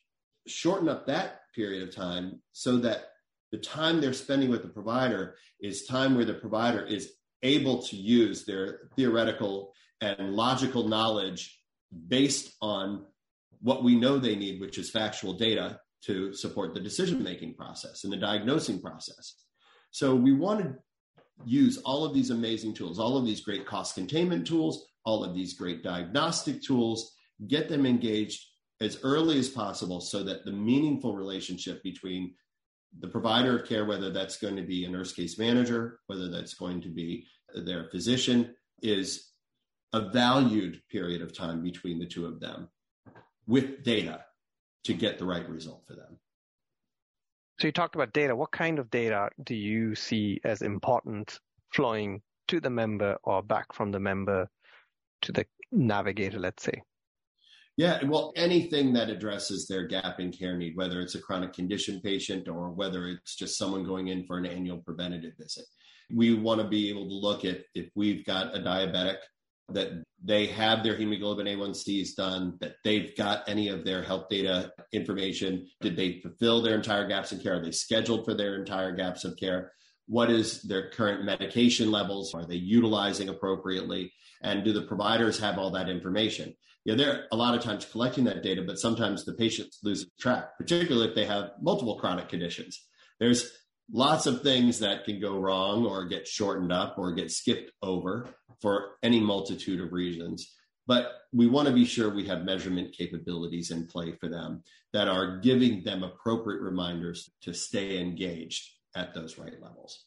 shorten 0.47 0.89
up 0.89 1.05
that 1.05 1.41
period 1.53 1.87
of 1.87 1.95
time 1.95 2.41
so 2.51 2.77
that 2.77 3.09
the 3.53 3.59
time 3.59 4.01
they're 4.01 4.13
spending 4.13 4.49
with 4.49 4.63
the 4.63 4.67
provider 4.67 5.35
is 5.59 5.85
time 5.85 6.15
where 6.15 6.25
the 6.25 6.33
provider 6.33 6.83
is 6.83 7.13
able 7.43 7.83
to 7.83 7.95
use 7.95 8.45
their 8.45 8.89
theoretical 8.95 9.73
and 10.01 10.33
logical 10.33 10.87
knowledge 10.87 11.61
based 12.07 12.55
on 12.63 13.05
what 13.61 13.83
we 13.83 13.95
know 13.95 14.17
they 14.17 14.35
need, 14.35 14.59
which 14.59 14.79
is 14.79 14.89
factual 14.89 15.33
data 15.33 15.79
to 16.03 16.33
support 16.33 16.73
the 16.73 16.79
decision 16.79 17.21
making 17.21 17.53
process 17.53 18.03
and 18.03 18.11
the 18.11 18.17
diagnosing 18.17 18.81
process. 18.81 19.35
So 19.91 20.15
we 20.15 20.33
want 20.33 20.61
to 20.61 20.73
use 21.45 21.77
all 21.85 22.03
of 22.05 22.15
these 22.15 22.31
amazing 22.31 22.73
tools, 22.73 22.97
all 22.97 23.17
of 23.17 23.23
these 23.23 23.41
great 23.41 23.67
cost 23.67 23.93
containment 23.93 24.47
tools, 24.47 24.83
all 25.05 25.23
of 25.23 25.35
these 25.35 25.53
great 25.53 25.83
diagnostic 25.83 26.63
tools, 26.63 27.13
get 27.45 27.69
them 27.69 27.85
engaged 27.85 28.43
as 28.81 28.97
early 29.03 29.37
as 29.37 29.47
possible 29.47 30.01
so 30.01 30.23
that 30.23 30.43
the 30.43 30.51
meaningful 30.51 31.15
relationship 31.15 31.83
between 31.83 32.33
the 32.99 33.07
provider 33.07 33.57
of 33.57 33.67
care, 33.67 33.85
whether 33.85 34.11
that's 34.11 34.37
going 34.37 34.55
to 34.55 34.61
be 34.61 34.85
a 34.85 34.89
nurse 34.89 35.13
case 35.13 35.37
manager, 35.37 35.99
whether 36.07 36.29
that's 36.29 36.53
going 36.53 36.81
to 36.81 36.89
be 36.89 37.25
their 37.55 37.89
physician, 37.89 38.55
is 38.81 39.31
a 39.93 40.09
valued 40.09 40.81
period 40.89 41.21
of 41.21 41.35
time 41.35 41.61
between 41.61 41.99
the 41.99 42.05
two 42.05 42.25
of 42.25 42.39
them 42.39 42.67
with 43.47 43.83
data 43.83 44.25
to 44.83 44.93
get 44.93 45.17
the 45.17 45.25
right 45.25 45.47
result 45.49 45.83
for 45.87 45.95
them. 45.95 46.17
So 47.59 47.67
you 47.67 47.71
talked 47.71 47.95
about 47.95 48.13
data. 48.13 48.35
What 48.35 48.51
kind 48.51 48.79
of 48.79 48.89
data 48.89 49.29
do 49.43 49.55
you 49.55 49.95
see 49.95 50.39
as 50.43 50.61
important 50.61 51.39
flowing 51.71 52.21
to 52.47 52.59
the 52.59 52.69
member 52.69 53.17
or 53.23 53.43
back 53.43 53.73
from 53.73 53.91
the 53.91 53.99
member 53.99 54.49
to 55.21 55.31
the 55.31 55.45
navigator, 55.71 56.39
let's 56.39 56.63
say? 56.63 56.81
Yeah, 57.75 58.03
well, 58.03 58.33
anything 58.35 58.93
that 58.93 59.09
addresses 59.09 59.67
their 59.67 59.87
gap 59.87 60.19
in 60.19 60.31
care 60.31 60.55
need, 60.55 60.75
whether 60.75 61.01
it's 61.01 61.15
a 61.15 61.21
chronic 61.21 61.53
condition 61.53 62.01
patient 62.01 62.47
or 62.47 62.69
whether 62.69 63.07
it's 63.07 63.35
just 63.35 63.57
someone 63.57 63.83
going 63.83 64.09
in 64.09 64.25
for 64.25 64.37
an 64.37 64.45
annual 64.45 64.77
preventative 64.77 65.33
visit. 65.39 65.65
We 66.13 66.35
want 66.35 66.61
to 66.61 66.67
be 66.67 66.89
able 66.89 67.07
to 67.07 67.15
look 67.15 67.45
at 67.45 67.63
if 67.73 67.89
we've 67.95 68.23
got 68.25 68.55
a 68.55 68.59
diabetic 68.59 69.17
that 69.69 70.03
they 70.23 70.45
have 70.47 70.83
their 70.83 70.95
hemoglobin 70.95 71.47
A1Cs 71.47 72.15
done, 72.15 72.57
that 72.59 72.75
they've 72.83 73.15
got 73.17 73.47
any 73.47 73.69
of 73.69 73.83
their 73.83 74.03
health 74.03 74.27
data 74.29 74.71
information. 74.91 75.67
Did 75.81 75.95
they 75.95 76.19
fulfill 76.19 76.61
their 76.61 76.75
entire 76.75 77.07
gaps 77.07 77.31
in 77.31 77.39
care? 77.39 77.55
Are 77.55 77.63
they 77.63 77.71
scheduled 77.71 78.25
for 78.25 78.35
their 78.35 78.55
entire 78.55 78.91
gaps 78.91 79.23
of 79.23 79.35
care? 79.37 79.71
What 80.07 80.29
is 80.29 80.61
their 80.61 80.89
current 80.91 81.23
medication 81.23 81.89
levels? 81.89 82.35
Are 82.35 82.45
they 82.45 82.55
utilizing 82.55 83.29
appropriately? 83.29 84.13
And 84.41 84.63
do 84.63 84.73
the 84.73 84.81
providers 84.83 85.39
have 85.39 85.57
all 85.57 85.71
that 85.71 85.89
information? 85.89 86.53
Yeah, 86.85 86.95
they're 86.95 87.25
a 87.31 87.35
lot 87.37 87.55
of 87.55 87.63
times 87.63 87.85
collecting 87.85 88.25
that 88.25 88.43
data, 88.43 88.61
but 88.61 88.77
sometimes 88.77 89.23
the 89.23 89.33
patients 89.33 89.79
lose 89.83 90.05
track, 90.19 90.57
particularly 90.57 91.07
if 91.07 91.15
they 91.15 91.25
have 91.25 91.51
multiple 91.61 91.97
chronic 91.97 92.27
conditions. 92.27 92.77
There's 93.19 93.49
lots 93.91 94.25
of 94.25 94.41
things 94.41 94.79
that 94.79 95.05
can 95.05 95.21
go 95.21 95.39
wrong 95.39 95.85
or 95.85 96.05
get 96.05 96.27
shortened 96.27 96.73
up 96.73 96.95
or 96.97 97.13
get 97.13 97.31
skipped 97.31 97.71
over 97.81 98.27
for 98.61 98.95
any 99.01 99.19
multitude 99.19 99.79
of 99.79 99.93
reasons. 99.93 100.53
But 100.85 101.11
we 101.31 101.47
want 101.47 101.69
to 101.69 101.73
be 101.73 101.85
sure 101.85 102.09
we 102.09 102.27
have 102.27 102.43
measurement 102.43 102.93
capabilities 102.97 103.71
in 103.71 103.87
play 103.87 104.13
for 104.19 104.27
them 104.27 104.63
that 104.91 105.07
are 105.07 105.37
giving 105.39 105.83
them 105.83 106.03
appropriate 106.03 106.61
reminders 106.61 107.31
to 107.43 107.53
stay 107.53 107.99
engaged 107.99 108.69
at 108.95 109.13
those 109.13 109.37
right 109.37 109.61
levels. 109.61 110.05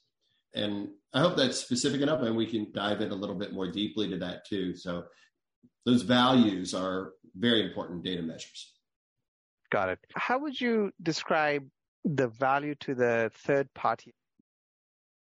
And 0.55 0.89
I 1.13 1.21
hope 1.21 1.37
that's 1.37 1.59
specific 1.59 2.01
enough, 2.01 2.23
and 2.23 2.37
we 2.37 2.47
can 2.47 2.73
dive 2.73 3.01
in 3.01 3.11
a 3.11 3.15
little 3.15 3.35
bit 3.35 3.53
more 3.53 3.71
deeply 3.71 4.09
to 4.11 4.19
that 4.19 4.47
too. 4.47 4.75
So, 4.75 5.05
those 5.87 6.03
values 6.03 6.75
are 6.75 7.13
very 7.37 7.63
important 7.63 8.03
data 8.03 8.21
measures. 8.21 8.73
Got 9.71 9.89
it. 9.91 9.99
How 10.15 10.39
would 10.41 10.61
you 10.61 10.91
describe 11.03 11.65
the 12.05 12.29
value 12.29 12.75
to 12.81 12.95
the 12.95 13.31
third 13.35 13.73
party? 13.73 14.15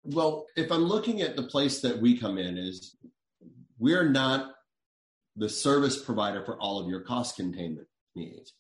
Well, 0.04 0.46
if 0.56 0.70
I'm 0.70 0.84
looking 0.84 1.22
at 1.22 1.36
the 1.36 1.44
place 1.44 1.80
that 1.80 1.98
we 1.98 2.18
come 2.18 2.36
in 2.36 2.58
is 2.58 2.96
we're 3.78 4.08
not 4.08 4.52
the 5.36 5.48
service 5.48 6.02
provider 6.02 6.44
for 6.44 6.58
all 6.60 6.78
of 6.78 6.88
your 6.88 7.00
cost 7.00 7.36
containment 7.36 7.86
needs. 8.14 8.54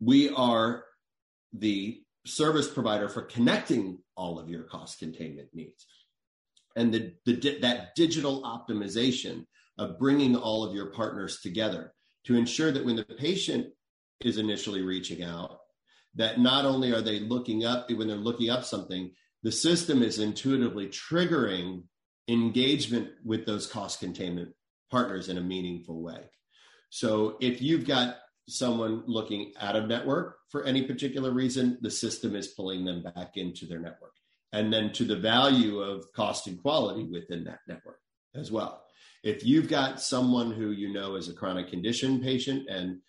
We 0.00 0.30
are 0.30 0.84
the 1.52 2.00
service 2.26 2.68
provider 2.68 3.08
for 3.08 3.22
connecting 3.22 3.98
all 4.16 4.38
of 4.38 4.48
your 4.48 4.64
cost 4.64 4.98
containment 4.98 5.48
needs. 5.54 5.86
And 6.76 6.92
the, 6.92 7.14
the, 7.24 7.58
that 7.60 7.94
digital 7.94 8.42
optimization 8.42 9.46
of 9.78 9.98
bringing 9.98 10.36
all 10.36 10.64
of 10.64 10.74
your 10.74 10.86
partners 10.86 11.40
together 11.40 11.92
to 12.24 12.36
ensure 12.36 12.70
that 12.72 12.84
when 12.84 12.96
the 12.96 13.04
patient 13.04 13.68
is 14.20 14.38
initially 14.38 14.82
reaching 14.82 15.22
out, 15.22 15.58
that 16.14 16.40
not 16.40 16.64
only 16.64 16.92
are 16.92 17.00
they 17.00 17.20
looking 17.20 17.64
up 17.64 17.90
when 17.90 18.08
they're 18.08 18.16
looking 18.16 18.50
up 18.50 18.64
something, 18.64 19.12
the 19.42 19.52
system 19.52 20.02
is 20.02 20.18
intuitively 20.18 20.88
triggering 20.88 21.84
engagement 22.28 23.08
with 23.24 23.46
those 23.46 23.66
cost 23.66 24.00
containment 24.00 24.50
partners 24.90 25.28
in 25.28 25.38
a 25.38 25.42
meaningful 25.42 26.02
way. 26.02 26.20
So 26.90 27.36
if 27.40 27.62
you've 27.62 27.86
got 27.86 28.16
someone 28.48 29.04
looking 29.06 29.52
out 29.60 29.76
of 29.76 29.86
network 29.86 30.38
for 30.50 30.64
any 30.64 30.82
particular 30.82 31.30
reason, 31.30 31.78
the 31.82 31.90
system 31.90 32.34
is 32.34 32.48
pulling 32.48 32.84
them 32.84 33.02
back 33.02 33.36
into 33.36 33.66
their 33.66 33.78
network. 33.78 34.12
And 34.52 34.72
then 34.72 34.92
to 34.94 35.04
the 35.04 35.16
value 35.16 35.80
of 35.80 36.04
cost 36.14 36.46
and 36.46 36.60
quality 36.60 37.04
within 37.04 37.44
that 37.44 37.60
network 37.66 38.00
as 38.34 38.50
well. 38.50 38.82
If 39.22 39.44
you've 39.44 39.68
got 39.68 40.00
someone 40.00 40.52
who 40.52 40.70
you 40.70 40.92
know 40.92 41.16
is 41.16 41.28
a 41.28 41.34
chronic 41.34 41.68
condition 41.68 42.20
patient 42.20 42.68
and 42.68 43.00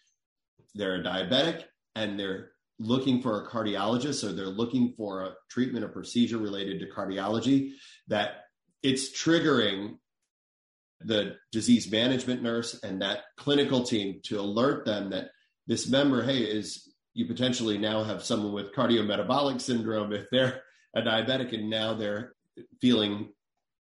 they're 0.76 1.02
a 1.02 1.04
diabetic 1.04 1.64
and 1.96 2.20
they're 2.20 2.52
looking 2.80 3.22
for 3.22 3.42
a 3.42 3.48
cardiologist 3.48 4.24
or 4.24 4.34
they're 4.34 4.48
looking 4.48 4.94
for 4.96 5.24
a 5.24 5.34
treatment 5.50 5.86
or 5.86 5.90
procedure 5.90 6.38
related 6.38 6.80
to 6.80 6.88
cardiology, 6.88 7.72
that 8.08 8.46
it's 8.82 9.12
triggering 9.12 9.98
the 11.02 11.36
disease 11.52 11.92
management 11.92 12.42
nurse 12.42 12.80
and 12.84 13.02
that 13.02 13.20
clinical 13.38 13.84
team 13.84 14.20
to 14.24 14.40
alert 14.40 14.86
them 14.86 15.12
that 15.12 15.30
this 15.68 15.90
member, 15.90 16.24
hey, 16.24 16.40
is 16.40 16.94
you 17.14 17.26
potentially 17.26 17.78
now 17.78 18.04
have 18.04 18.24
someone 18.24 18.54
with 18.54 18.74
cardiometabolic 18.74 19.62
syndrome 19.62 20.14
if 20.14 20.26
they're 20.32 20.62
a 20.96 21.02
diabetic 21.02 21.54
and 21.54 21.70
now 21.70 21.94
they're 21.94 22.34
feeling 22.82 23.30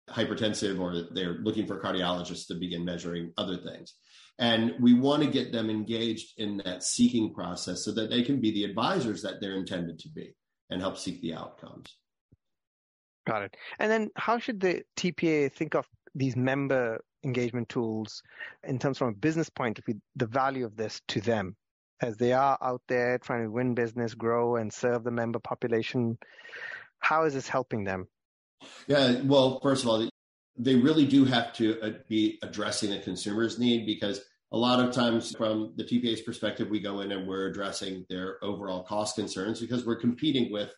hypertensive 0.09 0.79
or 0.79 1.07
they're 1.13 1.39
looking 1.43 1.65
for 1.65 1.81
cardiologists 1.81 2.47
to 2.47 2.55
begin 2.55 2.83
measuring 2.83 3.31
other 3.37 3.57
things. 3.57 3.93
And 4.39 4.73
we 4.79 4.93
want 4.93 5.23
to 5.23 5.29
get 5.29 5.51
them 5.51 5.69
engaged 5.69 6.33
in 6.37 6.57
that 6.65 6.83
seeking 6.83 7.33
process 7.33 7.85
so 7.85 7.91
that 7.93 8.09
they 8.09 8.23
can 8.23 8.41
be 8.41 8.51
the 8.51 8.63
advisors 8.63 9.21
that 9.21 9.39
they're 9.39 9.55
intended 9.55 9.99
to 9.99 10.09
be 10.09 10.35
and 10.69 10.81
help 10.81 10.97
seek 10.97 11.21
the 11.21 11.35
outcomes. 11.35 11.95
Got 13.25 13.43
it. 13.43 13.57
And 13.79 13.91
then 13.91 14.09
how 14.15 14.39
should 14.39 14.59
the 14.59 14.83
TPA 14.97 15.51
think 15.53 15.75
of 15.75 15.87
these 16.15 16.35
member 16.35 17.03
engagement 17.23 17.69
tools 17.69 18.21
in 18.63 18.79
terms 18.79 18.97
from 18.97 19.09
a 19.09 19.13
business 19.13 19.49
point 19.49 19.79
of 19.79 19.85
view, 19.85 20.01
the 20.15 20.27
value 20.27 20.65
of 20.65 20.75
this 20.75 21.01
to 21.09 21.21
them 21.21 21.55
as 22.01 22.17
they 22.17 22.33
are 22.33 22.57
out 22.61 22.81
there 22.87 23.17
trying 23.19 23.43
to 23.43 23.51
win 23.51 23.73
business, 23.73 24.13
grow 24.13 24.57
and 24.57 24.73
serve 24.73 25.03
the 25.03 25.11
member 25.11 25.39
population? 25.39 26.17
How 27.03 27.25
is 27.25 27.33
this 27.33 27.49
helping 27.49 27.83
them? 27.83 28.07
Yeah, 28.87 29.19
well, 29.23 29.59
first 29.61 29.83
of 29.83 29.89
all, 29.89 30.09
they 30.57 30.75
really 30.75 31.05
do 31.05 31.25
have 31.25 31.51
to 31.53 31.81
uh, 31.81 31.89
be 32.07 32.39
addressing 32.41 32.91
the 32.91 32.99
consumer's 32.99 33.59
need 33.59 33.85
because 33.85 34.21
a 34.53 34.57
lot 34.57 34.79
of 34.79 34.93
times 34.93 35.35
from 35.35 35.73
the 35.75 35.83
TPA's 35.83 36.21
perspective, 36.21 36.69
we 36.69 36.79
go 36.79 37.01
in 37.01 37.11
and 37.11 37.27
we're 37.27 37.47
addressing 37.47 38.05
their 38.09 38.37
overall 38.41 38.83
cost 38.83 39.15
concerns 39.15 39.59
because 39.59 39.85
we're 39.85 39.99
competing 39.99 40.49
with 40.49 40.73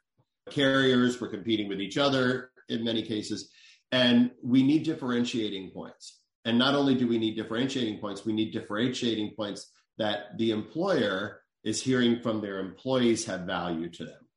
carriers, 0.49 1.21
we're 1.21 1.29
competing 1.29 1.69
with 1.69 1.79
each 1.79 1.97
other 1.97 2.49
in 2.69 2.83
many 2.83 3.03
cases, 3.03 3.51
and 3.91 4.31
we 4.43 4.63
need 4.63 4.83
differentiating 4.83 5.69
points. 5.71 6.21
And 6.43 6.57
not 6.57 6.73
only 6.73 6.95
do 6.95 7.07
we 7.07 7.19
need 7.19 7.35
differentiating 7.35 7.99
points, 7.99 8.25
we 8.25 8.33
need 8.33 8.51
differentiating 8.51 9.33
points 9.35 9.69
that 9.99 10.37
the 10.37 10.49
employer 10.51 11.41
is 11.63 11.83
hearing 11.83 12.19
from 12.21 12.41
their 12.41 12.59
employees 12.59 13.25
have 13.25 13.41
value 13.41 13.89
to 13.89 14.05
them. 14.05 14.27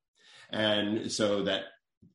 And 0.51 1.13
so 1.13 1.45
that, 1.45 1.63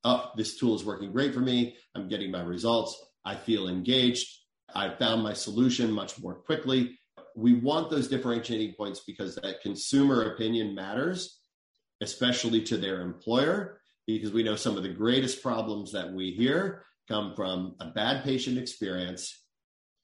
oh, 0.04 0.32
this 0.36 0.58
tool 0.58 0.76
is 0.76 0.84
working 0.84 1.12
great 1.12 1.34
for 1.34 1.40
me. 1.40 1.76
I'm 1.96 2.08
getting 2.08 2.32
my 2.32 2.42
results. 2.42 3.02
I 3.26 3.36
feel 3.36 3.68
engaged. 3.68 4.28
I 4.74 4.90
found 4.90 5.24
my 5.24 5.34
solution 5.34 5.92
much 5.92 6.20
more 6.20 6.36
quickly. 6.36 7.00
We 7.36 7.54
want 7.54 7.90
those 7.90 8.08
differentiating 8.08 8.76
points 8.76 9.02
because 9.06 9.36
that 9.36 9.62
consumer 9.62 10.34
opinion 10.34 10.76
matters, 10.76 11.40
especially 12.02 12.62
to 12.64 12.78
their 12.78 13.02
employer, 13.02 13.80
because 14.06 14.32
we 14.32 14.44
know 14.44 14.56
some 14.56 14.78
of 14.78 14.84
the 14.84 14.90
greatest 14.90 15.42
problems 15.42 15.92
that 15.94 16.12
we 16.12 16.32
hear 16.32 16.84
come 17.08 17.34
from 17.36 17.76
a 17.80 17.88
bad 17.92 18.24
patient 18.24 18.58
experience 18.58 19.44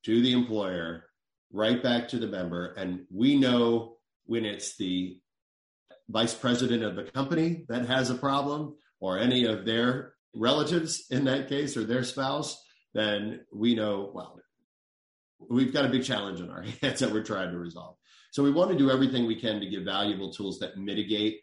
to 0.05 0.21
the 0.21 0.31
employer, 0.31 1.05
right 1.51 1.81
back 1.81 2.07
to 2.09 2.17
the 2.17 2.27
member. 2.27 2.73
And 2.73 3.05
we 3.11 3.37
know 3.37 3.97
when 4.25 4.45
it's 4.45 4.77
the 4.77 5.19
vice 6.09 6.33
president 6.33 6.83
of 6.83 6.95
the 6.95 7.03
company 7.03 7.65
that 7.69 7.85
has 7.85 8.09
a 8.09 8.15
problem 8.15 8.75
or 8.99 9.17
any 9.17 9.45
of 9.45 9.65
their 9.65 10.13
relatives 10.35 11.05
in 11.09 11.25
that 11.25 11.49
case 11.49 11.75
or 11.75 11.83
their 11.83 12.03
spouse 12.03 12.61
then 12.93 13.41
we 13.53 13.75
know, 13.75 14.11
well, 14.13 14.39
we've 15.49 15.73
got 15.73 15.85
a 15.85 15.89
big 15.89 16.03
challenge 16.03 16.39
in 16.39 16.49
our 16.49 16.63
hands 16.81 16.99
that 16.99 17.11
we're 17.11 17.23
trying 17.23 17.51
to 17.51 17.57
resolve. 17.57 17.95
So 18.31 18.43
we 18.43 18.51
want 18.51 18.71
to 18.71 18.77
do 18.77 18.91
everything 18.91 19.25
we 19.25 19.39
can 19.39 19.59
to 19.59 19.67
give 19.67 19.83
valuable 19.83 20.31
tools 20.31 20.59
that 20.59 20.77
mitigate 20.77 21.41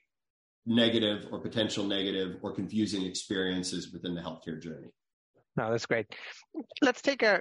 negative 0.66 1.26
or 1.30 1.40
potential 1.40 1.84
negative 1.84 2.36
or 2.42 2.52
confusing 2.52 3.04
experiences 3.04 3.92
within 3.92 4.14
the 4.14 4.20
healthcare 4.20 4.60
journey. 4.60 4.88
No, 5.56 5.70
that's 5.70 5.86
great. 5.86 6.06
Let's 6.82 7.02
take 7.02 7.22
a 7.22 7.40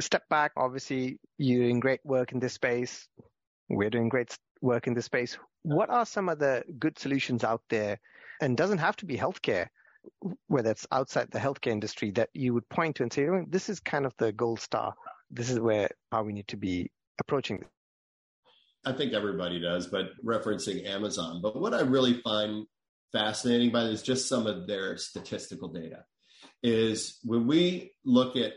step 0.00 0.28
back. 0.28 0.52
Obviously, 0.56 1.18
you're 1.38 1.64
doing 1.64 1.80
great 1.80 2.00
work 2.04 2.32
in 2.32 2.40
this 2.40 2.54
space. 2.54 3.08
We're 3.68 3.90
doing 3.90 4.08
great 4.08 4.36
work 4.60 4.86
in 4.86 4.94
this 4.94 5.04
space. 5.04 5.38
What 5.62 5.90
are 5.90 6.06
some 6.06 6.28
of 6.28 6.38
the 6.38 6.64
good 6.78 6.98
solutions 6.98 7.44
out 7.44 7.62
there? 7.68 8.00
And 8.40 8.56
doesn't 8.56 8.78
have 8.78 8.96
to 8.96 9.06
be 9.06 9.16
healthcare 9.16 9.68
whether 10.48 10.70
it's 10.70 10.86
outside 10.92 11.30
the 11.30 11.38
healthcare 11.38 11.72
industry 11.72 12.10
that 12.12 12.30
you 12.32 12.54
would 12.54 12.68
point 12.68 12.96
to 12.96 13.02
and 13.02 13.12
say, 13.12 13.26
oh, 13.26 13.44
this 13.48 13.68
is 13.68 13.80
kind 13.80 14.06
of 14.06 14.14
the 14.18 14.32
gold 14.32 14.60
star. 14.60 14.94
This 15.30 15.50
is 15.50 15.60
where 15.60 15.90
how 16.12 16.22
we 16.22 16.32
need 16.32 16.48
to 16.48 16.56
be 16.56 16.90
approaching 17.20 17.58
this. 17.58 17.68
I 18.84 18.92
think 18.92 19.12
everybody 19.12 19.60
does, 19.60 19.88
but 19.88 20.10
referencing 20.24 20.86
Amazon. 20.86 21.40
But 21.42 21.60
what 21.60 21.74
I 21.74 21.80
really 21.80 22.20
find 22.20 22.66
fascinating 23.12 23.72
by 23.72 23.84
this, 23.84 24.02
just 24.02 24.28
some 24.28 24.46
of 24.46 24.66
their 24.66 24.96
statistical 24.96 25.68
data, 25.68 26.04
is 26.62 27.18
when 27.24 27.46
we 27.46 27.92
look 28.04 28.36
at 28.36 28.52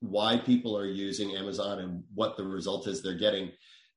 why 0.00 0.38
people 0.38 0.76
are 0.76 0.86
using 0.86 1.34
Amazon 1.34 1.78
and 1.78 2.04
what 2.14 2.36
the 2.36 2.44
result 2.44 2.86
is 2.86 3.02
they're 3.02 3.18
getting, 3.18 3.52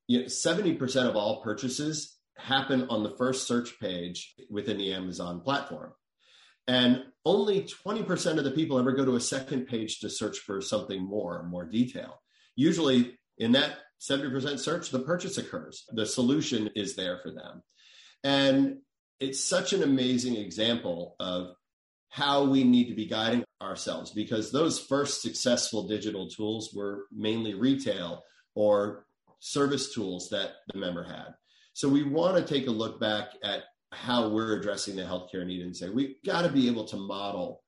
you 0.07 0.19
know, 0.19 0.25
70% 0.25 1.09
of 1.09 1.15
all 1.15 1.41
purchases 1.41 2.12
happen 2.37 2.87
on 2.89 3.03
the 3.03 3.15
first 3.17 3.47
search 3.47 3.79
page 3.79 4.35
within 4.49 4.77
the 4.77 4.93
Amazon 4.93 5.39
platform. 5.41 5.93
And 6.67 7.03
only 7.25 7.67
20% 7.85 8.37
of 8.37 8.43
the 8.43 8.51
people 8.51 8.79
ever 8.79 8.93
go 8.93 9.05
to 9.05 9.15
a 9.15 9.21
second 9.21 9.67
page 9.67 9.99
to 9.99 10.09
search 10.09 10.39
for 10.39 10.61
something 10.61 11.03
more, 11.03 11.43
more 11.43 11.65
detail. 11.65 12.21
Usually, 12.55 13.17
in 13.37 13.51
that 13.53 13.77
70% 14.01 14.59
search, 14.59 14.89
the 14.89 14.99
purchase 14.99 15.37
occurs. 15.37 15.85
The 15.93 16.05
solution 16.05 16.69
is 16.75 16.95
there 16.95 17.19
for 17.21 17.31
them. 17.31 17.63
And 18.23 18.77
it's 19.19 19.43
such 19.43 19.73
an 19.73 19.83
amazing 19.83 20.35
example 20.35 21.15
of 21.19 21.55
how 22.09 22.45
we 22.45 22.63
need 22.63 22.87
to 22.89 22.95
be 22.95 23.07
guiding 23.07 23.43
ourselves 23.61 24.11
because 24.11 24.51
those 24.51 24.79
first 24.79 25.21
successful 25.21 25.87
digital 25.87 26.29
tools 26.29 26.71
were 26.73 27.05
mainly 27.11 27.53
retail 27.53 28.21
or 28.55 29.05
service 29.39 29.93
tools 29.93 30.29
that 30.29 30.51
the 30.71 30.79
member 30.79 31.03
had. 31.03 31.33
So 31.73 31.89
we 31.89 32.03
want 32.03 32.37
to 32.37 32.53
take 32.53 32.67
a 32.67 32.71
look 32.71 32.99
back 32.99 33.29
at 33.43 33.63
how 33.91 34.29
we're 34.29 34.57
addressing 34.57 34.95
the 34.95 35.03
healthcare 35.03 35.45
need 35.45 35.61
and 35.61 35.75
say 35.75 35.89
we've 35.89 36.15
got 36.25 36.43
to 36.43 36.49
be 36.49 36.67
able 36.67 36.85
to 36.85 36.97
model 36.97 37.63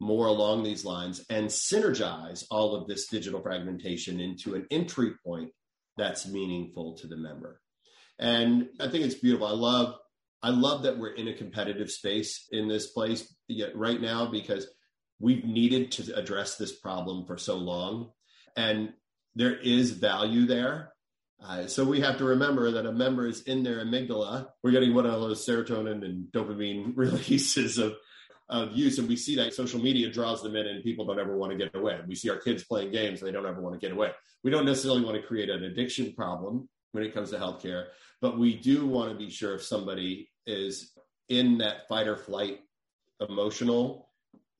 more 0.00 0.26
along 0.26 0.62
these 0.62 0.84
lines 0.84 1.24
and 1.28 1.46
synergize 1.46 2.44
all 2.50 2.74
of 2.74 2.86
this 2.86 3.08
digital 3.08 3.40
fragmentation 3.40 4.20
into 4.20 4.54
an 4.54 4.66
entry 4.70 5.12
point 5.24 5.50
that's 5.96 6.28
meaningful 6.28 6.96
to 6.96 7.08
the 7.08 7.16
member. 7.16 7.60
And 8.18 8.68
I 8.80 8.88
think 8.88 9.04
it's 9.04 9.16
beautiful. 9.16 9.46
I 9.46 9.52
love 9.52 9.96
I 10.40 10.50
love 10.50 10.84
that 10.84 10.98
we're 10.98 11.14
in 11.14 11.26
a 11.26 11.34
competitive 11.34 11.90
space 11.90 12.46
in 12.52 12.68
this 12.68 12.92
place 12.92 13.34
right 13.74 14.00
now 14.00 14.30
because 14.30 14.68
we've 15.18 15.44
needed 15.44 15.90
to 15.92 16.14
address 16.16 16.56
this 16.56 16.78
problem 16.78 17.26
for 17.26 17.36
so 17.36 17.56
long 17.56 18.10
and 18.56 18.92
there 19.34 19.56
is 19.56 19.90
value 19.90 20.46
there 20.46 20.92
uh, 21.44 21.66
so 21.66 21.84
we 21.84 22.00
have 22.00 22.18
to 22.18 22.24
remember 22.24 22.70
that 22.72 22.86
a 22.86 22.92
member 22.92 23.26
is 23.26 23.42
in 23.42 23.62
their 23.62 23.84
amygdala. 23.84 24.48
We're 24.62 24.72
getting 24.72 24.94
one 24.94 25.06
of 25.06 25.20
those 25.20 25.46
serotonin 25.46 26.04
and 26.04 26.26
dopamine 26.32 26.92
releases 26.96 27.78
of, 27.78 27.94
of 28.48 28.72
use. 28.72 28.98
And 28.98 29.08
we 29.08 29.16
see 29.16 29.36
that 29.36 29.54
social 29.54 29.80
media 29.80 30.10
draws 30.10 30.42
them 30.42 30.56
in 30.56 30.66
and 30.66 30.82
people 30.82 31.06
don't 31.06 31.20
ever 31.20 31.36
want 31.36 31.52
to 31.52 31.58
get 31.58 31.74
away. 31.74 31.98
We 32.06 32.14
see 32.14 32.30
our 32.30 32.38
kids 32.38 32.64
playing 32.64 32.92
games. 32.92 33.20
They 33.20 33.30
don't 33.30 33.46
ever 33.46 33.60
want 33.60 33.80
to 33.80 33.80
get 33.80 33.94
away. 33.94 34.10
We 34.42 34.50
don't 34.50 34.66
necessarily 34.66 35.04
want 35.04 35.16
to 35.16 35.26
create 35.26 35.48
an 35.48 35.64
addiction 35.64 36.12
problem 36.12 36.68
when 36.92 37.04
it 37.04 37.14
comes 37.14 37.30
to 37.30 37.38
healthcare, 37.38 37.86
but 38.20 38.38
we 38.38 38.56
do 38.56 38.86
want 38.86 39.12
to 39.12 39.18
be 39.18 39.30
sure 39.30 39.54
if 39.54 39.62
somebody 39.62 40.30
is 40.46 40.92
in 41.28 41.58
that 41.58 41.86
fight 41.86 42.08
or 42.08 42.16
flight 42.16 42.60
emotional 43.28 44.08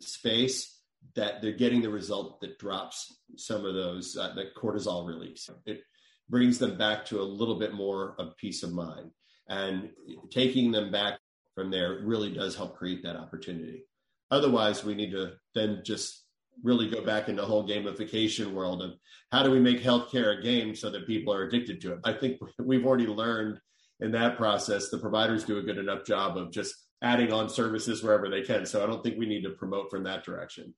space 0.00 0.78
that 1.14 1.40
they're 1.40 1.52
getting 1.52 1.80
the 1.80 1.88
result 1.88 2.40
that 2.40 2.58
drops 2.58 3.16
some 3.36 3.64
of 3.64 3.74
those 3.74 4.16
uh, 4.16 4.34
that 4.34 4.54
cortisol 4.54 5.06
release. 5.06 5.48
It, 5.64 5.82
brings 6.28 6.58
them 6.58 6.76
back 6.76 7.04
to 7.06 7.20
a 7.20 7.22
little 7.22 7.58
bit 7.58 7.74
more 7.74 8.14
of 8.18 8.36
peace 8.36 8.62
of 8.62 8.72
mind. 8.72 9.10
And 9.48 9.90
taking 10.30 10.70
them 10.70 10.90
back 10.90 11.18
from 11.54 11.70
there 11.70 12.00
really 12.02 12.32
does 12.32 12.54
help 12.54 12.76
create 12.76 13.02
that 13.02 13.16
opportunity. 13.16 13.84
Otherwise, 14.30 14.84
we 14.84 14.94
need 14.94 15.10
to 15.12 15.32
then 15.54 15.80
just 15.84 16.24
really 16.62 16.90
go 16.90 17.04
back 17.04 17.28
into 17.28 17.42
the 17.42 17.48
whole 17.48 17.66
gamification 17.66 18.52
world 18.52 18.82
of 18.82 18.92
how 19.32 19.42
do 19.42 19.50
we 19.50 19.60
make 19.60 19.82
healthcare 19.82 20.38
a 20.38 20.42
game 20.42 20.74
so 20.74 20.90
that 20.90 21.06
people 21.06 21.32
are 21.32 21.44
addicted 21.44 21.80
to 21.80 21.92
it. 21.92 22.00
I 22.04 22.12
think 22.12 22.38
we've 22.58 22.84
already 22.84 23.06
learned 23.06 23.58
in 24.00 24.12
that 24.12 24.36
process 24.36 24.90
the 24.90 24.98
providers 24.98 25.44
do 25.44 25.58
a 25.58 25.62
good 25.62 25.78
enough 25.78 26.04
job 26.04 26.36
of 26.36 26.52
just 26.52 26.74
adding 27.02 27.32
on 27.32 27.48
services 27.48 28.02
wherever 28.02 28.28
they 28.28 28.42
can. 28.42 28.66
So 28.66 28.82
I 28.82 28.86
don't 28.86 29.02
think 29.02 29.18
we 29.18 29.26
need 29.26 29.42
to 29.42 29.50
promote 29.50 29.90
from 29.90 30.04
that 30.04 30.24
direction. 30.24 30.74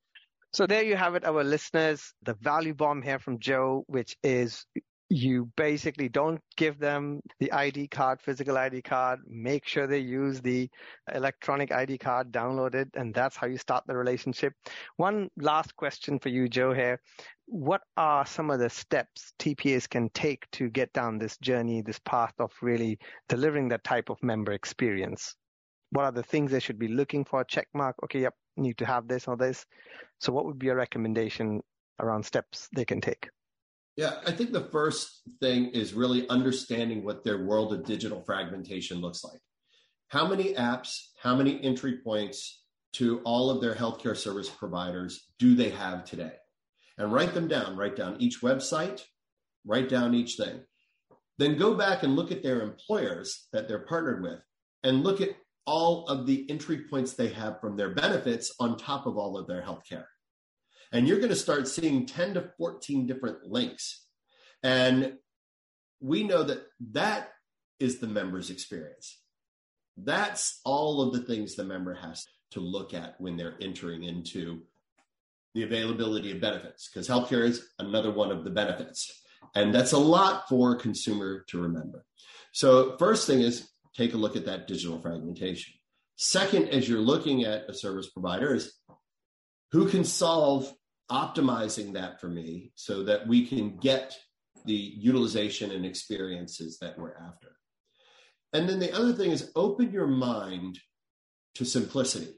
So 0.53 0.66
there 0.66 0.82
you 0.82 0.96
have 0.96 1.14
it, 1.14 1.24
our 1.24 1.44
listeners, 1.44 2.12
the 2.22 2.34
value 2.34 2.74
bomb 2.74 3.03
here 3.03 3.18
from 3.18 3.38
Joe, 3.38 3.84
which 3.86 4.16
is 4.24 4.66
you 5.11 5.50
basically 5.56 6.08
don't 6.08 6.40
give 6.56 6.78
them 6.78 7.20
the 7.40 7.50
ID 7.50 7.88
card, 7.88 8.20
physical 8.22 8.56
ID 8.56 8.80
card. 8.82 9.18
Make 9.26 9.66
sure 9.66 9.88
they 9.88 9.98
use 9.98 10.40
the 10.40 10.70
electronic 11.12 11.72
ID 11.72 11.98
card, 11.98 12.30
download 12.30 12.76
it, 12.76 12.88
and 12.94 13.12
that's 13.12 13.36
how 13.36 13.48
you 13.48 13.58
start 13.58 13.82
the 13.88 13.96
relationship. 13.96 14.52
One 14.98 15.28
last 15.36 15.74
question 15.74 16.20
for 16.20 16.28
you, 16.28 16.48
Joe, 16.48 16.72
here. 16.72 17.00
What 17.46 17.82
are 17.96 18.24
some 18.24 18.50
of 18.50 18.61
the 18.61 18.70
steps 18.70 19.32
TPAs 19.40 19.90
can 19.90 20.11
take 20.11 20.48
to 20.52 20.70
get 20.70 20.92
down 20.92 21.18
this 21.18 21.36
journey, 21.38 21.82
this 21.82 21.98
path 22.04 22.34
of 22.38 22.52
really 22.62 22.96
delivering 23.28 23.68
that 23.70 23.82
type 23.82 24.11
of 24.11 24.22
member 24.22 24.52
experience? 24.52 25.34
What 25.90 26.04
are 26.04 26.12
the 26.12 26.22
things 26.22 26.52
they 26.52 26.61
should 26.61 26.78
be 26.78 26.86
looking 26.86 27.24
for? 27.24 27.42
Check 27.42 27.66
mark. 27.74 27.96
Okay, 28.04 28.20
yep, 28.20 28.34
need 28.56 28.78
to 28.78 28.86
have 28.86 29.08
this 29.08 29.26
or 29.26 29.36
this. 29.36 29.66
So, 30.20 30.32
what 30.32 30.44
would 30.44 30.61
be 30.61 30.68
a 30.68 30.76
recommendation 30.76 31.62
around 31.98 32.24
steps 32.24 32.68
they 32.72 32.84
can 32.84 33.00
take? 33.00 33.28
Yeah, 34.01 34.14
I 34.26 34.32
think 34.32 34.53
the 34.53 34.64
first 34.72 35.20
thing 35.40 35.72
is 35.72 35.92
really 35.92 36.26
understanding 36.30 37.05
what 37.05 37.22
their 37.22 37.44
world 37.44 37.74
of 37.74 37.84
digital 37.84 38.22
fragmentation 38.22 39.03
looks 39.03 39.22
like. 39.22 39.42
How 40.09 40.26
many 40.26 40.55
apps, 40.55 41.09
how 41.22 41.36
many 41.36 41.62
entry 41.62 41.98
points 41.98 42.62
to 42.94 43.20
all 43.24 43.51
of 43.51 43.61
their 43.61 43.74
healthcare 43.74 44.16
service 44.16 44.48
providers 44.48 45.28
do 45.38 45.55
they 45.55 45.68
have 45.68 46.07
today? 46.07 46.32
And 46.96 47.12
write 47.12 47.34
them 47.34 47.46
down, 47.46 47.76
write 47.76 47.94
down 47.94 48.16
each 48.20 48.40
website, 48.40 49.03
write 49.66 49.90
down 49.90 50.14
each 50.14 50.36
thing. 50.36 50.62
Then 51.36 51.59
go 51.59 51.74
back 51.74 52.03
and 52.03 52.16
look 52.16 52.32
at 52.32 52.42
their 52.42 52.62
employers 52.62 53.48
that 53.53 53.68
they're 53.68 53.84
partnered 53.84 54.22
with 54.22 54.40
and 54.82 55.05
look 55.05 55.20
at 55.20 55.36
all 55.66 56.07
of 56.07 56.24
the 56.24 56.48
entry 56.48 56.84
points 56.88 57.12
they 57.12 57.28
have 57.28 57.61
from 57.61 57.76
their 57.76 57.90
benefits 57.90 58.55
on 58.61 58.78
top 58.78 59.05
of 59.05 59.18
all 59.18 59.36
of 59.36 59.46
their 59.46 59.61
healthcare 59.61 60.07
and 60.93 61.07
you're 61.07 61.18
going 61.18 61.30
to 61.30 61.36
start 61.36 61.68
seeing 61.68 62.07
10 62.07 62.34
to 62.34 62.51
14 62.59 63.07
different 63.07 63.45
links. 63.45 64.07
And 64.62 65.14
we 66.01 66.24
know 66.24 66.43
that 66.43 66.62
that 66.93 67.30
is 67.78 67.99
the 67.99 68.07
member's 68.07 68.51
experience. 68.51 69.18
That's 69.97 70.61
all 70.64 71.03
of 71.03 71.12
the 71.12 71.22
things 71.22 71.55
the 71.55 71.64
member 71.64 71.95
has 71.95 72.26
to 72.53 72.61
look 72.61 72.95
at 72.95 73.20
when 73.20 73.36
they're 73.36 73.57
entering 73.61 74.05
into 74.05 74.62
the 75.55 75.62
availability 75.62 76.32
of 76.32 76.41
benefits, 76.41 76.88
because 76.88 77.09
healthcare 77.09 77.45
is 77.45 77.68
another 77.78 78.12
one 78.12 78.30
of 78.30 78.45
the 78.45 78.51
benefits. 78.51 79.22
And 79.55 79.74
that's 79.74 79.93
a 79.93 79.99
lot 79.99 80.49
for 80.49 80.72
a 80.72 80.78
consumer 80.78 81.45
to 81.49 81.61
remember. 81.61 82.05
So, 82.53 82.97
first 82.99 83.26
thing 83.26 83.41
is 83.41 83.68
take 83.97 84.14
a 84.14 84.18
look 84.18 84.36
at 84.36 84.47
that 84.47 84.68
digital 84.68 85.01
fragmentation. 85.01 85.74
Second, 86.16 86.68
as 86.68 86.88
you're 86.88 87.01
looking 87.01 87.45
at 87.45 87.68
a 87.68 87.74
service 87.74 88.09
provider, 88.11 88.55
is 88.55 88.74
who 89.72 89.88
can 89.88 90.05
solve 90.05 90.72
optimizing 91.11 91.92
that 91.94 92.20
for 92.20 92.28
me 92.28 92.72
so 92.74 93.02
that 93.04 93.26
we 93.26 93.46
can 93.46 93.76
get 93.78 94.16
the 94.64 94.74
utilization 94.74 95.70
and 95.70 95.84
experiences 95.84 96.78
that 96.80 96.98
we're 96.98 97.14
after. 97.14 97.48
And 98.52 98.68
then 98.68 98.78
the 98.78 98.92
other 98.92 99.12
thing 99.12 99.30
is 99.30 99.50
open 99.54 99.92
your 99.92 100.06
mind 100.06 100.78
to 101.54 101.64
simplicity. 101.64 102.34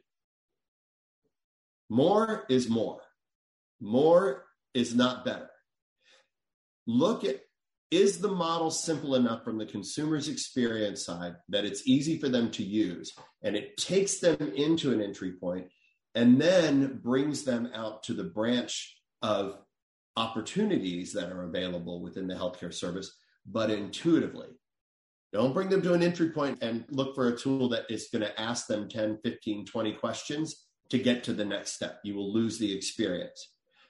More 1.88 2.44
is 2.48 2.68
more. 2.68 3.00
More 3.80 4.44
is 4.74 4.94
not 4.94 5.24
better. 5.24 5.50
Look 6.86 7.24
at 7.24 7.40
is 7.90 8.20
the 8.20 8.30
model 8.30 8.70
simple 8.70 9.14
enough 9.16 9.44
from 9.44 9.58
the 9.58 9.66
consumer's 9.66 10.26
experience 10.26 11.04
side 11.04 11.34
that 11.50 11.66
it's 11.66 11.86
easy 11.86 12.18
for 12.18 12.30
them 12.30 12.50
to 12.50 12.62
use 12.62 13.12
and 13.42 13.54
it 13.54 13.76
takes 13.76 14.18
them 14.18 14.52
into 14.56 14.92
an 14.92 15.02
entry 15.02 15.32
point 15.32 15.66
and 16.14 16.40
then 16.40 17.00
brings 17.02 17.44
them 17.44 17.70
out 17.74 18.02
to 18.04 18.14
the 18.14 18.24
branch 18.24 18.96
of 19.22 19.58
opportunities 20.16 21.12
that 21.14 21.32
are 21.32 21.44
available 21.44 22.02
within 22.02 22.26
the 22.26 22.34
healthcare 22.34 22.72
service, 22.72 23.16
but 23.46 23.70
intuitively. 23.70 24.48
Don't 25.32 25.54
bring 25.54 25.70
them 25.70 25.80
to 25.82 25.94
an 25.94 26.02
entry 26.02 26.30
point 26.30 26.58
and 26.60 26.84
look 26.90 27.14
for 27.14 27.28
a 27.28 27.36
tool 27.36 27.70
that 27.70 27.86
is 27.88 28.08
going 28.12 28.22
to 28.22 28.40
ask 28.40 28.66
them 28.66 28.88
10, 28.88 29.18
15, 29.24 29.64
20 29.64 29.92
questions 29.94 30.66
to 30.90 30.98
get 30.98 31.24
to 31.24 31.32
the 31.32 31.44
next 31.44 31.72
step. 31.72 32.00
You 32.04 32.14
will 32.14 32.30
lose 32.30 32.58
the 32.58 32.76
experience. 32.76 33.48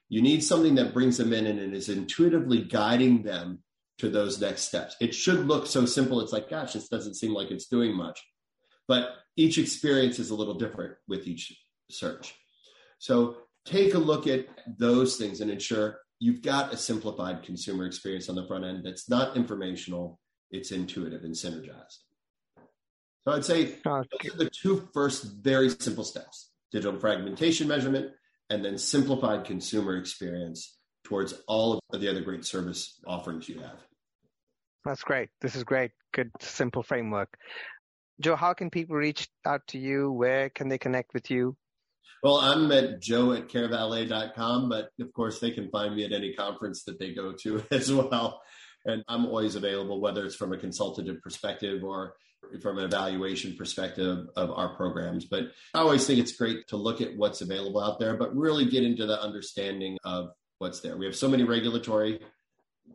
You 0.09 0.23
need 0.23 0.45
something 0.45 0.77
that 0.77 0.95
brings 0.95 1.17
them 1.17 1.33
in 1.33 1.47
and 1.47 1.75
is 1.75 1.89
intuitively 1.89 2.63
guiding 2.63 3.25
them 3.25 3.65
to 3.99 4.09
those 4.09 4.41
next 4.41 4.63
steps. 4.63 4.95
It 5.01 5.15
should 5.15 5.47
look 5.47 5.67
so 5.67 5.85
simple. 5.87 6.21
It's 6.21 6.33
like, 6.33 6.49
gosh, 6.49 6.75
this 6.75 6.89
doesn't 6.89 7.17
seem 7.17 7.35
like 7.35 7.51
it's 7.51 7.67
doing 7.67 7.97
much. 7.97 8.23
But 8.87 9.11
each 9.37 9.59
experience 9.59 10.19
is 10.19 10.31
a 10.31 10.35
little 10.35 10.55
different 10.55 10.95
with 11.09 11.27
each 11.27 11.57
search. 11.93 12.35
So 12.99 13.37
take 13.65 13.95
a 13.95 13.99
look 13.99 14.27
at 14.27 14.47
those 14.79 15.17
things 15.17 15.41
and 15.41 15.51
ensure 15.51 15.99
you've 16.19 16.43
got 16.43 16.73
a 16.73 16.77
simplified 16.77 17.43
consumer 17.43 17.87
experience 17.87 18.29
on 18.29 18.37
the 18.37 18.47
front 18.47 18.65
end 18.65 18.85
that's 18.85 19.09
not 19.09 19.37
informational, 19.37 20.21
it's 20.51 20.71
intuitive 20.71 21.25
and 21.25 21.35
synergized. 21.35 21.99
So 23.25 23.33
I'd 23.33 23.45
say 23.45 23.77
those 23.85 24.07
are 24.33 24.37
the 24.37 24.51
two 24.51 24.89
first 24.93 25.25
very 25.43 25.71
simple 25.71 26.05
steps 26.05 26.51
digital 26.73 26.99
fragmentation 26.99 27.69
measurement 27.69 28.11
and 28.49 28.65
then 28.65 28.79
simplified 28.79 29.45
consumer 29.45 29.97
experience 29.97 30.79
towards 31.05 31.35
all 31.47 31.79
of 31.93 32.01
the 32.01 32.09
other 32.09 32.23
great 32.23 32.45
service 32.45 32.99
offerings 33.07 33.49
you 33.49 33.59
have. 33.61 33.79
That's 34.85 35.03
great. 35.03 35.29
This 35.41 35.55
is 35.55 35.65
great. 35.65 35.91
Good, 36.13 36.31
simple 36.41 36.83
framework. 36.83 37.37
Joe, 38.21 38.37
how 38.37 38.53
can 38.55 38.71
people 38.71 38.97
reach 38.97 39.29
out 39.45 39.63
to 39.69 39.79
you? 39.79 40.11
Where 40.11 40.49
can 40.51 40.69
they 40.69 40.79
connect 40.79 41.15
with 41.15 41.31
you? 41.31 41.57
Well, 42.23 42.37
I'm 42.37 42.71
at 42.73 43.01
joe 43.01 43.33
at 43.33 43.49
carevalet.com, 43.49 44.69
but 44.69 44.91
of 45.01 45.13
course 45.13 45.41
they 45.41 45.51
can 45.51 45.71
find 45.71 45.97
me 45.97 46.05
at 46.05 46.13
any 46.13 46.35
conference 46.35 46.85
that 46.85 46.99
they 46.99 47.13
go 47.13 47.33
to 47.43 47.65
as 47.71 47.93
well. 47.93 48.41
And 48.85 49.05
I'm 49.09 49.27
always 49.27 49.55
available, 49.55 50.01
whether 50.01 50.25
it's 50.25 50.37
from 50.37 50.53
a 50.53 50.59
consultative 50.59 51.21
perspective 51.23 51.85
or 51.85 52.15
from 52.61 52.79
an 52.79 52.85
evaluation 52.85 53.57
perspective 53.57 54.27
of 54.37 54.51
our 54.51 54.75
programs. 54.77 55.25
But 55.25 55.45
I 55.75 55.79
always 55.79 56.07
think 56.07 56.19
it's 56.19 56.37
great 56.37 56.67
to 56.69 56.77
look 56.77 57.01
at 57.01 57.17
what's 57.17 57.41
available 57.41 57.83
out 57.83 57.99
there, 57.99 58.17
but 58.17 58.37
really 58.37 58.67
get 58.67 58.85
into 58.85 59.07
the 59.07 59.21
understanding 59.21 59.99
of 60.05 60.31
what's 60.59 60.81
there. 60.81 60.97
We 60.97 61.07
have 61.07 61.17
so 61.17 61.29
many 61.29 61.45
regulatory 61.45 62.21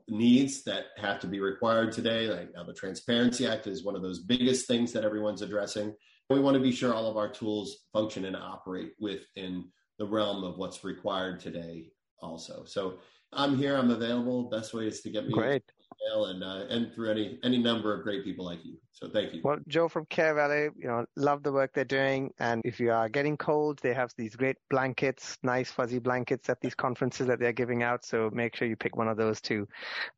needs 0.08 0.64
that 0.64 0.86
have 0.98 1.20
to 1.22 1.28
be 1.28 1.40
required 1.40 1.92
today. 1.92 2.28
Like 2.28 2.54
now, 2.54 2.64
the 2.64 2.74
Transparency 2.74 3.48
Act 3.48 3.68
is 3.68 3.84
one 3.84 3.96
of 3.96 4.02
those 4.02 4.20
biggest 4.20 4.68
things 4.68 4.94
that 4.94 5.04
everyone's 5.04 5.42
addressing. 5.42 5.94
We 6.30 6.40
want 6.42 6.56
to 6.56 6.62
be 6.62 6.74
sure 6.74 6.94
all 6.94 7.10
of 7.10 7.16
our 7.16 7.30
tools 7.30 7.86
function 7.94 8.26
and 8.26 8.36
operate 8.36 8.94
within 9.00 9.66
the 9.98 10.06
realm 10.06 10.44
of 10.44 10.58
what's 10.58 10.84
required 10.84 11.40
today 11.40 11.90
also. 12.22 12.64
So 12.66 13.00
I'm 13.32 13.58
here, 13.58 13.78
I'm 13.78 13.92
available. 13.92 14.50
Best 14.50 14.74
way 14.74 14.88
is 14.88 15.02
to 15.02 15.10
get 15.10 15.26
me 15.26 15.34
Great. 15.34 15.64
email 16.02 16.26
and 16.26 16.44
uh, 16.44 16.66
and 16.70 16.94
through 16.94 17.12
any 17.12 17.40
any 17.44 17.58
number 17.58 17.94
of 17.94 18.04
great 18.04 18.26
people 18.26 18.44
like 18.44 18.60
you. 18.66 18.78
So 18.92 19.08
thank 19.10 19.34
you. 19.34 19.42
Well, 19.42 19.60
Joe 19.70 19.88
from 19.88 20.06
CareValet, 20.08 20.72
you 20.78 20.88
know, 20.88 21.06
love 21.16 21.44
the 21.44 21.52
work 21.52 21.72
they're 21.74 21.86
doing. 21.86 22.34
And 22.40 22.62
if 22.66 22.78
you 22.78 22.92
are 22.92 23.08
getting 23.08 23.38
cold, 23.38 23.80
they 23.82 23.94
have 23.94 24.12
these 24.18 24.36
great 24.36 24.58
blankets, 24.70 25.38
nice 25.44 25.72
fuzzy 25.72 26.00
blankets 26.00 26.50
at 26.50 26.60
these 26.60 26.76
conferences 26.76 27.28
that 27.28 27.40
they're 27.40 27.54
giving 27.54 27.84
out. 27.84 28.04
So 28.04 28.30
make 28.34 28.54
sure 28.54 28.68
you 28.68 28.76
pick 28.76 28.98
one 28.98 29.08
of 29.08 29.16
those 29.16 29.40
too. 29.40 29.66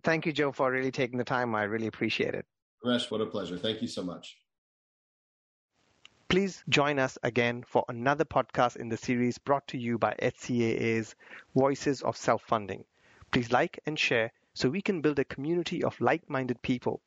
Thank 0.03 0.25
you, 0.25 0.31
Joe, 0.31 0.51
for 0.51 0.71
really 0.71 0.91
taking 0.91 1.19
the 1.19 1.23
time. 1.23 1.53
I 1.53 1.63
really 1.63 1.87
appreciate 1.87 2.33
it. 2.33 2.45
Ramesh, 2.83 3.11
what 3.11 3.21
a 3.21 3.27
pleasure. 3.27 3.59
Thank 3.59 3.83
you 3.83 3.87
so 3.87 4.01
much. 4.01 4.37
Please 6.29 6.63
join 6.69 6.99
us 6.99 7.17
again 7.23 7.63
for 7.63 7.83
another 7.89 8.23
podcast 8.23 8.75
in 8.77 8.87
the 8.87 8.97
series 8.97 9.39
brought 9.39 9.67
to 9.69 9.79
you 9.79 9.97
by 9.97 10.13
HCAA's 10.21 11.15
Voices 11.55 12.03
of 12.03 12.15
Self 12.15 12.43
Funding. 12.43 12.85
Please 13.31 13.51
like 13.51 13.79
and 13.87 13.97
share 13.97 14.31
so 14.53 14.69
we 14.69 14.79
can 14.79 15.01
build 15.01 15.17
a 15.17 15.25
community 15.25 15.83
of 15.83 15.99
like 15.99 16.29
minded 16.29 16.61
people 16.61 17.01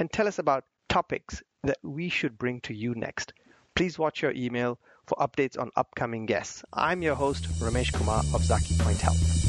and 0.00 0.10
tell 0.10 0.26
us 0.26 0.40
about 0.40 0.64
topics 0.88 1.40
that 1.62 1.78
we 1.84 2.08
should 2.08 2.36
bring 2.36 2.60
to 2.62 2.74
you 2.74 2.96
next. 2.96 3.32
Please 3.76 3.96
watch 3.96 4.22
your 4.22 4.32
email 4.32 4.76
for 5.06 5.16
updates 5.18 5.56
on 5.56 5.70
upcoming 5.76 6.26
guests. 6.26 6.64
I'm 6.72 7.00
your 7.00 7.14
host, 7.14 7.44
Ramesh 7.60 7.92
Kumar 7.92 8.18
of 8.18 8.42
zakipoint 8.42 9.00
Health. 9.00 9.43